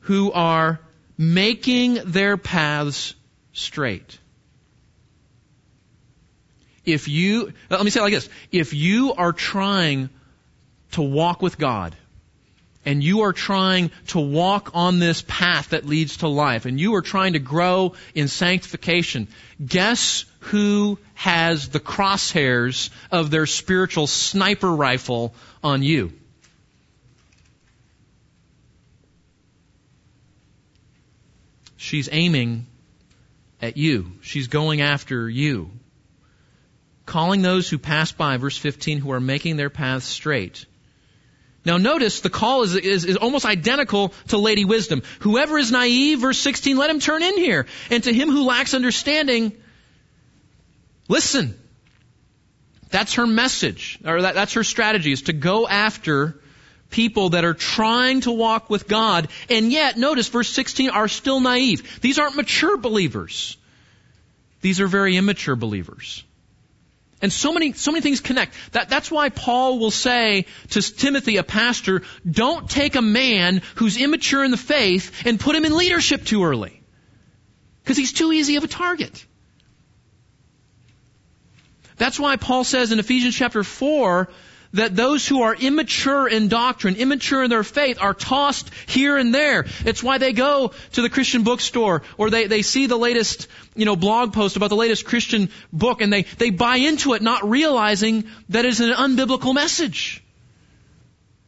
Who 0.00 0.30
are 0.30 0.78
making 1.16 1.94
their 2.04 2.36
paths 2.36 3.14
straight. 3.54 4.18
If 6.84 7.08
you, 7.08 7.54
uh, 7.70 7.76
let 7.76 7.82
me 7.82 7.88
say 7.88 8.00
it 8.00 8.02
like 8.02 8.12
this. 8.12 8.28
If 8.50 8.74
you 8.74 9.14
are 9.14 9.32
trying 9.32 10.10
to 10.90 11.00
walk 11.00 11.40
with 11.40 11.56
God, 11.56 11.96
and 12.84 13.02
you 13.02 13.22
are 13.22 13.32
trying 13.32 13.90
to 14.08 14.20
walk 14.20 14.72
on 14.74 14.98
this 14.98 15.24
path 15.26 15.70
that 15.70 15.86
leads 15.86 16.18
to 16.18 16.28
life, 16.28 16.66
and 16.66 16.78
you 16.78 16.94
are 16.96 17.00
trying 17.00 17.32
to 17.32 17.38
grow 17.38 17.94
in 18.14 18.28
sanctification, 18.28 19.28
guess 19.64 20.26
who 20.42 20.98
has 21.14 21.68
the 21.68 21.80
crosshairs 21.80 22.90
of 23.10 23.30
their 23.30 23.46
spiritual 23.46 24.06
sniper 24.06 24.70
rifle 24.70 25.34
on 25.62 25.82
you. 25.82 26.12
She's 31.76 32.08
aiming 32.10 32.66
at 33.60 33.76
you. 33.76 34.12
She's 34.22 34.48
going 34.48 34.80
after 34.80 35.28
you. 35.28 35.70
Calling 37.06 37.42
those 37.42 37.68
who 37.68 37.78
pass 37.78 38.12
by, 38.12 38.36
verse 38.36 38.56
15, 38.56 38.98
who 38.98 39.12
are 39.12 39.20
making 39.20 39.56
their 39.56 39.70
paths 39.70 40.06
straight. 40.06 40.66
Now 41.64 41.76
notice 41.76 42.20
the 42.20 42.30
call 42.30 42.62
is, 42.62 42.74
is, 42.74 43.04
is, 43.04 43.16
almost 43.16 43.44
identical 43.44 44.12
to 44.28 44.38
Lady 44.38 44.64
Wisdom. 44.64 45.02
Whoever 45.20 45.58
is 45.58 45.70
naive, 45.70 46.20
verse 46.20 46.38
16, 46.38 46.76
let 46.76 46.90
him 46.90 46.98
turn 46.98 47.22
in 47.22 47.36
here. 47.36 47.66
And 47.90 48.02
to 48.04 48.12
him 48.12 48.30
who 48.30 48.44
lacks 48.44 48.74
understanding, 48.74 49.52
Listen. 51.12 51.58
That's 52.88 53.14
her 53.14 53.26
message, 53.26 53.98
or 54.02 54.22
that, 54.22 54.34
that's 54.34 54.54
her 54.54 54.64
strategy, 54.64 55.12
is 55.12 55.22
to 55.22 55.34
go 55.34 55.68
after 55.68 56.40
people 56.88 57.30
that 57.30 57.44
are 57.44 57.52
trying 57.52 58.22
to 58.22 58.32
walk 58.32 58.70
with 58.70 58.88
God, 58.88 59.28
and 59.50 59.70
yet, 59.70 59.98
notice 59.98 60.28
verse 60.28 60.48
16, 60.48 60.88
are 60.88 61.08
still 61.08 61.40
naive. 61.40 62.00
These 62.00 62.18
aren't 62.18 62.36
mature 62.36 62.78
believers. 62.78 63.58
These 64.62 64.80
are 64.80 64.86
very 64.86 65.18
immature 65.18 65.54
believers. 65.54 66.24
And 67.20 67.30
so 67.30 67.52
many, 67.52 67.74
so 67.74 67.92
many 67.92 68.00
things 68.00 68.20
connect. 68.20 68.54
That, 68.72 68.88
that's 68.88 69.10
why 69.10 69.28
Paul 69.28 69.78
will 69.78 69.90
say 69.90 70.46
to 70.70 70.80
Timothy, 70.80 71.36
a 71.36 71.42
pastor, 71.42 72.02
don't 72.28 72.70
take 72.70 72.94
a 72.94 73.02
man 73.02 73.60
who's 73.74 73.98
immature 73.98 74.44
in 74.44 74.50
the 74.50 74.56
faith 74.56 75.26
and 75.26 75.38
put 75.38 75.56
him 75.56 75.66
in 75.66 75.76
leadership 75.76 76.24
too 76.24 76.42
early. 76.42 76.82
Because 77.82 77.98
he's 77.98 78.14
too 78.14 78.32
easy 78.32 78.56
of 78.56 78.64
a 78.64 78.68
target. 78.68 79.26
That's 81.96 82.18
why 82.18 82.36
Paul 82.36 82.64
says 82.64 82.92
in 82.92 82.98
Ephesians 82.98 83.34
chapter 83.34 83.62
4 83.62 84.28
that 84.74 84.96
those 84.96 85.26
who 85.28 85.42
are 85.42 85.54
immature 85.54 86.26
in 86.26 86.48
doctrine, 86.48 86.96
immature 86.96 87.42
in 87.42 87.50
their 87.50 87.62
faith, 87.62 87.98
are 88.00 88.14
tossed 88.14 88.70
here 88.86 89.16
and 89.16 89.34
there. 89.34 89.66
It's 89.84 90.02
why 90.02 90.18
they 90.18 90.32
go 90.32 90.72
to 90.92 91.02
the 91.02 91.10
Christian 91.10 91.42
bookstore 91.42 92.02
or 92.16 92.30
they, 92.30 92.46
they 92.46 92.62
see 92.62 92.86
the 92.86 92.96
latest, 92.96 93.48
you 93.74 93.84
know, 93.84 93.96
blog 93.96 94.32
post 94.32 94.56
about 94.56 94.70
the 94.70 94.76
latest 94.76 95.04
Christian 95.04 95.50
book 95.72 96.00
and 96.00 96.12
they, 96.12 96.22
they 96.22 96.50
buy 96.50 96.76
into 96.76 97.12
it 97.14 97.22
not 97.22 97.48
realizing 97.48 98.24
that 98.48 98.64
it's 98.64 98.80
an 98.80 98.92
unbiblical 98.92 99.54
message. 99.54 100.22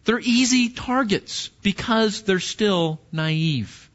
They're 0.04 0.20
easy 0.20 0.68
targets 0.68 1.48
because 1.62 2.22
they're 2.22 2.40
still 2.40 3.00
naive, 3.10 3.90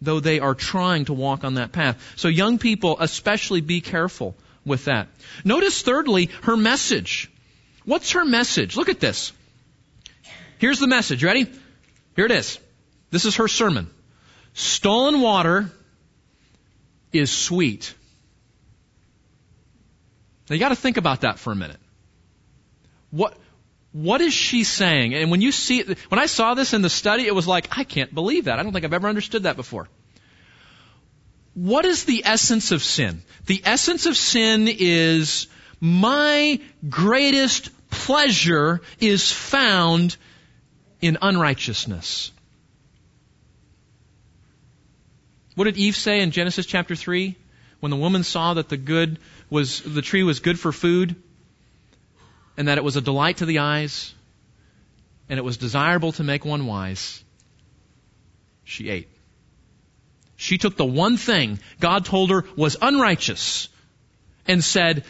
though 0.00 0.20
they 0.20 0.38
are 0.38 0.54
trying 0.54 1.06
to 1.06 1.14
walk 1.14 1.42
on 1.42 1.54
that 1.54 1.72
path. 1.72 2.00
So 2.14 2.28
young 2.28 2.58
people 2.58 2.96
especially 3.00 3.60
be 3.60 3.80
careful 3.80 4.36
with 4.64 4.86
that. 4.86 5.08
Notice 5.44 5.82
thirdly, 5.82 6.30
her 6.42 6.56
message. 6.56 7.30
What's 7.84 8.12
her 8.12 8.24
message? 8.24 8.76
Look 8.76 8.88
at 8.88 9.00
this. 9.00 9.32
Here's 10.58 10.78
the 10.78 10.86
message. 10.86 11.24
Ready? 11.24 11.50
Here 12.14 12.26
it 12.26 12.32
is. 12.32 12.58
This 13.10 13.24
is 13.24 13.36
her 13.36 13.48
sermon. 13.48 13.90
Stolen 14.54 15.20
water 15.20 15.70
is 17.12 17.30
sweet. 17.30 17.94
Now 20.48 20.54
you 20.54 20.60
gotta 20.60 20.76
think 20.76 20.96
about 20.96 21.22
that 21.22 21.38
for 21.38 21.52
a 21.52 21.56
minute. 21.56 21.80
What, 23.10 23.36
what 23.92 24.20
is 24.20 24.32
she 24.32 24.64
saying? 24.64 25.14
And 25.14 25.30
when 25.30 25.40
you 25.40 25.52
see 25.52 25.82
when 25.82 26.18
I 26.18 26.26
saw 26.26 26.54
this 26.54 26.72
in 26.72 26.82
the 26.82 26.90
study, 26.90 27.26
it 27.26 27.34
was 27.34 27.46
like, 27.46 27.76
I 27.76 27.84
can't 27.84 28.14
believe 28.14 28.44
that. 28.44 28.58
I 28.58 28.62
don't 28.62 28.72
think 28.72 28.84
I've 28.84 28.94
ever 28.94 29.08
understood 29.08 29.44
that 29.44 29.56
before. 29.56 29.88
What 31.54 31.84
is 31.84 32.04
the 32.04 32.22
essence 32.24 32.72
of 32.72 32.82
sin? 32.82 33.22
The 33.46 33.60
essence 33.64 34.06
of 34.06 34.16
sin 34.16 34.68
is 34.68 35.48
my 35.80 36.60
greatest 36.88 37.70
pleasure 37.90 38.80
is 39.00 39.30
found 39.30 40.16
in 41.00 41.18
unrighteousness. 41.20 42.32
What 45.54 45.64
did 45.64 45.76
Eve 45.76 45.96
say 45.96 46.20
in 46.20 46.30
Genesis 46.30 46.64
chapter 46.64 46.94
3? 46.94 47.36
When 47.80 47.90
the 47.90 47.96
woman 47.96 48.22
saw 48.22 48.54
that 48.54 48.68
the 48.68 48.76
good 48.76 49.18
was, 49.50 49.80
the 49.80 50.00
tree 50.00 50.22
was 50.22 50.40
good 50.40 50.58
for 50.58 50.72
food, 50.72 51.16
and 52.56 52.68
that 52.68 52.78
it 52.78 52.84
was 52.84 52.96
a 52.96 53.00
delight 53.00 53.38
to 53.38 53.46
the 53.46 53.58
eyes, 53.58 54.14
and 55.28 55.38
it 55.38 55.42
was 55.42 55.56
desirable 55.56 56.12
to 56.12 56.24
make 56.24 56.44
one 56.44 56.66
wise, 56.66 57.22
she 58.64 58.88
ate. 58.88 59.08
She 60.42 60.58
took 60.58 60.76
the 60.76 60.84
one 60.84 61.18
thing 61.18 61.60
God 61.78 62.04
told 62.04 62.30
her 62.30 62.44
was 62.56 62.76
unrighteous 62.82 63.68
and 64.48 64.64
said, 64.64 65.04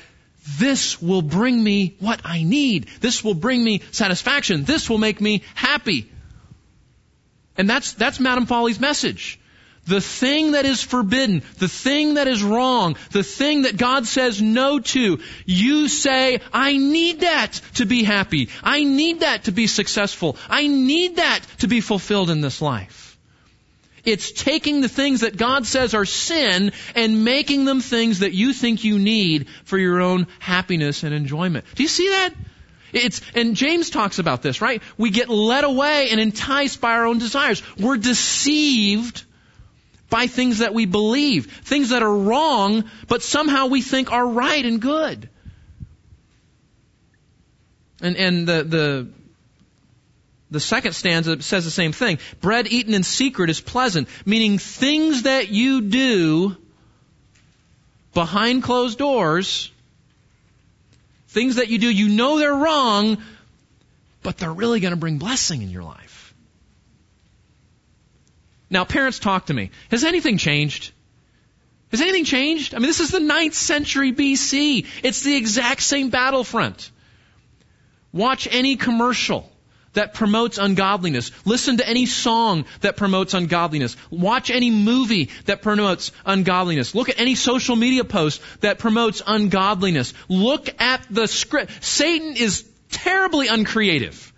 this 0.58 1.00
will 1.00 1.22
bring 1.22 1.64
me 1.64 1.96
what 2.00 2.20
I 2.22 2.42
need. 2.42 2.88
This 3.00 3.24
will 3.24 3.32
bring 3.32 3.64
me 3.64 3.80
satisfaction. 3.92 4.64
This 4.64 4.90
will 4.90 4.98
make 4.98 5.22
me 5.22 5.42
happy. 5.54 6.10
And 7.56 7.68
that's, 7.68 7.94
that's 7.94 8.20
Madame 8.20 8.44
Folly's 8.44 8.78
message. 8.78 9.40
The 9.86 10.02
thing 10.02 10.52
that 10.52 10.66
is 10.66 10.82
forbidden, 10.82 11.42
the 11.56 11.66
thing 11.66 12.14
that 12.14 12.28
is 12.28 12.42
wrong, 12.42 12.96
the 13.12 13.24
thing 13.24 13.62
that 13.62 13.78
God 13.78 14.06
says 14.06 14.42
no 14.42 14.80
to, 14.80 15.18
you 15.46 15.88
say, 15.88 16.42
I 16.52 16.76
need 16.76 17.20
that 17.20 17.58
to 17.76 17.86
be 17.86 18.02
happy. 18.02 18.50
I 18.62 18.84
need 18.84 19.20
that 19.20 19.44
to 19.44 19.52
be 19.52 19.66
successful. 19.66 20.36
I 20.50 20.66
need 20.66 21.16
that 21.16 21.40
to 21.60 21.68
be 21.68 21.80
fulfilled 21.80 22.28
in 22.28 22.42
this 22.42 22.60
life. 22.60 23.01
It's 24.04 24.32
taking 24.32 24.80
the 24.80 24.88
things 24.88 25.20
that 25.20 25.36
God 25.36 25.64
says 25.66 25.94
are 25.94 26.04
sin 26.04 26.72
and 26.94 27.24
making 27.24 27.64
them 27.64 27.80
things 27.80 28.20
that 28.20 28.32
you 28.32 28.52
think 28.52 28.82
you 28.82 28.98
need 28.98 29.48
for 29.64 29.78
your 29.78 30.00
own 30.00 30.26
happiness 30.40 31.04
and 31.04 31.14
enjoyment. 31.14 31.64
Do 31.74 31.82
you 31.82 31.88
see 31.88 32.08
that? 32.08 32.30
It's, 32.92 33.22
and 33.34 33.56
James 33.56 33.90
talks 33.90 34.18
about 34.18 34.42
this, 34.42 34.60
right? 34.60 34.82
We 34.98 35.10
get 35.10 35.28
led 35.28 35.64
away 35.64 36.10
and 36.10 36.20
enticed 36.20 36.80
by 36.80 36.92
our 36.92 37.06
own 37.06 37.18
desires. 37.18 37.62
We're 37.78 37.96
deceived 37.96 39.24
by 40.10 40.26
things 40.26 40.58
that 40.58 40.74
we 40.74 40.84
believe, 40.84 41.46
things 41.64 41.88
that 41.88 42.02
are 42.02 42.16
wrong, 42.16 42.84
but 43.08 43.22
somehow 43.22 43.68
we 43.68 43.80
think 43.80 44.12
are 44.12 44.26
right 44.26 44.64
and 44.64 44.80
good. 44.80 45.30
And, 48.02 48.16
and 48.16 48.46
the, 48.46 48.62
the 48.64 49.08
the 50.52 50.60
second 50.60 50.92
stanza 50.92 51.42
says 51.42 51.64
the 51.64 51.70
same 51.70 51.92
thing. 51.92 52.18
Bread 52.40 52.68
eaten 52.68 52.94
in 52.94 53.02
secret 53.02 53.48
is 53.50 53.60
pleasant, 53.60 54.08
meaning 54.26 54.58
things 54.58 55.22
that 55.22 55.48
you 55.48 55.80
do 55.80 56.56
behind 58.12 58.62
closed 58.62 58.98
doors, 58.98 59.70
things 61.28 61.56
that 61.56 61.68
you 61.68 61.78
do, 61.78 61.90
you 61.90 62.08
know 62.10 62.38
they're 62.38 62.54
wrong, 62.54 63.18
but 64.22 64.36
they're 64.36 64.52
really 64.52 64.80
going 64.80 64.92
to 64.92 64.98
bring 64.98 65.16
blessing 65.18 65.62
in 65.62 65.70
your 65.70 65.82
life. 65.82 66.34
Now, 68.68 68.84
parents, 68.84 69.18
talk 69.18 69.46
to 69.46 69.54
me. 69.54 69.70
Has 69.90 70.04
anything 70.04 70.36
changed? 70.36 70.92
Has 71.90 72.00
anything 72.00 72.24
changed? 72.24 72.74
I 72.74 72.78
mean, 72.78 72.86
this 72.86 73.00
is 73.00 73.10
the 73.10 73.20
ninth 73.20 73.54
century 73.54 74.12
BC. 74.12 74.86
It's 75.02 75.22
the 75.22 75.36
exact 75.36 75.82
same 75.82 76.10
battlefront. 76.10 76.90
Watch 78.12 78.48
any 78.50 78.76
commercial 78.76 79.51
that 79.94 80.14
promotes 80.14 80.58
ungodliness. 80.58 81.30
Listen 81.44 81.76
to 81.76 81.88
any 81.88 82.06
song 82.06 82.64
that 82.80 82.96
promotes 82.96 83.34
ungodliness. 83.34 83.96
Watch 84.10 84.50
any 84.50 84.70
movie 84.70 85.30
that 85.46 85.62
promotes 85.62 86.12
ungodliness. 86.24 86.94
Look 86.94 87.08
at 87.08 87.20
any 87.20 87.34
social 87.34 87.76
media 87.76 88.04
post 88.04 88.40
that 88.60 88.78
promotes 88.78 89.22
ungodliness. 89.26 90.14
Look 90.28 90.80
at 90.80 91.06
the 91.10 91.26
script. 91.26 91.84
Satan 91.84 92.36
is 92.36 92.64
terribly 92.90 93.48
uncreative. 93.48 94.32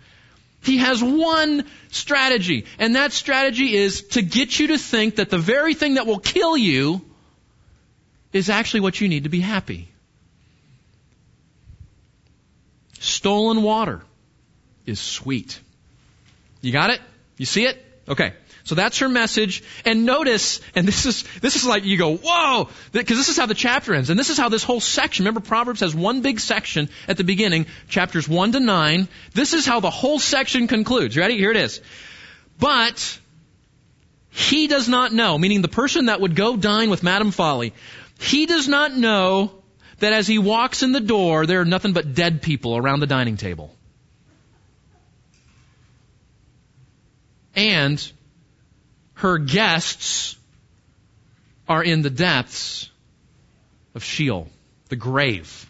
He 0.61 0.79
has 0.79 1.01
one 1.01 1.65
strategy, 1.89 2.65
and 2.79 2.95
that 2.95 3.13
strategy 3.13 3.75
is 3.75 4.01
to 4.09 4.21
get 4.21 4.59
you 4.59 4.67
to 4.67 4.77
think 4.77 5.17
that 5.17 5.29
the 5.29 5.37
very 5.37 5.75
thing 5.75 5.93
that 5.93 6.07
will 6.07 6.19
kill 6.19 6.57
you 6.57 7.01
is 8.33 8.49
actually 8.49 8.79
what 8.79 8.99
you 8.99 9.07
need 9.07 9.23
to 9.23 9.29
be 9.29 9.41
happy. 9.41 9.87
Stolen 12.99 13.61
water 13.61 14.01
is 14.85 14.99
sweet. 14.99 15.59
You 16.61 16.71
got 16.71 16.89
it? 16.89 17.01
You 17.37 17.45
see 17.45 17.65
it? 17.65 17.83
Okay. 18.07 18.33
So 18.63 18.73
that's 18.73 18.99
her 18.99 19.09
message. 19.09 19.63
And 19.85 20.05
notice, 20.05 20.59
and 20.73 20.87
this 20.87 21.05
is, 21.05 21.23
this 21.39 21.55
is 21.55 21.65
like 21.65 21.85
you 21.85 21.97
go, 21.97 22.17
whoa! 22.17 22.69
Because 22.91 23.17
this 23.17 23.29
is 23.29 23.37
how 23.37 23.45
the 23.45 23.53
chapter 23.53 23.93
ends. 23.93 24.09
And 24.09 24.19
this 24.19 24.31
is 24.31 24.37
how 24.37 24.49
this 24.49 24.63
whole 24.63 24.79
section, 24.79 25.25
remember 25.25 25.39
Proverbs 25.39 25.81
has 25.81 25.93
one 25.93 26.21
big 26.21 26.39
section 26.39 26.89
at 27.07 27.17
the 27.17 27.23
beginning, 27.23 27.67
chapters 27.87 28.27
1 28.27 28.53
to 28.53 28.59
9. 28.59 29.07
This 29.33 29.53
is 29.53 29.67
how 29.67 29.81
the 29.81 29.91
whole 29.91 30.17
section 30.17 30.67
concludes. 30.67 31.15
You 31.15 31.21
ready? 31.21 31.37
Here 31.37 31.51
it 31.51 31.57
is. 31.57 31.79
But, 32.59 33.19
he 34.31 34.67
does 34.67 34.89
not 34.89 35.13
know, 35.13 35.37
meaning 35.37 35.61
the 35.61 35.67
person 35.67 36.07
that 36.07 36.19
would 36.19 36.35
go 36.35 36.57
dine 36.57 36.89
with 36.89 37.03
Madame 37.03 37.31
Folly, 37.31 37.73
he 38.19 38.47
does 38.47 38.67
not 38.67 38.95
know 38.95 39.51
that 39.99 40.11
as 40.11 40.27
he 40.27 40.39
walks 40.39 40.83
in 40.83 40.91
the 40.91 40.99
door, 40.99 41.45
there 41.45 41.61
are 41.61 41.65
nothing 41.65 41.93
but 41.93 42.15
dead 42.15 42.41
people 42.41 42.75
around 42.75 42.99
the 42.99 43.07
dining 43.07 43.37
table. 43.37 43.75
And 47.55 48.11
her 49.15 49.37
guests 49.37 50.37
are 51.67 51.83
in 51.83 52.01
the 52.01 52.09
depths 52.09 52.89
of 53.95 54.03
Sheol, 54.03 54.49
the 54.89 54.95
grave. 54.95 55.69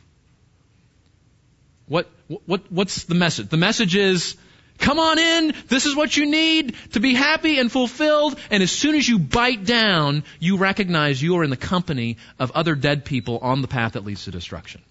What, 1.88 2.10
what, 2.45 2.71
what's 2.71 3.04
the 3.04 3.15
message? 3.15 3.50
The 3.50 3.58
message 3.58 3.95
is, 3.95 4.36
Come 4.78 5.00
on 5.00 5.19
in. 5.19 5.54
This 5.67 5.86
is 5.86 5.95
what 5.95 6.17
you 6.17 6.26
need 6.26 6.76
to 6.91 7.00
be 7.00 7.13
happy 7.13 7.60
and 7.60 7.71
fulfilled. 7.71 8.38
And 8.52 8.62
as 8.62 8.71
soon 8.71 8.95
as 8.95 9.08
you 9.08 9.19
bite 9.19 9.63
down, 9.63 10.24
you 10.39 10.58
recognize 10.58 11.21
you 11.21 11.38
are 11.38 11.43
in 11.43 11.50
the 11.50 11.58
company 11.58 12.17
of 12.39 12.52
other 12.52 12.76
dead 12.76 13.06
people 13.06 13.39
on 13.39 13.62
the 13.62 13.67
path 13.67 13.93
that 13.93 14.04
leads 14.04 14.26
to 14.26 14.32
destruction. 14.32 14.82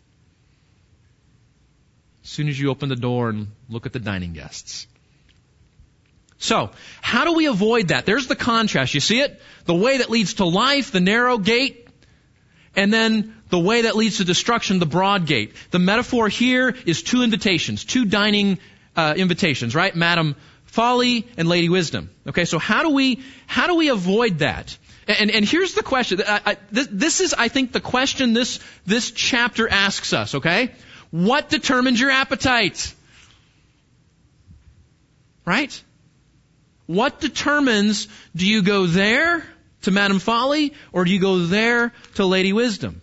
As 2.23 2.31
soon 2.31 2.49
as 2.49 2.59
you 2.59 2.71
open 2.71 2.89
the 2.89 2.97
door 2.97 3.29
and 3.29 3.49
look 3.69 3.85
at 3.85 3.93
the 3.93 4.01
dining 4.01 4.33
guests. 4.33 4.87
So, 6.45 6.73
how 7.01 7.25
do 7.25 7.33
we 7.33 7.47
avoid 7.47 7.89
that? 7.89 8.05
There's 8.05 8.27
the 8.27 8.37
contrast. 8.37 8.93
You 8.93 9.01
see 9.01 9.21
it? 9.21 9.41
The 9.65 9.75
way 9.75 9.97
that 9.99 10.11
leads 10.11 10.35
to 10.35 10.45
life, 10.45 10.93
the 10.93 11.01
narrow 11.01 11.39
gate, 11.39 11.89
and 12.77 12.93
then 12.93 13.35
the 13.49 13.59
way 13.59 13.83
that 13.83 13.97
leads 13.97 14.19
to 14.19 14.25
destruction, 14.25 14.79
the 14.79 14.85
broad 14.85 15.25
gate. 15.25 15.55
The 15.71 15.79
metaphor 15.79 16.29
here 16.29 16.77
is 16.85 17.03
two 17.03 17.23
invitations, 17.23 17.87
two 17.87 18.05
dining 18.05 18.59
uh, 18.95 19.15
invitations, 19.17 19.75
right? 19.75 19.97
Madam 19.97 20.37
Folly 20.67 21.27
and 21.39 21.49
Lady 21.49 21.71
Wisdom. 21.71 22.11
Okay, 22.27 22.45
so 22.45 22.59
how 22.59 22.83
do 22.83 22.91
we 22.91 23.25
how 23.47 23.67
do 23.67 23.77
we 23.77 23.89
avoid 23.89 24.41
that? 24.41 24.77
And, 25.09 25.31
and 25.31 25.47
here's 25.47 25.73
the 25.73 25.83
question. 25.83 26.21
I, 26.27 26.41
I, 26.45 26.57
this, 26.71 26.89
this 26.91 27.21
is, 27.21 27.33
I 27.33 27.49
think, 27.49 27.73
the 27.73 27.81
question 27.81 28.35
this 28.35 28.61
this 28.85 29.13
chapter 29.13 29.67
asks 29.67 30.13
us. 30.13 30.35
Okay, 30.35 30.73
what 31.11 31.49
determines 31.49 31.99
your 31.99 32.11
appetite? 32.11 32.95
Right? 35.47 35.83
What 36.87 37.21
determines 37.21 38.09
do 38.37 38.47
you 38.47 38.63
go 38.63 38.87
there 38.87 39.45
to 39.83 39.91
Madam 39.91 40.19
Folly 40.19 40.75
or 40.93 41.05
do 41.05 41.13
you 41.13 41.21
go 41.21 41.39
there 41.39 41.93
to 42.15 42.27
Lady 42.27 42.53
Wisdom? 42.53 43.01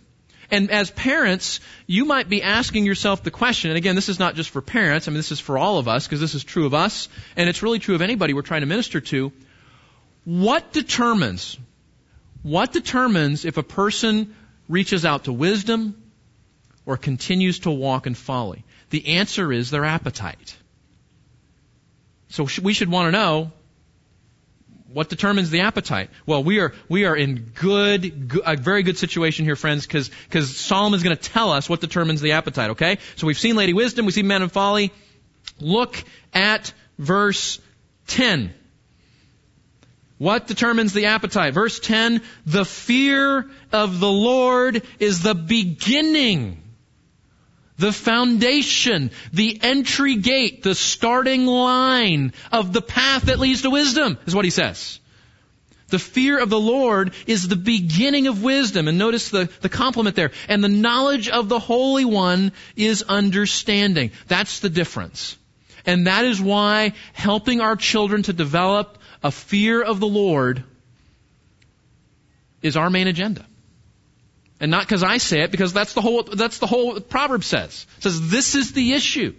And 0.52 0.70
as 0.70 0.90
parents, 0.90 1.60
you 1.86 2.04
might 2.04 2.28
be 2.28 2.42
asking 2.42 2.84
yourself 2.84 3.22
the 3.22 3.30
question, 3.30 3.70
and 3.70 3.78
again, 3.78 3.94
this 3.94 4.10
is 4.10 4.18
not 4.18 4.34
just 4.34 4.50
for 4.50 4.60
parents, 4.60 5.08
I 5.08 5.10
mean, 5.10 5.16
this 5.16 5.32
is 5.32 5.40
for 5.40 5.56
all 5.56 5.78
of 5.78 5.88
us, 5.88 6.06
because 6.06 6.20
this 6.20 6.34
is 6.34 6.44
true 6.44 6.66
of 6.66 6.74
us, 6.74 7.08
and 7.36 7.48
it's 7.48 7.62
really 7.62 7.78
true 7.78 7.94
of 7.94 8.02
anybody 8.02 8.34
we're 8.34 8.42
trying 8.42 8.60
to 8.60 8.66
minister 8.66 9.00
to. 9.00 9.32
What 10.24 10.72
determines, 10.72 11.58
what 12.42 12.70
determines 12.70 13.46
if 13.46 13.56
a 13.56 13.62
person 13.62 14.36
reaches 14.68 15.06
out 15.06 15.24
to 15.24 15.32
wisdom 15.32 16.02
or 16.84 16.98
continues 16.98 17.60
to 17.60 17.70
walk 17.70 18.06
in 18.06 18.14
folly? 18.14 18.62
The 18.90 19.16
answer 19.16 19.54
is 19.54 19.70
their 19.70 19.86
appetite. 19.86 20.54
So 22.28 22.46
we 22.62 22.74
should 22.74 22.90
want 22.90 23.06
to 23.06 23.12
know 23.12 23.52
what 24.92 25.08
determines 25.08 25.50
the 25.50 25.60
appetite? 25.60 26.10
Well, 26.26 26.44
we 26.44 26.60
are 26.60 26.72
we 26.88 27.04
are 27.04 27.16
in 27.16 27.52
good, 27.54 28.40
a 28.44 28.56
very 28.56 28.82
good 28.82 28.98
situation 28.98 29.44
here, 29.44 29.56
friends, 29.56 29.86
because 29.86 30.10
because 30.28 30.56
Solomon 30.56 30.96
is 30.96 31.02
going 31.02 31.16
to 31.16 31.22
tell 31.22 31.50
us 31.50 31.68
what 31.68 31.80
determines 31.80 32.20
the 32.20 32.32
appetite. 32.32 32.70
Okay, 32.70 32.98
so 33.16 33.26
we've 33.26 33.38
seen 33.38 33.56
Lady 33.56 33.72
Wisdom, 33.72 34.06
we've 34.06 34.14
seen 34.14 34.26
Madam 34.26 34.48
Folly. 34.48 34.92
Look 35.60 36.02
at 36.32 36.72
verse 36.98 37.60
ten. 38.06 38.54
What 40.22 40.46
determines 40.46 40.92
the 40.92 41.06
appetite? 41.06 41.52
Verse 41.52 41.80
10, 41.80 42.22
the 42.46 42.64
fear 42.64 43.50
of 43.72 43.98
the 43.98 44.08
Lord 44.08 44.84
is 45.00 45.20
the 45.20 45.34
beginning, 45.34 46.61
the 47.82 47.92
foundation, 47.92 49.10
the 49.32 49.58
entry 49.60 50.14
gate, 50.14 50.62
the 50.62 50.74
starting 50.74 51.46
line 51.46 52.32
of 52.52 52.72
the 52.72 52.80
path 52.80 53.22
that 53.22 53.40
leads 53.40 53.62
to 53.62 53.70
wisdom, 53.70 54.18
is 54.24 54.36
what 54.36 54.44
he 54.44 54.52
says. 54.52 55.00
The 55.88 55.98
fear 55.98 56.38
of 56.38 56.48
the 56.48 56.60
Lord 56.60 57.12
is 57.26 57.48
the 57.48 57.56
beginning 57.56 58.28
of 58.28 58.40
wisdom. 58.40 58.86
And 58.86 58.98
notice 58.98 59.30
the, 59.30 59.50
the 59.62 59.68
complement 59.68 60.14
there. 60.14 60.30
And 60.48 60.62
the 60.62 60.68
knowledge 60.68 61.28
of 61.28 61.48
the 61.48 61.58
Holy 61.58 62.04
One 62.04 62.52
is 62.76 63.02
understanding. 63.02 64.12
That's 64.28 64.60
the 64.60 64.70
difference. 64.70 65.36
And 65.84 66.06
that 66.06 66.24
is 66.24 66.40
why 66.40 66.92
helping 67.12 67.60
our 67.60 67.74
children 67.74 68.22
to 68.22 68.32
develop 68.32 68.96
a 69.24 69.32
fear 69.32 69.82
of 69.82 69.98
the 69.98 70.06
Lord 70.06 70.62
is 72.62 72.76
our 72.76 72.90
main 72.90 73.08
agenda. 73.08 73.44
And 74.62 74.70
not 74.70 74.84
because 74.84 75.02
I 75.02 75.18
say 75.18 75.42
it, 75.42 75.50
because 75.50 75.72
that's 75.72 75.92
the 75.92 76.00
whole, 76.00 76.22
that's 76.22 76.58
the 76.58 76.68
whole 76.68 77.00
proverb 77.00 77.42
says. 77.42 77.84
It 77.96 78.04
says 78.04 78.30
this 78.30 78.54
is 78.54 78.72
the 78.72 78.92
issue. 78.92 79.34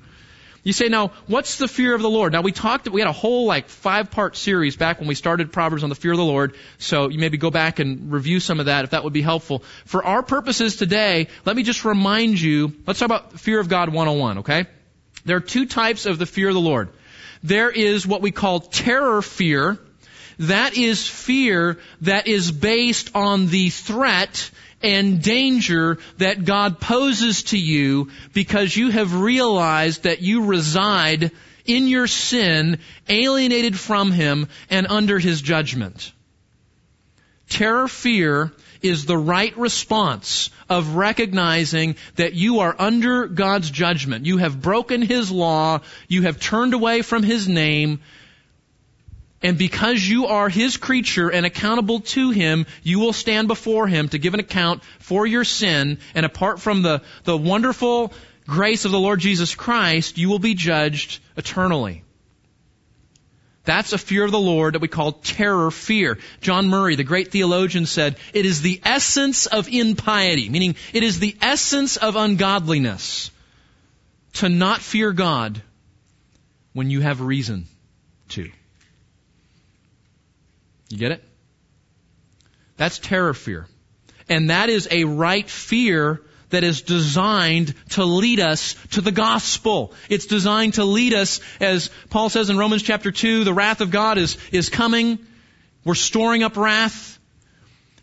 You 0.64 0.74
say, 0.74 0.90
now, 0.90 1.12
what's 1.28 1.58
the 1.58 1.70
fear 1.70 1.96
of 1.96 2.02
the 2.02 2.10
Lord? 2.10 2.34
Now, 2.34 2.42
we 2.42 2.52
talked, 2.52 2.90
we 2.90 3.00
had 3.00 3.10
a 3.10 3.14
whole 3.14 3.46
like 3.46 3.70
five 3.70 4.12
part 4.12 4.36
series 4.36 4.76
back 4.76 5.00
when 5.00 5.08
we 5.08 5.16
started 5.16 5.54
Proverbs 5.54 5.84
on 5.84 5.90
the 5.90 5.96
fear 5.96 6.12
of 6.12 6.18
the 6.18 6.26
Lord. 6.26 6.58
So 6.78 7.08
you 7.08 7.20
maybe 7.20 7.38
go 7.38 7.52
back 7.52 7.80
and 7.80 8.12
review 8.12 8.42
some 8.42 8.60
of 8.60 8.66
that 8.66 8.84
if 8.84 8.90
that 8.90 9.06
would 9.06 9.14
be 9.14 9.22
helpful. 9.22 9.64
For 9.86 10.04
our 10.04 10.24
purposes 10.24 10.76
today, 10.76 11.28
let 11.46 11.56
me 11.56 11.64
just 11.64 11.86
remind 11.86 12.40
you, 12.40 12.74
let's 12.86 13.00
talk 13.00 13.06
about 13.06 13.40
fear 13.40 13.62
of 13.62 13.70
God 13.70 13.88
101, 13.90 14.40
okay? 14.40 14.66
There 15.24 15.38
are 15.38 15.42
two 15.42 15.66
types 15.68 16.06
of 16.06 16.20
the 16.20 16.26
fear 16.26 16.50
of 16.50 16.54
the 16.54 16.60
Lord. 16.60 16.90
There 17.44 17.70
is 17.70 18.06
what 18.06 18.22
we 18.22 18.32
call 18.32 18.60
terror 18.60 19.22
fear. 19.22 19.80
That 20.40 20.76
is 20.76 21.08
fear 21.08 21.80
that 22.02 22.28
is 22.28 22.52
based 22.52 23.12
on 23.16 23.48
the 23.48 23.70
threat 23.70 24.50
and 24.84 25.22
danger 25.22 25.98
that 26.17 26.46
God 26.46 26.80
poses 26.80 27.43
to 27.43 27.58
you 27.58 28.12
because 28.34 28.76
you 28.76 28.89
have 28.91 29.15
realized 29.15 30.04
that 30.04 30.22
you 30.22 30.46
reside 30.46 31.32
in 31.65 31.88
your 31.88 32.08
sin, 32.08 32.80
alienated 33.08 33.80
from 33.80 34.12
Him 34.12 34.50
and 34.69 34.88
under 34.88 35.17
His 35.17 35.41
judgment. 35.41 36.12
Terror 37.50 37.88
fear 37.88 38.52
is 38.82 39.06
the 39.06 39.17
right 39.17 39.58
response 39.58 40.50
of 40.69 40.96
recognizing 40.96 41.96
that 42.15 42.34
you 42.34 42.60
are 42.60 42.76
under 42.78 43.28
God's 43.28 43.70
judgment. 43.70 44.26
You 44.26 44.38
have 44.38 44.62
broken 44.62 45.01
His 45.01 45.32
law. 45.32 45.80
You 46.08 46.24
have 46.24 46.39
turned 46.39 46.74
away 46.74 47.01
from 47.01 47.24
His 47.24 47.47
name. 47.47 48.01
And 49.44 49.58
because 49.58 50.02
you 50.02 50.28
are 50.28 50.48
His 50.48 50.78
creature 50.78 51.30
and 51.30 51.46
accountable 51.46 52.00
to 52.00 52.32
Him, 52.32 52.66
you 52.82 53.00
will 53.00 53.12
stand 53.12 53.50
before 53.50 53.88
Him 53.88 54.08
to 54.10 54.18
give 54.18 54.34
an 54.34 54.39
account 54.39 54.84
for 55.00 55.28
your 55.28 55.44
sin. 55.44 56.00
And 56.16 56.26
apart 56.26 56.62
from 56.62 56.82
the, 56.82 57.02
the 57.26 57.38
wonderful 57.38 58.14
grace 58.48 58.86
of 58.86 58.91
the 58.91 59.00
Lord 59.00 59.20
Jesus 59.20 59.54
Christ, 59.54 60.18
you 60.18 60.30
will 60.30 60.39
be 60.39 60.54
judged 60.54 61.20
eternally. 61.36 62.04
That's 63.66 63.94
a 63.94 63.98
fear 63.98 64.26
of 64.26 64.32
the 64.32 64.39
Lord 64.39 64.76
that 64.76 64.82
we 64.82 64.89
call 64.89 65.14
terror 65.14 65.72
fear. 65.72 66.18
John 66.41 66.68
Murray, 66.68 66.96
the 66.96 67.04
great 67.04 67.32
theologian, 67.32 67.86
said, 67.86 68.18
it 68.34 68.46
is 68.46 68.62
the 68.62 68.82
essence 68.84 69.46
of 69.46 69.70
impiety, 69.70 70.50
meaning 70.50 70.76
it 70.94 71.04
is 71.04 71.20
the 71.20 71.36
essence 71.41 71.96
of 71.98 72.16
ungodliness 72.16 73.32
to 74.34 74.50
not 74.50 74.82
fear 74.82 75.14
God 75.14 75.62
when 76.74 76.89
you 76.89 77.02
have 77.02 77.22
reason 77.22 77.68
to. 78.30 78.50
You 80.94 81.00
get 81.00 81.12
it? 81.12 81.24
That's 82.78 83.00
terror 83.00 83.34
fear. 83.34 83.66
And 84.30 84.52
that 84.52 84.70
is 84.70 84.88
a 84.91 85.06
right 85.06 85.50
fear 85.50 86.22
that 86.52 86.64
is 86.64 86.84
designed 86.84 87.74
to 87.89 88.06
lead 88.06 88.39
us 88.39 88.76
to 88.91 89.02
the 89.02 89.12
gospel. 89.12 89.96
It's 90.08 90.28
designed 90.28 90.76
to 90.76 90.84
lead 90.84 91.16
us, 91.16 91.39
as 91.60 91.89
Paul 92.12 92.30
says 92.30 92.52
in 92.52 92.60
Romans 92.60 92.84
chapter 92.84 93.12
2, 93.12 93.44
the 93.44 93.56
wrath 93.56 93.82
of 93.82 93.89
God 93.89 94.20
is, 94.20 94.38
is 94.52 94.70
coming. 94.70 95.18
We're 95.84 95.96
storing 95.96 96.44
up 96.44 96.58
wrath. 96.58 97.18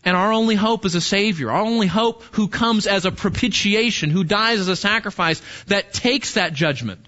And 0.03 0.17
our 0.17 0.33
only 0.33 0.55
hope 0.55 0.83
is 0.85 0.95
a 0.95 0.99
Savior. 0.99 1.49
Our 1.49 1.61
only 1.61 1.87
hope 1.87 2.23
who 2.33 2.49
comes 2.49 2.87
as 2.87 3.05
a 3.05 3.11
propitiation, 3.13 4.09
who 4.09 4.25
dies 4.25 4.59
as 4.59 4.67
a 4.67 4.75
sacrifice 4.75 5.41
that 5.67 5.93
takes 5.93 6.33
that 6.33 6.51
judgment, 6.51 7.07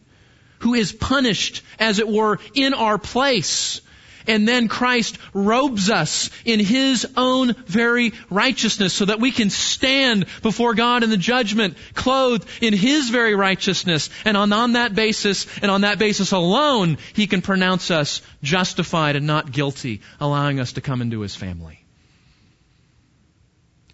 who 0.60 0.76
is 0.76 0.94
punished, 0.94 1.62
as 1.78 2.00
it 2.00 2.08
were, 2.08 2.40
in 2.54 2.74
our 2.74 2.98
place. 2.98 3.82
And 4.28 4.48
then 4.48 4.68
Christ 4.68 5.18
robes 5.34 5.90
us 5.90 6.30
in 6.46 6.60
His 6.60 7.08
own 7.16 7.54
very 7.66 8.14
righteousness 8.30 8.94
so 8.94 9.06
that 9.06 9.20
we 9.20 9.32
can 9.32 9.50
stand 9.50 10.26
before 10.42 10.74
God 10.74 11.04
in 11.04 11.10
the 11.10 11.18
judgment, 11.18 11.78
clothed 11.94 12.48
in 12.62 12.74
His 12.74 13.10
very 13.10 13.36
righteousness. 13.36 14.10
And 14.26 14.38
on, 14.38 14.52
on 14.54 14.74
that 14.74 14.96
basis, 14.96 15.48
and 15.62 15.70
on 15.70 15.82
that 15.82 16.00
basis 16.00 16.32
alone, 16.32 16.98
He 17.14 17.28
can 17.28 17.42
pronounce 17.42 17.92
us 17.92 18.22
justified 18.42 19.16
and 19.16 19.28
not 19.28 19.52
guilty, 19.52 20.02
allowing 20.20 20.60
us 20.60 20.74
to 20.74 20.82
come 20.82 21.02
into 21.02 21.22
His 21.22 21.36
family. 21.36 21.83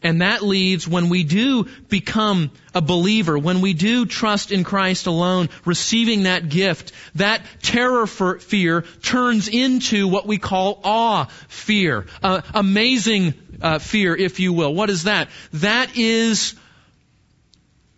And 0.01 0.21
that 0.21 0.41
leads 0.41 0.87
when 0.87 1.09
we 1.09 1.23
do 1.23 1.67
become 1.89 2.51
a 2.73 2.81
believer, 2.81 3.37
when 3.37 3.59
we 3.59 3.73
do 3.73 4.05
trust 4.05 4.51
in 4.51 4.63
Christ 4.63 5.07
alone, 5.07 5.49
receiving 5.65 6.23
that 6.23 6.47
gift, 6.47 6.93
that 7.15 7.41
terror 7.61 8.07
for 8.07 8.39
fear 8.39 8.83
turns 9.03 9.49
into 9.49 10.07
what 10.07 10.25
we 10.25 10.37
call 10.37 10.79
awe 10.83 11.25
fear, 11.49 12.05
uh, 12.23 12.41
amazing 12.53 13.33
uh, 13.61 13.79
fear, 13.79 14.15
if 14.15 14.39
you 14.39 14.53
will. 14.53 14.73
What 14.73 14.89
is 14.89 15.03
that? 15.03 15.27
That 15.53 15.97
is 15.97 16.55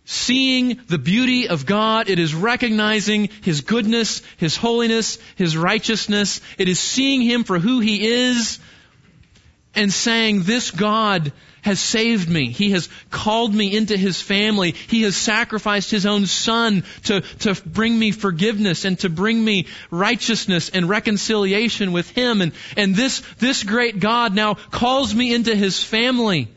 seeing 0.04 0.80
the 0.88 0.98
beauty 0.98 1.48
of 1.48 1.66
God. 1.66 2.08
It 2.08 2.18
is 2.18 2.34
recognizing 2.34 3.28
His 3.42 3.60
goodness, 3.60 4.22
His 4.38 4.56
holiness, 4.56 5.18
His 5.36 5.56
righteousness. 5.56 6.40
It 6.58 6.68
is 6.68 6.80
seeing 6.80 7.22
Him 7.22 7.44
for 7.44 7.60
who 7.60 7.78
He 7.78 8.08
is 8.08 8.58
and 9.74 9.92
saying, 9.92 10.42
this 10.42 10.70
God 10.70 11.32
has 11.62 11.80
saved 11.80 12.28
me. 12.28 12.50
He 12.50 12.72
has 12.72 12.88
called 13.10 13.54
me 13.54 13.74
into 13.76 13.96
His 13.96 14.20
family. 14.20 14.72
He 14.72 15.02
has 15.02 15.16
sacrificed 15.16 15.90
His 15.90 16.06
own 16.06 16.26
Son 16.26 16.82
to, 17.04 17.20
to 17.20 17.54
bring 17.64 17.96
me 17.96 18.10
forgiveness 18.10 18.84
and 18.84 18.98
to 19.00 19.08
bring 19.08 19.42
me 19.42 19.68
righteousness 19.90 20.68
and 20.70 20.88
reconciliation 20.88 21.92
with 21.92 22.10
Him. 22.10 22.40
And, 22.42 22.52
and 22.76 22.94
this, 22.94 23.22
this 23.38 23.62
great 23.62 24.00
God 24.00 24.34
now 24.34 24.54
calls 24.54 25.14
me 25.14 25.32
into 25.32 25.54
His 25.54 25.82
family. 25.82 26.48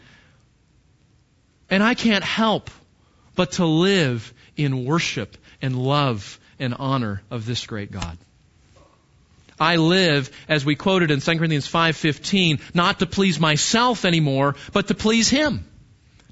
And 1.69 1.83
I 1.83 1.93
can't 1.93 2.23
help 2.23 2.69
but 3.35 3.53
to 3.53 3.65
live 3.65 4.33
in 4.57 4.85
worship 4.85 5.37
and 5.61 5.77
love 5.77 6.39
and 6.59 6.73
honor 6.73 7.21
of 7.29 7.45
this 7.45 7.65
great 7.67 7.91
God. 7.91 8.17
I 9.59 9.77
live, 9.77 10.29
as 10.49 10.65
we 10.65 10.75
quoted 10.75 11.11
in 11.11 11.21
2 11.21 11.37
Corinthians 11.37 11.67
5.15, 11.67 12.59
not 12.73 12.99
to 12.99 13.05
please 13.05 13.39
myself 13.39 14.03
anymore, 14.03 14.55
but 14.73 14.87
to 14.87 14.95
please 14.95 15.29
Him. 15.29 15.65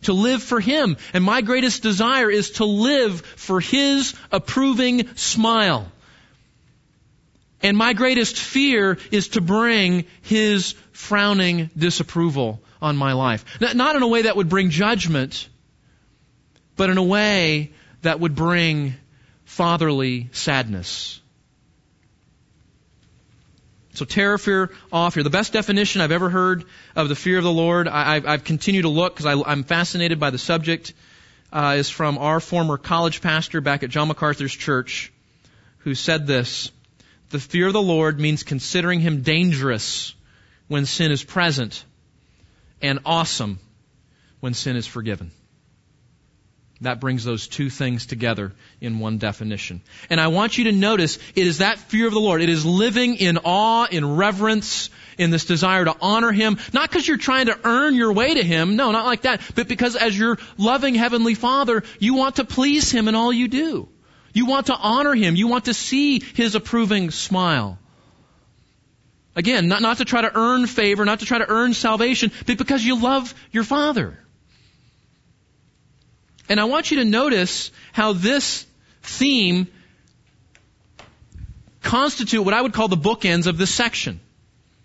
To 0.04 0.14
live 0.14 0.44
for 0.44 0.60
Him. 0.60 0.98
And 1.14 1.24
my 1.24 1.42
greatest 1.42 1.82
desire 1.82 2.30
is 2.30 2.52
to 2.52 2.66
live 2.66 3.22
for 3.22 3.62
His 3.62 4.14
approving 4.32 5.16
smile. 5.16 5.90
And 7.62 7.78
my 7.78 7.94
greatest 7.94 8.38
fear 8.38 8.98
is 9.12 9.30
to 9.30 9.42
bring 9.42 10.04
His 10.24 10.76
frowning 10.92 11.70
disapproval 11.78 12.62
on 12.82 12.98
my 12.98 13.14
life. 13.14 13.46
Not 13.62 13.96
in 13.96 14.04
a 14.04 14.08
way 14.08 14.24
that 14.24 14.36
would 14.36 14.50
bring 14.50 14.70
judgment, 14.70 15.48
but 16.76 16.90
in 16.90 16.98
a 16.98 17.04
way 17.04 17.72
that 18.02 18.20
would 18.20 18.36
bring 18.36 18.96
fatherly 19.46 20.30
sadness 20.34 21.22
so 23.94 24.06
terror, 24.06 24.38
fear, 24.38 24.72
awe, 24.92 25.10
fear. 25.10 25.24
The 25.24 25.30
best 25.30 25.54
definition 25.54 26.02
I've 26.02 26.12
ever 26.12 26.30
heard 26.30 26.66
of 26.96 27.10
the 27.10 27.16
fear 27.16 27.38
of 27.38 27.44
the 27.44 27.52
Lord, 27.52 27.88
I, 27.88 28.20
have 28.20 28.44
continued 28.44 28.84
to 28.84 28.90
look 28.90 29.16
because 29.16 29.44
I'm 29.46 29.64
fascinated 29.64 30.20
by 30.20 30.32
the 30.32 30.40
subject, 30.40 30.94
uh, 31.52 31.76
is 31.78 31.90
from 31.90 32.18
our 32.18 32.40
former 32.40 32.78
college 32.78 33.22
pastor 33.22 33.62
back 33.62 33.84
at 33.84 33.92
John 33.92 34.08
MacArthur's 34.08 34.54
church, 34.54 35.14
who 35.80 35.94
said 35.94 36.26
this: 36.26 36.72
"The 37.30 37.40
fear 37.40 37.68
of 37.68 37.74
the 37.74 37.82
Lord 37.82 38.20
means 38.20 38.42
considering 38.42 39.00
Him 39.00 39.22
dangerous 39.22 40.16
when 40.68 40.88
sin 40.88 41.12
is 41.12 41.24
present, 41.24 41.86
and 42.82 43.00
awesome 43.06 43.60
when 44.40 44.56
sin 44.56 44.76
is 44.76 44.88
forgiven." 44.88 45.32
That 46.84 47.00
brings 47.00 47.24
those 47.24 47.48
two 47.48 47.70
things 47.70 48.06
together 48.06 48.54
in 48.82 49.00
one 49.00 49.18
definition. 49.18 49.82
And 50.10 50.20
I 50.20 50.28
want 50.28 50.58
you 50.58 50.66
to 50.66 50.72
notice 50.72 51.18
it 51.36 51.48
is 51.48 51.60
that 51.60 51.80
fear 51.80 52.08
of 52.08 52.14
the 52.14 52.20
Lord. 52.20 52.42
It 52.42 52.50
is 52.50 52.66
living 52.66 53.16
in 53.16 53.38
awe, 53.44 53.88
in 53.90 54.16
reverence, 54.16 54.90
in 55.18 55.30
this 55.30 55.46
desire 55.46 55.86
to 55.86 55.96
honor 56.02 56.32
Him. 56.32 56.58
Not 56.74 56.90
because 56.90 57.08
you're 57.08 57.18
trying 57.18 57.46
to 57.46 57.60
earn 57.64 57.96
your 57.96 58.12
way 58.12 58.34
to 58.34 58.44
Him. 58.44 58.76
No, 58.76 58.92
not 58.92 59.06
like 59.06 59.22
that. 59.22 59.42
But 59.56 59.68
because 59.68 59.96
as 59.96 60.18
your 60.18 60.38
loving 60.58 60.96
Heavenly 60.96 61.36
Father, 61.36 61.84
you 62.00 62.16
want 62.16 62.36
to 62.38 62.44
please 62.44 62.92
Him 62.92 63.08
in 63.08 63.16
all 63.16 63.32
you 63.32 63.48
do. 63.48 63.88
You 64.34 64.46
want 64.46 64.68
to 64.68 64.76
honor 64.76 65.14
Him. 65.14 65.36
You 65.36 65.48
want 65.48 65.66
to 65.66 65.74
see 65.74 66.20
His 66.20 66.56
approving 66.56 67.12
smile. 67.12 67.80
Again, 69.36 69.68
not, 69.68 69.82
not 69.82 69.98
to 69.98 70.06
try 70.06 70.22
to 70.22 70.38
earn 70.38 70.68
favor, 70.68 71.06
not 71.06 71.20
to 71.20 71.26
try 71.26 71.40
to 71.40 71.50
earn 71.50 71.74
salvation, 71.74 72.32
but 72.46 72.58
because 72.58 72.84
you 72.84 73.02
love 73.02 73.34
your 73.52 73.64
Father. 73.64 74.20
And 76.50 76.60
I 76.60 76.66
want 76.66 76.92
you 76.92 76.98
to 76.98 77.06
notice 77.06 77.72
how 77.92 78.14
this 78.14 78.66
theme 79.02 79.68
constitute 81.82 82.44
what 82.44 82.54
I 82.54 82.62
would 82.62 82.74
call 82.74 82.88
the 82.88 82.98
bookends 82.98 83.48
of 83.48 83.58
this 83.58 83.74
section. 83.74 84.20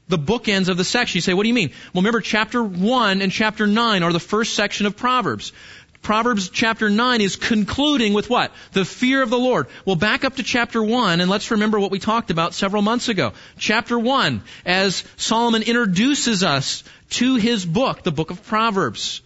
The 0.09 0.19
bookends 0.19 0.69
of 0.69 0.77
the 0.77 0.85
section. 0.85 1.19
You 1.19 1.23
say, 1.23 1.35
what 1.35 1.43
do 1.43 1.49
you 1.49 1.55
mean? 1.55 1.71
Well, 1.93 2.03
remember 2.03 2.21
chapter 2.21 2.63
1 2.63 3.23
and 3.23 3.31
chapter 3.31 3.67
9 3.67 4.03
are 4.03 4.13
the 4.13 4.21
first 4.21 4.55
section 4.55 4.87
of 4.87 4.97
Proverbs. 4.97 5.53
Proverbs 6.01 6.49
chapter 6.49 6.89
9 6.89 7.21
is 7.21 7.37
concluding 7.37 8.15
with 8.15 8.31
what? 8.31 8.53
The 8.73 8.85
fear 8.85 9.23
of 9.23 9.31
the 9.31 9.39
Lord. 9.39 9.67
Well, 9.85 9.97
back 9.97 10.25
up 10.25 10.37
to 10.37 10.43
chapter 10.43 10.83
1 10.83 11.21
and 11.21 11.31
let's 11.31 11.51
remember 11.51 11.79
what 11.79 11.91
we 11.91 11.99
talked 11.99 12.31
about 12.31 12.55
several 12.55 12.83
months 12.83 13.09
ago. 13.09 13.33
Chapter 13.59 13.99
1, 13.99 14.43
as 14.65 15.05
Solomon 15.17 15.63
introduces 15.63 16.43
us 16.43 16.85
to 17.11 17.35
his 17.37 17.67
book, 17.67 18.05
the 18.05 18.13
book 18.13 18.31
of 18.31 18.47
Proverbs 18.47 19.23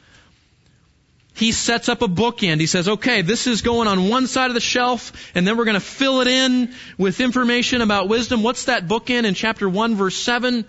he 1.35 1.53
sets 1.53 1.89
up 1.89 2.03
a 2.03 2.09
bookend. 2.09 2.61
He 2.61 2.67
says, 2.67 2.89
okay, 2.89 3.23
this 3.23 3.47
is 3.47 3.63
going 3.63 3.89
on 3.89 4.09
one 4.09 4.27
side 4.27 4.49
of 4.49 4.55
the 4.55 4.61
shelf, 4.61 5.13
and 5.35 5.47
then 5.47 5.57
we're 5.57 5.65
going 5.65 5.75
to 5.75 5.81
fill 5.81 6.21
it 6.21 6.29
in 6.29 6.75
with 6.99 7.21
information 7.21 7.81
about 7.81 8.09
wisdom. 8.09 8.43
What's 8.43 8.67
that 8.67 8.87
bookend 8.87 9.25
in 9.25 9.35
chapter 9.35 9.69
1, 9.69 9.95
verse 9.95 10.17
7? 10.17 10.65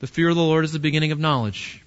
The 0.00 0.06
fear 0.06 0.28
of 0.28 0.36
the 0.36 0.42
Lord 0.42 0.64
is 0.64 0.72
the 0.72 0.78
beginning 0.78 1.12
of 1.12 1.18
knowledge. 1.18 1.82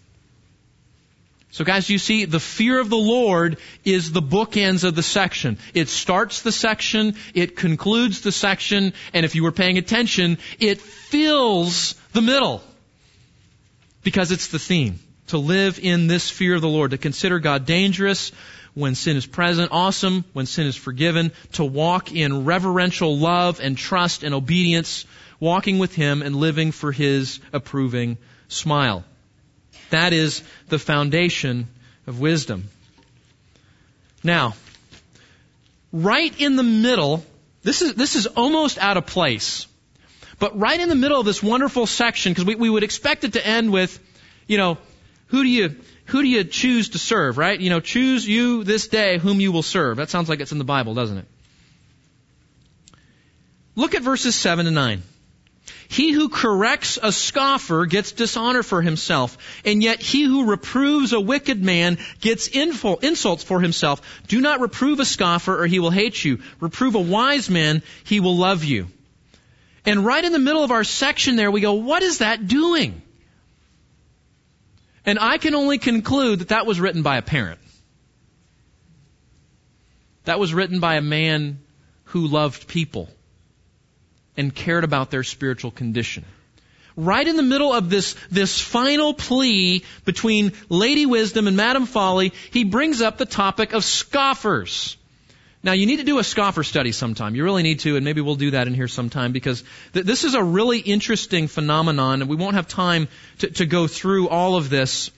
So 1.51 1.63
guys, 1.63 1.89
you 1.89 1.97
see, 1.97 2.25
the 2.25 2.39
fear 2.39 2.79
of 2.79 2.89
the 2.89 2.97
Lord 2.97 3.57
is 3.83 4.11
the 4.11 4.21
bookends 4.21 4.83
of 4.83 4.95
the 4.95 5.03
section. 5.03 5.57
It 5.73 5.87
starts 5.87 6.41
the 6.41 6.51
section, 6.51 7.15
it 7.33 7.55
concludes 7.55 8.21
the 8.21 8.31
section, 8.31 8.93
and 9.13 9.25
if 9.25 9.33
you 9.33 9.43
were 9.43 9.51
paying 9.51 9.77
attention, 9.77 10.39
it 10.59 10.81
fills 10.81 11.95
the 12.13 12.21
middle. 12.21 12.61
Because 14.03 14.31
it's 14.31 14.47
the 14.49 14.59
theme 14.59 14.99
to 15.27 15.37
live 15.37 15.79
in 15.79 16.07
this 16.07 16.29
fear 16.29 16.55
of 16.55 16.61
the 16.61 16.67
Lord, 16.67 16.91
to 16.91 16.97
consider 16.97 17.39
God 17.39 17.65
dangerous 17.65 18.31
when 18.73 18.95
sin 18.95 19.17
is 19.17 19.25
present, 19.25 19.71
awesome 19.71 20.23
when 20.33 20.45
sin 20.45 20.67
is 20.67 20.75
forgiven, 20.75 21.31
to 21.53 21.65
walk 21.65 22.13
in 22.13 22.45
reverential 22.45 23.17
love 23.17 23.59
and 23.59 23.77
trust 23.77 24.23
and 24.23 24.35
obedience, 24.35 25.05
walking 25.39 25.79
with 25.79 25.95
Him 25.95 26.21
and 26.21 26.35
living 26.35 26.71
for 26.71 26.91
His 26.91 27.39
approving 27.51 28.17
smile. 28.47 29.03
That 29.89 30.13
is 30.13 30.43
the 30.67 30.79
foundation 30.79 31.67
of 32.05 32.19
wisdom. 32.19 32.65
Now, 34.23 34.55
right 35.91 36.33
in 36.39 36.55
the 36.55 36.63
middle, 36.63 37.25
this 37.63 37.81
is, 37.81 37.95
this 37.95 38.15
is 38.15 38.27
almost 38.27 38.77
out 38.77 38.97
of 38.97 39.05
place. 39.05 39.67
But 40.39 40.59
right 40.59 40.79
in 40.79 40.89
the 40.89 40.95
middle 40.95 41.19
of 41.19 41.25
this 41.25 41.41
wonderful 41.41 41.87
section, 41.87 42.31
because 42.31 42.45
we, 42.45 42.55
we 42.55 42.69
would 42.69 42.83
expect 42.83 43.23
it 43.23 43.33
to 43.33 43.45
end 43.45 43.71
with, 43.71 43.99
you 44.45 44.57
know, 44.57 44.77
who 45.27 45.43
do 45.43 45.49
you 45.49 45.75
who 46.05 46.21
do 46.21 46.27
you 46.27 46.43
choose 46.43 46.89
to 46.89 46.99
serve, 46.99 47.37
right? 47.37 47.59
You 47.59 47.69
know, 47.69 47.79
choose 47.79 48.27
you 48.27 48.63
this 48.63 48.87
day 48.87 49.17
whom 49.17 49.41
you 49.41 49.51
will 49.51 49.63
serve. 49.63 49.97
That 49.97 50.09
sounds 50.09 50.29
like 50.29 50.39
it's 50.39 50.53
in 50.53 50.57
the 50.57 50.63
Bible, 50.63 50.93
doesn't 50.93 51.17
it? 51.17 51.25
Look 53.75 53.93
at 53.93 54.01
verses 54.01 54.33
7 54.33 54.65
to 54.65 54.71
9. 54.71 55.03
He 55.89 56.11
who 56.11 56.29
corrects 56.29 56.97
a 57.01 57.11
scoffer 57.11 57.85
gets 57.85 58.11
dishonor 58.11 58.63
for 58.63 58.81
himself, 58.81 59.37
and 59.63 59.81
yet 59.81 60.01
he 60.01 60.23
who 60.23 60.45
reproves 60.45 61.13
a 61.13 61.19
wicked 61.19 61.63
man 61.63 61.97
gets 62.19 62.47
insults 62.47 63.43
for 63.43 63.61
himself. 63.61 64.01
Do 64.27 64.41
not 64.41 64.59
reprove 64.59 64.99
a 64.99 65.05
scoffer 65.05 65.61
or 65.61 65.67
he 65.67 65.79
will 65.79 65.91
hate 65.91 66.23
you. 66.23 66.39
Reprove 66.59 66.95
a 66.95 66.99
wise 66.99 67.49
man, 67.49 67.83
he 68.03 68.19
will 68.19 68.35
love 68.35 68.63
you. 68.63 68.87
And 69.85 70.05
right 70.05 70.23
in 70.23 70.33
the 70.33 70.39
middle 70.39 70.63
of 70.63 70.71
our 70.71 70.83
section 70.83 71.37
there, 71.37 71.51
we 71.51 71.61
go, 71.61 71.73
what 71.73 72.03
is 72.03 72.17
that 72.17 72.47
doing? 72.47 73.01
And 75.07 75.17
I 75.17 75.37
can 75.37 75.55
only 75.55 75.77
conclude 75.77 76.39
that 76.39 76.49
that 76.49 76.65
was 76.65 76.81
written 76.81 77.01
by 77.01 77.17
a 77.17 77.21
parent. 77.21 77.61
That 80.25 80.37
was 80.37 80.53
written 80.53 80.81
by 80.81 80.95
a 80.95 81.01
man 81.01 81.59
who 82.03 82.27
loved 82.27 82.67
people 82.67 83.09
and 84.35 84.53
cared 84.53 84.83
about 84.83 85.09
their 85.09 85.23
spiritual 85.23 85.71
condition. 85.71 86.25
Right 86.97 87.25
in 87.25 87.37
the 87.37 87.43
middle 87.43 87.71
of 87.71 87.89
this, 87.89 88.17
this 88.29 88.59
final 88.59 89.13
plea 89.13 89.85
between 90.03 90.51
Lady 90.67 91.05
Wisdom 91.05 91.47
and 91.47 91.55
Madam 91.55 91.85
Folly, 91.85 92.33
he 92.51 92.65
brings 92.65 93.01
up 93.01 93.17
the 93.17 93.25
topic 93.25 93.71
of 93.71 93.85
scoffers. 93.85 94.96
Now 95.67 95.73
you 95.73 95.85
need 95.85 95.97
to 95.97 96.05
do 96.05 96.17
a 96.17 96.23
scoffer 96.23 96.63
study 96.63 96.93
sometime. 96.93 97.35
You 97.35 97.43
really 97.43 97.61
need 97.61 97.81
to, 97.81 97.97
and 97.97 98.05
maybe 98.05 98.21
we'll 98.21 98.35
do 98.35 98.51
that 98.51 98.67
in 98.67 98.73
here 98.73 98.87
sometime 98.87 99.33
because 99.33 99.65
th- 99.91 100.05
this 100.05 100.23
is 100.23 100.33
a 100.33 100.41
really 100.41 100.79
interesting 100.79 101.49
phenomenon, 101.49 102.21
and 102.21 102.29
we 102.29 102.37
won't 102.37 102.55
have 102.55 102.69
time 102.69 103.09
to, 103.39 103.49
to 103.51 103.65
go 103.65 103.85
through 103.85 104.29
all 104.29 104.55
of 104.55 104.69
this. 104.69 105.11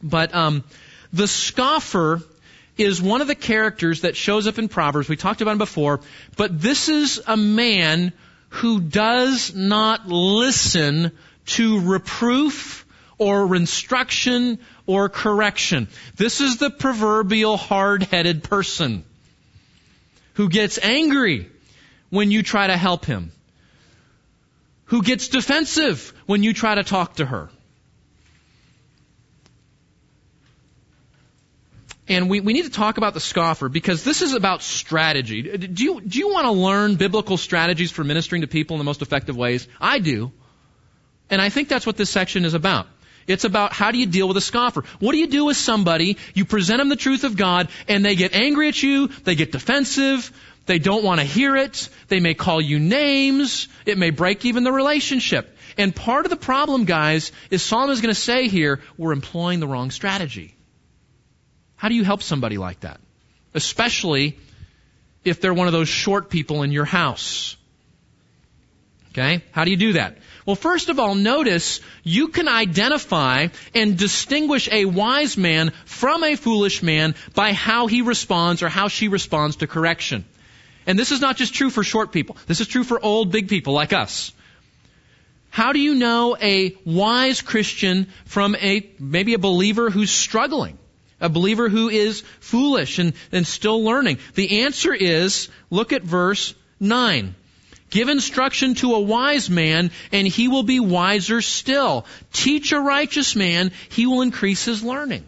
But 0.00 0.32
um, 0.32 0.62
the 1.12 1.26
scoffer 1.26 2.22
is 2.78 3.02
one 3.02 3.20
of 3.20 3.26
the 3.26 3.34
characters 3.34 4.02
that 4.02 4.14
shows 4.14 4.46
up 4.46 4.60
in 4.60 4.68
Proverbs. 4.68 5.08
We 5.08 5.16
talked 5.16 5.40
about 5.40 5.50
him 5.50 5.58
before, 5.58 6.02
but 6.36 6.62
this 6.62 6.88
is 6.88 7.20
a 7.26 7.36
man 7.36 8.12
who 8.50 8.80
does 8.80 9.52
not 9.56 10.06
listen 10.06 11.10
to 11.46 11.80
reproof 11.80 12.86
or 13.18 13.56
instruction 13.56 14.60
or 14.86 15.08
correction. 15.08 15.88
This 16.14 16.40
is 16.40 16.58
the 16.58 16.70
proverbial 16.70 17.56
hard-headed 17.56 18.44
person 18.44 19.04
who 20.34 20.48
gets 20.48 20.78
angry 20.78 21.48
when 22.10 22.30
you 22.30 22.42
try 22.42 22.66
to 22.66 22.76
help 22.76 23.04
him, 23.04 23.32
who 24.86 25.02
gets 25.02 25.28
defensive 25.28 26.12
when 26.26 26.42
you 26.42 26.52
try 26.52 26.74
to 26.74 26.82
talk 26.82 27.16
to 27.16 27.26
her. 27.26 27.50
And 32.08 32.28
we, 32.28 32.40
we 32.40 32.52
need 32.52 32.64
to 32.64 32.70
talk 32.70 32.98
about 32.98 33.14
the 33.14 33.20
scoffer 33.20 33.68
because 33.68 34.02
this 34.02 34.20
is 34.20 34.34
about 34.34 34.62
strategy. 34.62 35.42
Do 35.42 35.84
you, 35.84 36.00
do 36.00 36.18
you 36.18 36.32
want 36.32 36.46
to 36.46 36.50
learn 36.50 36.96
biblical 36.96 37.36
strategies 37.36 37.92
for 37.92 38.02
ministering 38.02 38.42
to 38.42 38.48
people 38.48 38.74
in 38.74 38.78
the 38.78 38.84
most 38.84 39.00
effective 39.00 39.36
ways? 39.36 39.68
I 39.80 40.00
do. 40.00 40.32
And 41.30 41.40
I 41.40 41.50
think 41.50 41.68
that's 41.68 41.86
what 41.86 41.96
this 41.96 42.10
section 42.10 42.44
is 42.44 42.54
about. 42.54 42.88
It's 43.30 43.44
about 43.44 43.72
how 43.72 43.92
do 43.92 43.98
you 43.98 44.06
deal 44.06 44.26
with 44.26 44.36
a 44.36 44.40
scoffer? 44.40 44.82
What 44.98 45.12
do 45.12 45.18
you 45.18 45.28
do 45.28 45.44
with 45.44 45.56
somebody? 45.56 46.16
You 46.34 46.44
present 46.44 46.78
them 46.78 46.88
the 46.88 46.96
truth 46.96 47.24
of 47.24 47.36
God 47.36 47.68
and 47.88 48.04
they 48.04 48.16
get 48.16 48.34
angry 48.34 48.68
at 48.68 48.82
you, 48.82 49.06
they 49.06 49.36
get 49.36 49.52
defensive, 49.52 50.32
they 50.66 50.78
don't 50.78 51.04
want 51.04 51.20
to 51.20 51.26
hear 51.26 51.56
it, 51.56 51.88
they 52.08 52.20
may 52.20 52.34
call 52.34 52.60
you 52.60 52.78
names, 52.78 53.68
it 53.86 53.98
may 53.98 54.10
break 54.10 54.44
even 54.44 54.64
the 54.64 54.72
relationship. 54.72 55.56
And 55.78 55.94
part 55.94 56.26
of 56.26 56.30
the 56.30 56.36
problem, 56.36 56.84
guys, 56.84 57.32
is 57.50 57.62
Solomon 57.62 57.92
is 57.92 58.00
going 58.00 58.14
to 58.14 58.20
say 58.20 58.48
here, 58.48 58.80
we're 58.98 59.12
employing 59.12 59.60
the 59.60 59.68
wrong 59.68 59.90
strategy. 59.90 60.54
How 61.76 61.88
do 61.88 61.94
you 61.94 62.04
help 62.04 62.22
somebody 62.22 62.58
like 62.58 62.80
that? 62.80 63.00
Especially 63.54 64.38
if 65.24 65.40
they're 65.40 65.54
one 65.54 65.68
of 65.68 65.72
those 65.72 65.88
short 65.88 66.30
people 66.30 66.62
in 66.62 66.72
your 66.72 66.84
house. 66.84 67.56
Okay? 69.12 69.42
How 69.52 69.64
do 69.64 69.70
you 69.70 69.76
do 69.76 69.92
that? 69.94 70.18
Well, 70.50 70.56
first 70.56 70.88
of 70.88 70.98
all, 70.98 71.14
notice 71.14 71.80
you 72.02 72.26
can 72.26 72.48
identify 72.48 73.46
and 73.72 73.96
distinguish 73.96 74.68
a 74.72 74.84
wise 74.84 75.36
man 75.36 75.70
from 75.84 76.24
a 76.24 76.34
foolish 76.34 76.82
man 76.82 77.14
by 77.34 77.52
how 77.52 77.86
he 77.86 78.02
responds 78.02 78.60
or 78.64 78.68
how 78.68 78.88
she 78.88 79.06
responds 79.06 79.54
to 79.58 79.68
correction. 79.68 80.24
And 80.88 80.98
this 80.98 81.12
is 81.12 81.20
not 81.20 81.36
just 81.36 81.54
true 81.54 81.70
for 81.70 81.84
short 81.84 82.10
people. 82.10 82.36
This 82.48 82.60
is 82.60 82.66
true 82.66 82.82
for 82.82 82.98
old 83.00 83.30
big 83.30 83.48
people 83.48 83.74
like 83.74 83.92
us. 83.92 84.32
How 85.50 85.72
do 85.72 85.78
you 85.78 85.94
know 85.94 86.36
a 86.42 86.76
wise 86.84 87.42
Christian 87.42 88.08
from 88.24 88.56
a, 88.56 88.90
maybe 88.98 89.34
a 89.34 89.38
believer 89.38 89.88
who's 89.88 90.10
struggling? 90.10 90.78
a 91.20 91.28
believer 91.28 91.68
who 91.68 91.90
is 91.90 92.22
foolish 92.40 92.98
and, 92.98 93.12
and 93.30 93.46
still 93.46 93.84
learning? 93.84 94.18
The 94.34 94.62
answer 94.62 94.92
is, 94.92 95.48
look 95.68 95.92
at 95.92 96.02
verse 96.02 96.54
9. 96.80 97.36
Give 97.90 98.08
instruction 98.08 98.74
to 98.76 98.94
a 98.94 99.00
wise 99.00 99.50
man, 99.50 99.90
and 100.12 100.26
he 100.26 100.46
will 100.46 100.62
be 100.62 100.78
wiser 100.78 101.42
still. 101.42 102.06
Teach 102.32 102.72
a 102.72 102.80
righteous 102.80 103.34
man, 103.34 103.72
he 103.90 104.06
will 104.06 104.22
increase 104.22 104.64
his 104.64 104.82
learning. 104.82 105.26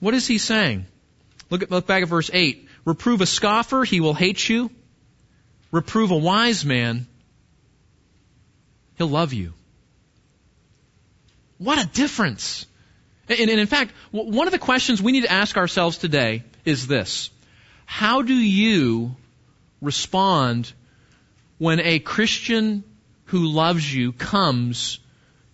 What 0.00 0.14
is 0.14 0.26
he 0.26 0.38
saying? 0.38 0.86
Look, 1.50 1.62
at, 1.62 1.70
look 1.70 1.86
back 1.86 2.02
at 2.02 2.08
verse 2.08 2.30
8. 2.32 2.68
Reprove 2.84 3.20
a 3.20 3.26
scoffer, 3.26 3.84
he 3.84 4.00
will 4.00 4.14
hate 4.14 4.48
you. 4.48 4.70
Reprove 5.70 6.10
a 6.10 6.16
wise 6.16 6.64
man, 6.64 7.06
he'll 8.96 9.06
love 9.06 9.32
you. 9.32 9.54
What 11.58 11.82
a 11.82 11.86
difference! 11.88 12.66
And, 13.28 13.38
and 13.38 13.60
in 13.60 13.68
fact, 13.68 13.92
one 14.10 14.48
of 14.48 14.52
the 14.52 14.58
questions 14.58 15.00
we 15.00 15.12
need 15.12 15.22
to 15.22 15.32
ask 15.32 15.56
ourselves 15.56 15.98
today 15.98 16.42
is 16.64 16.88
this. 16.88 17.30
How 17.86 18.22
do 18.22 18.34
you 18.34 19.14
respond 19.82 20.72
when 21.58 21.80
a 21.80 21.98
Christian 21.98 22.84
who 23.26 23.46
loves 23.46 23.92
you 23.92 24.12
comes 24.12 25.00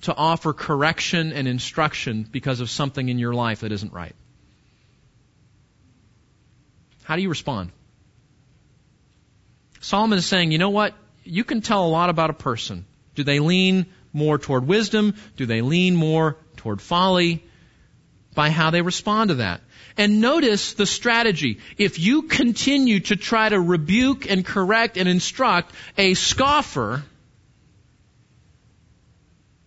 to 0.03 0.15
offer 0.15 0.53
correction 0.53 1.33
and 1.33 1.49
instruction 1.49 2.23
because 2.31 2.61
of 2.61 2.71
something 2.71 3.09
in 3.09 3.19
your 3.19 3.35
life 3.35 3.61
that 3.61 3.73
isn't 3.73 3.93
right? 3.93 4.15
How 7.03 7.17
do 7.17 7.23
you 7.23 7.29
respond? 7.29 7.73
Solomon 9.81 10.19
is 10.19 10.27
saying, 10.27 10.53
you 10.53 10.59
know 10.59 10.71
what? 10.71 10.95
You 11.25 11.43
can 11.45 11.63
tell 11.63 11.87
a 11.87 11.89
lot 11.89 12.11
about 12.11 12.31
a 12.31 12.35
person. 12.35 12.85
Do 13.15 13.25
they 13.25 13.41
lean 13.41 13.87
more 14.13 14.39
toward 14.39 14.67
wisdom? 14.67 15.15
Do 15.37 15.47
they 15.47 15.63
lean 15.63 15.97
more 15.97 16.37
toward 16.57 16.81
folly? 16.81 17.45
By 18.39 18.51
how 18.51 18.71
they 18.71 18.83
respond 18.83 19.31
to 19.31 19.35
that. 19.35 19.61
And 19.97 20.21
notice 20.21 20.75
the 20.75 20.87
strategy. 20.87 21.59
If 21.77 21.99
you 21.99 22.23
continue 22.23 23.01
to 23.01 23.17
try 23.17 23.49
to 23.49 23.61
rebuke 23.61 24.31
and 24.31 24.47
correct 24.47 24.97
and 24.97 25.09
instruct 25.09 25.75
a 25.97 26.15
scoffer, 26.15 27.03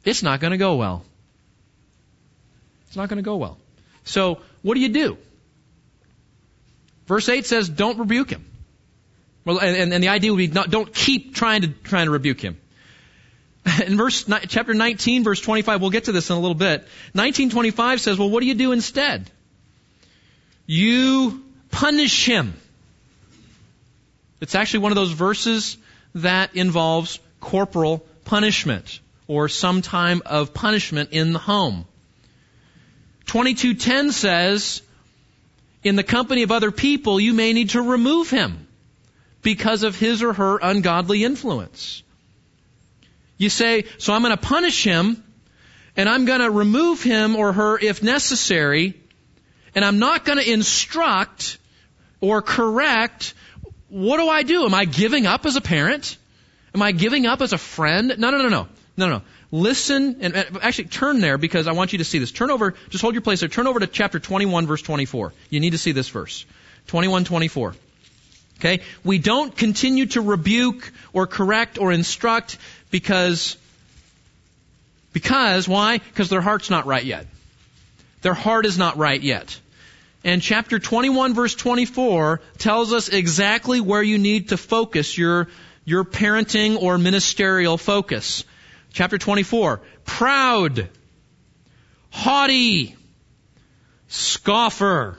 it's 0.05 0.23
not 0.23 0.39
going 0.39 0.51
to 0.51 0.57
go 0.57 0.77
well. 0.77 1.03
It's 2.87 2.95
not 2.95 3.09
going 3.09 3.17
to 3.17 3.23
go 3.23 3.35
well. 3.35 3.57
So, 4.05 4.39
what 4.61 4.75
do 4.75 4.79
you 4.79 4.87
do? 4.87 5.17
Verse 7.07 7.27
8 7.27 7.45
says, 7.45 7.67
don't 7.67 7.99
rebuke 7.99 8.29
him. 8.29 8.45
Well, 9.43 9.59
and, 9.59 9.91
and 9.91 10.01
the 10.01 10.07
idea 10.07 10.31
would 10.31 10.37
be 10.37 10.47
not, 10.47 10.69
don't 10.69 10.93
keep 10.93 11.35
trying 11.35 11.63
to, 11.63 11.67
trying 11.67 12.05
to 12.05 12.11
rebuke 12.11 12.39
him. 12.39 12.60
In 13.85 13.97
verse, 13.97 14.25
chapter 14.47 14.73
19, 14.73 15.23
verse 15.23 15.39
25, 15.39 15.81
we'll 15.81 15.89
get 15.89 16.05
to 16.05 16.11
this 16.11 16.29
in 16.29 16.35
a 16.35 16.39
little 16.39 16.55
bit. 16.55 16.81
1925 17.13 18.01
says, 18.01 18.17
well, 18.17 18.29
what 18.29 18.41
do 18.41 18.47
you 18.47 18.55
do 18.55 18.71
instead? 18.71 19.29
You 20.65 21.43
punish 21.69 22.25
him. 22.25 22.53
It's 24.39 24.55
actually 24.55 24.79
one 24.79 24.91
of 24.91 24.95
those 24.95 25.11
verses 25.11 25.77
that 26.15 26.55
involves 26.55 27.19
corporal 27.39 27.99
punishment 28.25 28.99
or 29.27 29.47
some 29.47 29.81
time 29.81 30.21
of 30.25 30.53
punishment 30.53 31.09
in 31.11 31.33
the 31.33 31.39
home. 31.39 31.85
2210 33.27 34.11
says, 34.11 34.81
in 35.83 35.95
the 35.95 36.03
company 36.03 36.43
of 36.43 36.51
other 36.51 36.71
people, 36.71 37.19
you 37.19 37.33
may 37.33 37.53
need 37.53 37.69
to 37.71 37.81
remove 37.81 38.29
him 38.29 38.67
because 39.41 39.83
of 39.83 39.97
his 39.97 40.21
or 40.21 40.33
her 40.33 40.59
ungodly 40.61 41.23
influence. 41.23 42.03
You 43.41 43.49
say, 43.49 43.85
so 43.97 44.13
I'm 44.13 44.21
going 44.21 44.37
to 44.37 44.37
punish 44.37 44.83
him 44.83 45.23
and 45.97 46.07
I'm 46.07 46.25
going 46.25 46.41
to 46.41 46.51
remove 46.51 47.01
him 47.01 47.35
or 47.35 47.51
her 47.51 47.79
if 47.79 48.03
necessary 48.03 48.93
and 49.73 49.83
I'm 49.83 49.97
not 49.97 50.25
going 50.25 50.37
to 50.37 50.47
instruct 50.47 51.57
or 52.19 52.43
correct. 52.43 53.33
What 53.89 54.17
do 54.17 54.29
I 54.29 54.43
do? 54.43 54.65
Am 54.65 54.75
I 54.75 54.85
giving 54.85 55.25
up 55.25 55.47
as 55.47 55.55
a 55.55 55.61
parent? 55.61 56.19
Am 56.75 56.83
I 56.83 56.91
giving 56.91 57.25
up 57.25 57.41
as 57.41 57.51
a 57.51 57.57
friend? 57.57 58.13
No, 58.19 58.29
no, 58.29 58.43
no, 58.43 58.49
no. 58.49 58.67
No, 58.95 59.09
no. 59.09 59.21
Listen 59.51 60.17
and, 60.21 60.35
actually 60.61 60.89
turn 60.89 61.19
there 61.19 61.39
because 61.39 61.67
I 61.67 61.71
want 61.71 61.93
you 61.93 61.97
to 61.97 62.05
see 62.05 62.19
this. 62.19 62.31
Turn 62.31 62.51
over, 62.51 62.75
just 62.91 63.01
hold 63.01 63.15
your 63.15 63.23
place 63.23 63.39
there. 63.39 63.49
Turn 63.49 63.65
over 63.65 63.79
to 63.79 63.87
chapter 63.87 64.19
21 64.19 64.67
verse 64.67 64.83
24. 64.83 65.33
You 65.49 65.59
need 65.59 65.71
to 65.71 65.79
see 65.79 65.93
this 65.93 66.09
verse. 66.09 66.45
21, 66.85 67.25
24. 67.25 67.73
Okay? 68.59 68.81
We 69.03 69.17
don't 69.17 69.57
continue 69.57 70.05
to 70.07 70.21
rebuke 70.21 70.91
or 71.13 71.25
correct 71.25 71.79
or 71.79 71.91
instruct 71.91 72.59
because, 72.91 73.57
because, 75.13 75.67
why? 75.67 75.97
Because 75.97 76.29
their 76.29 76.41
heart's 76.41 76.69
not 76.69 76.85
right 76.85 77.03
yet. 77.03 77.25
Their 78.21 78.33
heart 78.33 78.65
is 78.65 78.77
not 78.77 78.97
right 78.97 79.21
yet. 79.21 79.59
And 80.23 80.41
chapter 80.41 80.77
21 80.77 81.33
verse 81.33 81.55
24 81.55 82.41
tells 82.59 82.93
us 82.93 83.09
exactly 83.09 83.81
where 83.81 84.03
you 84.03 84.19
need 84.19 84.49
to 84.49 84.57
focus 84.57 85.17
your, 85.17 85.47
your 85.83 86.03
parenting 86.03 86.79
or 86.79 86.99
ministerial 86.99 87.77
focus. 87.77 88.43
Chapter 88.93 89.17
24, 89.17 89.81
proud, 90.05 90.89
haughty, 92.11 92.95
scoffer 94.09 95.17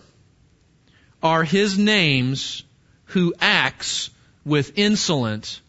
are 1.23 1.43
his 1.43 1.79
names 1.79 2.63
who 3.07 3.35
acts 3.41 4.11
with 4.45 4.79
insolent 4.79 5.61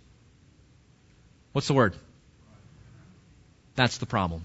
What's 1.54 1.68
the 1.68 1.74
word? 1.74 1.95
That's 3.76 3.97
the 3.97 4.06
problem. 4.06 4.43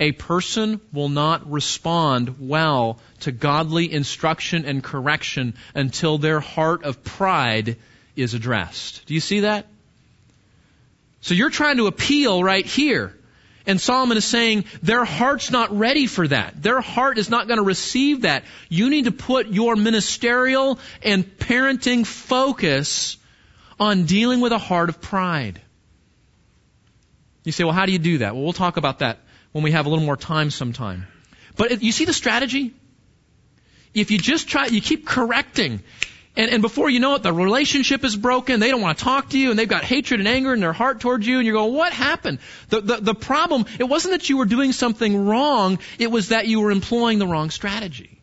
a 0.00 0.12
person 0.12 0.80
will 0.92 1.10
not 1.10 1.48
respond 1.50 2.36
well 2.40 2.98
to 3.20 3.30
godly 3.30 3.92
instruction 3.92 4.64
and 4.64 4.82
correction 4.82 5.54
until 5.74 6.16
their 6.16 6.40
heart 6.40 6.84
of 6.84 7.04
pride 7.04 7.76
is 8.16 8.32
addressed. 8.32 9.04
Do 9.06 9.14
you 9.14 9.20
see 9.20 9.40
that? 9.40 9.66
So 11.20 11.34
you're 11.34 11.50
trying 11.50 11.76
to 11.76 11.86
appeal 11.86 12.42
right 12.42 12.64
here. 12.64 13.14
And 13.66 13.78
Solomon 13.78 14.16
is 14.16 14.24
saying 14.24 14.64
their 14.82 15.04
heart's 15.04 15.50
not 15.50 15.78
ready 15.78 16.06
for 16.06 16.26
that. 16.26 16.62
Their 16.62 16.80
heart 16.80 17.18
is 17.18 17.28
not 17.28 17.46
going 17.46 17.58
to 17.58 17.64
receive 17.64 18.22
that. 18.22 18.44
You 18.70 18.88
need 18.88 19.04
to 19.04 19.12
put 19.12 19.48
your 19.48 19.76
ministerial 19.76 20.78
and 21.02 21.24
parenting 21.24 22.06
focus 22.06 23.18
on 23.80 24.04
dealing 24.04 24.40
with 24.40 24.52
a 24.52 24.58
heart 24.58 24.90
of 24.90 25.00
pride. 25.00 25.60
You 27.42 27.52
say, 27.52 27.64
well, 27.64 27.72
how 27.72 27.86
do 27.86 27.92
you 27.92 27.98
do 27.98 28.18
that? 28.18 28.34
Well, 28.34 28.44
we'll 28.44 28.52
talk 28.52 28.76
about 28.76 28.98
that 28.98 29.18
when 29.52 29.64
we 29.64 29.72
have 29.72 29.86
a 29.86 29.88
little 29.88 30.04
more 30.04 30.18
time 30.18 30.50
sometime. 30.50 31.06
But 31.56 31.82
you 31.82 31.90
see 31.90 32.04
the 32.04 32.12
strategy? 32.12 32.74
If 33.94 34.10
you 34.10 34.18
just 34.18 34.48
try, 34.48 34.66
you 34.66 34.80
keep 34.80 35.06
correcting, 35.06 35.82
and, 36.36 36.50
and 36.50 36.62
before 36.62 36.88
you 36.88 37.00
know 37.00 37.16
it, 37.16 37.24
the 37.24 37.32
relationship 37.32 38.04
is 38.04 38.16
broken. 38.16 38.60
They 38.60 38.70
don't 38.70 38.80
want 38.80 38.98
to 38.98 39.04
talk 39.04 39.30
to 39.30 39.38
you, 39.38 39.50
and 39.50 39.58
they've 39.58 39.68
got 39.68 39.82
hatred 39.82 40.20
and 40.20 40.28
anger 40.28 40.54
in 40.54 40.60
their 40.60 40.72
heart 40.72 41.00
towards 41.00 41.26
you, 41.26 41.38
and 41.38 41.46
you're 41.46 41.56
going, 41.56 41.74
what 41.74 41.92
happened? 41.92 42.38
The, 42.68 42.80
the, 42.82 42.96
the 42.98 43.14
problem, 43.14 43.64
it 43.80 43.84
wasn't 43.84 44.12
that 44.12 44.28
you 44.28 44.36
were 44.36 44.44
doing 44.44 44.72
something 44.72 45.26
wrong, 45.26 45.80
it 45.98 46.10
was 46.10 46.28
that 46.28 46.46
you 46.46 46.60
were 46.60 46.70
employing 46.70 47.18
the 47.18 47.26
wrong 47.26 47.50
strategy. 47.50 48.20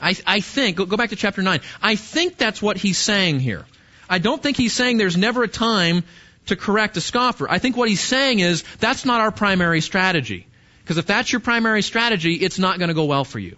I, 0.00 0.16
I 0.26 0.40
think, 0.40 0.78
go, 0.78 0.86
go 0.86 0.96
back 0.96 1.10
to 1.10 1.16
chapter 1.16 1.42
9, 1.42 1.60
I 1.82 1.96
think 1.96 2.38
that's 2.38 2.62
what 2.62 2.78
he's 2.78 2.96
saying 2.96 3.40
here. 3.40 3.66
I 4.12 4.18
don't 4.18 4.42
think 4.42 4.58
he's 4.58 4.74
saying 4.74 4.98
there's 4.98 5.16
never 5.16 5.42
a 5.42 5.48
time 5.48 6.04
to 6.46 6.54
correct 6.54 6.98
a 6.98 7.00
scoffer. 7.00 7.48
I 7.48 7.58
think 7.58 7.78
what 7.78 7.88
he's 7.88 8.02
saying 8.02 8.40
is 8.40 8.62
that's 8.78 9.06
not 9.06 9.22
our 9.22 9.30
primary 9.30 9.80
strategy. 9.80 10.46
Because 10.84 10.98
if 10.98 11.06
that's 11.06 11.32
your 11.32 11.40
primary 11.40 11.80
strategy, 11.80 12.34
it's 12.34 12.58
not 12.58 12.78
going 12.78 12.88
to 12.88 12.94
go 12.94 13.06
well 13.06 13.24
for 13.24 13.38
you. 13.38 13.56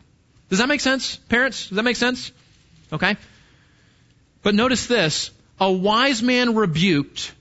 Does 0.51 0.61
that 0.61 0.69
make 0.69 0.81
sense, 0.81 1.17
parents? 1.17 1.67
Does 1.67 1.75
that 1.75 1.83
make 1.83 1.97
sense? 1.97 2.31
Okay? 2.93 3.17
But 4.45 4.55
notice 4.55 4.87
this 4.87 5.33
a 5.59 5.73
wise 5.73 6.23
man 6.23 6.55
rebuked 6.55 7.33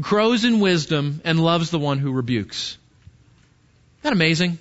grows 0.00 0.46
in 0.46 0.58
wisdom 0.58 1.20
and 1.22 1.38
loves 1.38 1.68
the 1.68 1.78
one 1.78 1.98
who 1.98 2.12
rebukes. 2.12 2.78
Isn't 3.98 4.04
that 4.04 4.12
amazing? 4.14 4.58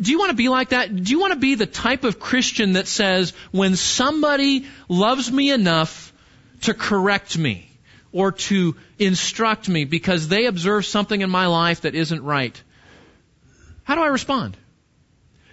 Do 0.00 0.10
you 0.10 0.18
want 0.18 0.30
to 0.30 0.36
be 0.36 0.48
like 0.48 0.70
that? 0.70 0.94
Do 0.94 1.10
you 1.10 1.20
want 1.20 1.32
to 1.32 1.38
be 1.38 1.54
the 1.56 1.66
type 1.66 2.04
of 2.04 2.18
Christian 2.18 2.72
that 2.74 2.86
says, 2.86 3.32
when 3.50 3.76
somebody 3.76 4.66
loves 4.88 5.30
me 5.30 5.50
enough 5.50 6.12
to 6.62 6.74
correct 6.74 7.36
me, 7.36 7.68
or 8.14 8.30
to 8.30 8.76
instruct 8.98 9.68
me 9.68 9.84
because 9.84 10.28
they 10.28 10.46
observe 10.46 10.86
something 10.86 11.20
in 11.20 11.28
my 11.28 11.46
life 11.46 11.80
that 11.80 11.96
isn't 11.96 12.22
right. 12.22 12.62
How 13.82 13.96
do 13.96 14.02
I 14.02 14.06
respond? 14.06 14.56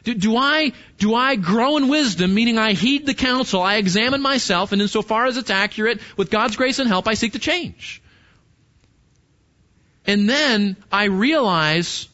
Do, 0.04 0.14
do, 0.14 0.38
I, 0.38 0.72
do 1.00 1.16
I 1.16 1.36
grow 1.36 1.78
in 1.78 1.88
wisdom, 1.88 2.34
meaning 2.34 2.60
I 2.60 2.74
heed 2.74 3.08
the 3.08 3.16
counsel, 3.16 3.62
I 3.62 3.76
examine 3.76 4.22
myself, 4.22 4.72
and 4.72 4.82
insofar 4.82 5.26
as 5.26 5.38
it's 5.38 5.50
accurate, 5.50 6.02
with 6.18 6.30
God's 6.30 6.56
grace 6.56 6.78
and 6.78 6.88
help, 6.88 7.08
I 7.08 7.16
seek 7.16 7.34
to 7.34 7.40
change? 7.40 8.02
And 10.06 10.30
then 10.30 10.78
I 10.92 11.06
realize 11.06 12.08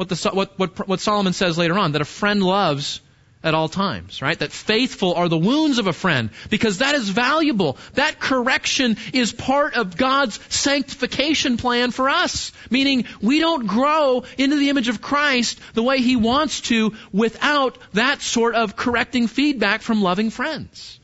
what, 0.00 0.08
the, 0.08 0.30
what, 0.32 0.58
what, 0.58 0.88
what 0.88 1.00
Solomon 1.00 1.34
says 1.34 1.58
later 1.58 1.78
on, 1.78 1.92
that 1.92 2.00
a 2.00 2.06
friend 2.06 2.42
loves 2.42 3.02
at 3.42 3.52
all 3.52 3.68
times, 3.68 4.22
right? 4.22 4.38
That 4.38 4.50
faithful 4.50 5.12
are 5.12 5.28
the 5.28 5.36
wounds 5.36 5.78
of 5.78 5.88
a 5.88 5.92
friend 5.92 6.30
because 6.48 6.78
that 6.78 6.94
is 6.94 7.10
valuable. 7.10 7.76
That 7.94 8.18
correction 8.18 8.96
is 9.12 9.34
part 9.34 9.74
of 9.74 9.98
God's 9.98 10.40
sanctification 10.48 11.58
plan 11.58 11.90
for 11.90 12.08
us. 12.08 12.50
Meaning 12.70 13.04
we 13.20 13.40
don't 13.40 13.66
grow 13.66 14.24
into 14.38 14.56
the 14.56 14.70
image 14.70 14.88
of 14.88 15.02
Christ 15.02 15.60
the 15.74 15.82
way 15.82 15.98
He 15.98 16.16
wants 16.16 16.62
to 16.62 16.94
without 17.12 17.76
that 17.92 18.22
sort 18.22 18.54
of 18.54 18.76
correcting 18.76 19.26
feedback 19.26 19.82
from 19.82 20.00
loving 20.00 20.30
friends. 20.30 20.98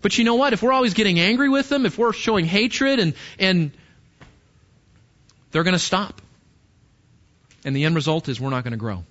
But 0.00 0.16
you 0.16 0.24
know 0.24 0.36
what? 0.36 0.54
If 0.54 0.62
we're 0.62 0.72
always 0.72 0.94
getting 0.94 1.20
angry 1.20 1.50
with 1.50 1.68
them, 1.68 1.84
if 1.84 1.98
we're 1.98 2.14
showing 2.14 2.46
hatred 2.46 2.98
and, 2.98 3.12
and 3.38 3.72
they're 5.50 5.64
going 5.64 5.74
to 5.74 5.78
stop. 5.78 6.22
And 7.68 7.76
the 7.76 7.84
end 7.84 7.94
result 7.94 8.30
is 8.30 8.40
we're 8.40 8.48
not 8.48 8.64
going 8.64 8.70
to 8.70 8.78
grow. 8.78 9.04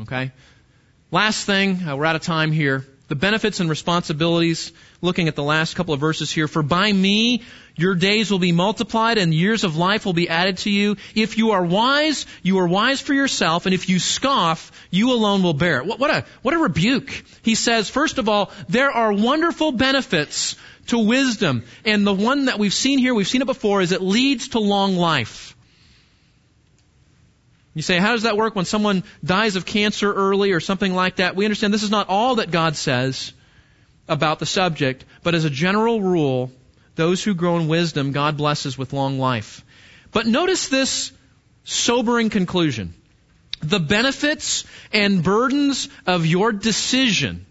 Okay? 0.00 0.32
Last 1.10 1.46
thing, 1.46 1.82
uh, 1.82 1.96
we're 1.96 2.04
out 2.04 2.14
of 2.14 2.20
time 2.20 2.52
here. 2.52 2.86
The 3.08 3.14
benefits 3.14 3.58
and 3.58 3.70
responsibilities, 3.70 4.70
looking 5.00 5.26
at 5.26 5.34
the 5.34 5.42
last 5.42 5.76
couple 5.76 5.94
of 5.94 6.00
verses 6.00 6.30
here. 6.30 6.46
For 6.46 6.62
by 6.62 6.92
me 6.92 7.42
your 7.74 7.94
days 7.94 8.30
will 8.30 8.38
be 8.38 8.52
multiplied 8.52 9.16
and 9.16 9.32
years 9.32 9.64
of 9.64 9.78
life 9.78 10.04
will 10.04 10.12
be 10.12 10.28
added 10.28 10.58
to 10.58 10.70
you. 10.70 10.96
If 11.14 11.38
you 11.38 11.52
are 11.52 11.64
wise, 11.64 12.26
you 12.42 12.58
are 12.58 12.68
wise 12.68 13.00
for 13.00 13.14
yourself, 13.14 13.64
and 13.64 13.74
if 13.74 13.88
you 13.88 13.98
scoff, 13.98 14.70
you 14.90 15.10
alone 15.10 15.42
will 15.42 15.54
bear 15.54 15.78
it. 15.78 15.86
What, 15.86 15.98
what 15.98 16.10
a, 16.10 16.26
what 16.42 16.52
a 16.52 16.58
rebuke. 16.58 17.24
He 17.40 17.54
says, 17.54 17.88
first 17.88 18.18
of 18.18 18.28
all, 18.28 18.50
there 18.68 18.90
are 18.90 19.10
wonderful 19.10 19.72
benefits 19.72 20.56
to 20.88 20.98
wisdom. 20.98 21.64
And 21.86 22.06
the 22.06 22.12
one 22.12 22.44
that 22.44 22.58
we've 22.58 22.74
seen 22.74 22.98
here, 22.98 23.14
we've 23.14 23.26
seen 23.26 23.40
it 23.40 23.46
before, 23.46 23.80
is 23.80 23.92
it 23.92 24.02
leads 24.02 24.48
to 24.48 24.58
long 24.58 24.96
life. 24.96 25.55
You 27.76 27.82
say, 27.82 27.98
how 27.98 28.12
does 28.12 28.22
that 28.22 28.38
work 28.38 28.56
when 28.56 28.64
someone 28.64 29.04
dies 29.22 29.54
of 29.56 29.66
cancer 29.66 30.10
early 30.10 30.52
or 30.52 30.60
something 30.60 30.94
like 30.94 31.16
that? 31.16 31.36
We 31.36 31.44
understand 31.44 31.74
this 31.74 31.82
is 31.82 31.90
not 31.90 32.08
all 32.08 32.36
that 32.36 32.50
God 32.50 32.74
says 32.74 33.34
about 34.08 34.38
the 34.38 34.46
subject, 34.46 35.04
but 35.22 35.34
as 35.34 35.44
a 35.44 35.50
general 35.50 36.00
rule, 36.00 36.50
those 36.94 37.22
who 37.22 37.34
grow 37.34 37.58
in 37.58 37.68
wisdom, 37.68 38.12
God 38.12 38.38
blesses 38.38 38.78
with 38.78 38.94
long 38.94 39.18
life. 39.18 39.62
But 40.10 40.26
notice 40.26 40.68
this 40.68 41.12
sobering 41.64 42.30
conclusion. 42.30 42.94
The 43.60 43.80
benefits 43.80 44.64
and 44.90 45.22
burdens 45.22 45.90
of 46.06 46.24
your 46.24 46.52
decision. 46.52 47.44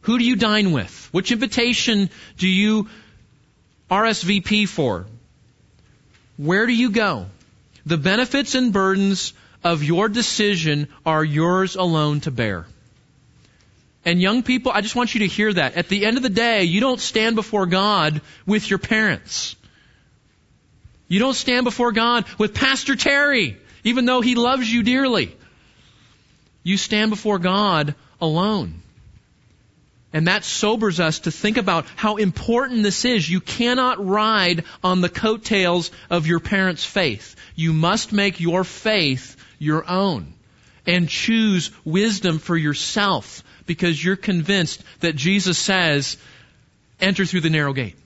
Who 0.00 0.18
do 0.18 0.24
you 0.24 0.34
dine 0.34 0.72
with? 0.72 1.08
Which 1.12 1.30
invitation 1.30 2.10
do 2.38 2.48
you 2.48 2.88
RSVP 3.88 4.66
for? 4.66 5.06
Where 6.36 6.66
do 6.66 6.72
you 6.72 6.90
go? 6.90 7.26
The 7.86 7.98
benefits 7.98 8.54
and 8.54 8.72
burdens 8.72 9.32
of 9.64 9.82
your 9.82 10.08
decision 10.08 10.88
are 11.04 11.24
yours 11.24 11.76
alone 11.76 12.20
to 12.20 12.30
bear. 12.30 12.66
And 14.04 14.20
young 14.20 14.42
people, 14.42 14.72
I 14.72 14.80
just 14.80 14.96
want 14.96 15.14
you 15.14 15.20
to 15.20 15.26
hear 15.26 15.52
that. 15.52 15.74
At 15.74 15.88
the 15.88 16.04
end 16.04 16.16
of 16.16 16.22
the 16.22 16.28
day, 16.28 16.64
you 16.64 16.80
don't 16.80 17.00
stand 17.00 17.36
before 17.36 17.66
God 17.66 18.20
with 18.46 18.68
your 18.68 18.80
parents. 18.80 19.54
You 21.06 21.20
don't 21.20 21.34
stand 21.34 21.64
before 21.64 21.92
God 21.92 22.24
with 22.38 22.54
Pastor 22.54 22.96
Terry, 22.96 23.56
even 23.84 24.04
though 24.04 24.20
he 24.20 24.34
loves 24.34 24.72
you 24.72 24.82
dearly. 24.82 25.36
You 26.64 26.76
stand 26.76 27.10
before 27.10 27.38
God 27.38 27.94
alone. 28.20 28.82
And 30.12 30.28
that 30.28 30.44
sobers 30.44 31.00
us 31.00 31.20
to 31.20 31.30
think 31.30 31.56
about 31.56 31.86
how 31.96 32.16
important 32.16 32.82
this 32.82 33.04
is. 33.04 33.28
You 33.28 33.40
cannot 33.40 34.04
ride 34.04 34.64
on 34.84 35.00
the 35.00 35.08
coattails 35.08 35.90
of 36.10 36.26
your 36.26 36.40
parents' 36.40 36.84
faith. 36.84 37.34
You 37.54 37.72
must 37.72 38.12
make 38.12 38.40
your 38.40 38.64
faith 38.64 39.36
your 39.58 39.88
own 39.88 40.34
and 40.86 41.08
choose 41.08 41.70
wisdom 41.84 42.38
for 42.38 42.56
yourself 42.56 43.42
because 43.66 44.02
you're 44.02 44.16
convinced 44.16 44.82
that 45.00 45.16
Jesus 45.16 45.58
says, 45.58 46.16
enter 47.00 47.24
through 47.24 47.40
the 47.40 47.50
narrow 47.50 47.72
gate. 47.72 47.96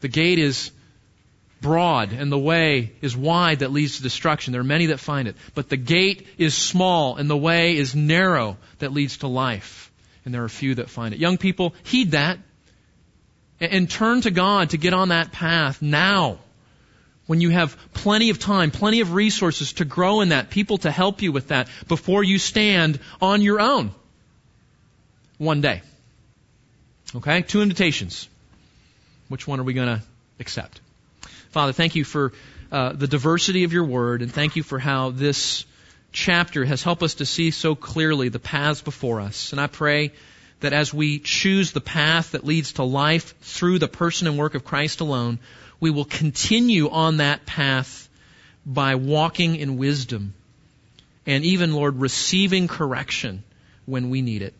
The 0.00 0.08
gate 0.08 0.38
is 0.38 0.70
broad 1.66 2.12
and 2.12 2.30
the 2.30 2.38
way 2.38 2.92
is 3.02 3.16
wide 3.16 3.58
that 3.58 3.72
leads 3.72 3.96
to 3.96 4.04
destruction. 4.04 4.52
There 4.52 4.60
are 4.60 4.72
many 4.76 4.86
that 4.86 5.00
find 5.00 5.26
it. 5.26 5.34
But 5.56 5.68
the 5.68 5.76
gate 5.76 6.28
is 6.38 6.54
small 6.54 7.16
and 7.16 7.28
the 7.28 7.36
way 7.36 7.76
is 7.76 7.92
narrow 7.92 8.56
that 8.78 8.92
leads 8.92 9.16
to 9.18 9.26
life. 9.26 9.90
And 10.24 10.32
there 10.32 10.44
are 10.44 10.48
few 10.48 10.76
that 10.76 10.88
find 10.88 11.12
it. 11.12 11.18
Young 11.18 11.38
people, 11.38 11.74
heed 11.82 12.12
that 12.12 12.38
and 13.58 13.90
turn 13.90 14.20
to 14.20 14.30
God 14.30 14.70
to 14.70 14.78
get 14.78 14.94
on 14.94 15.08
that 15.08 15.32
path 15.32 15.82
now. 15.82 16.38
When 17.26 17.40
you 17.40 17.50
have 17.50 17.76
plenty 17.92 18.30
of 18.30 18.38
time, 18.38 18.70
plenty 18.70 19.00
of 19.00 19.12
resources 19.12 19.72
to 19.74 19.84
grow 19.84 20.20
in 20.20 20.28
that, 20.28 20.50
people 20.50 20.78
to 20.78 20.92
help 20.92 21.20
you 21.20 21.32
with 21.32 21.48
that 21.48 21.68
before 21.88 22.22
you 22.22 22.38
stand 22.38 23.00
on 23.20 23.42
your 23.42 23.60
own 23.60 23.90
one 25.36 25.62
day. 25.62 25.82
Okay? 27.16 27.42
Two 27.42 27.60
invitations. 27.60 28.28
Which 29.28 29.48
one 29.48 29.58
are 29.58 29.64
we 29.64 29.74
going 29.74 29.98
to 29.98 30.02
accept? 30.38 30.80
Father, 31.56 31.72
thank 31.72 31.94
you 31.94 32.04
for 32.04 32.34
uh, 32.70 32.92
the 32.92 33.06
diversity 33.06 33.64
of 33.64 33.72
your 33.72 33.84
word, 33.84 34.20
and 34.20 34.30
thank 34.30 34.56
you 34.56 34.62
for 34.62 34.78
how 34.78 35.08
this 35.08 35.64
chapter 36.12 36.66
has 36.66 36.82
helped 36.82 37.02
us 37.02 37.14
to 37.14 37.24
see 37.24 37.50
so 37.50 37.74
clearly 37.74 38.28
the 38.28 38.38
paths 38.38 38.82
before 38.82 39.22
us. 39.22 39.52
And 39.52 39.60
I 39.62 39.66
pray 39.66 40.12
that 40.60 40.74
as 40.74 40.92
we 40.92 41.18
choose 41.18 41.72
the 41.72 41.80
path 41.80 42.32
that 42.32 42.44
leads 42.44 42.74
to 42.74 42.82
life 42.82 43.34
through 43.40 43.78
the 43.78 43.88
person 43.88 44.28
and 44.28 44.36
work 44.36 44.54
of 44.54 44.66
Christ 44.66 45.00
alone, 45.00 45.38
we 45.80 45.88
will 45.88 46.04
continue 46.04 46.90
on 46.90 47.16
that 47.16 47.46
path 47.46 48.06
by 48.66 48.96
walking 48.96 49.56
in 49.56 49.78
wisdom 49.78 50.34
and 51.24 51.42
even, 51.42 51.72
Lord, 51.72 51.98
receiving 51.98 52.68
correction 52.68 53.42
when 53.86 54.10
we 54.10 54.20
need 54.20 54.42
it. 54.42 54.52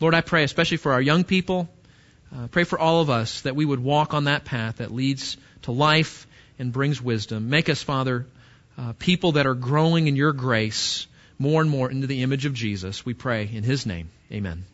Lord, 0.00 0.14
I 0.14 0.22
pray 0.22 0.42
especially 0.44 0.78
for 0.78 0.94
our 0.94 1.02
young 1.02 1.24
people 1.24 1.68
Uh, 2.34 2.48
pray 2.48 2.64
for 2.64 2.78
all 2.80 3.00
of 3.00 3.10
us 3.10 3.42
that 3.42 3.54
we 3.54 3.64
would 3.64 3.78
walk 3.78 4.12
on 4.12 4.24
that 4.24 4.44
path 4.44 4.78
that 4.78 4.90
leads 4.90 5.36
to 5.64 5.72
life 5.72 6.26
and 6.58 6.72
brings 6.72 7.02
wisdom. 7.02 7.50
Make 7.50 7.68
us, 7.68 7.82
Father, 7.82 8.26
uh, 8.78 8.92
people 8.98 9.32
that 9.32 9.46
are 9.46 9.54
growing 9.54 10.08
in 10.08 10.16
your 10.16 10.32
grace 10.32 11.06
more 11.38 11.60
and 11.60 11.70
more 11.70 11.90
into 11.90 12.06
the 12.06 12.22
image 12.22 12.46
of 12.46 12.54
Jesus. 12.54 13.04
We 13.04 13.14
pray 13.14 13.48
in 13.52 13.64
his 13.64 13.86
name. 13.86 14.10
Amen. 14.32 14.64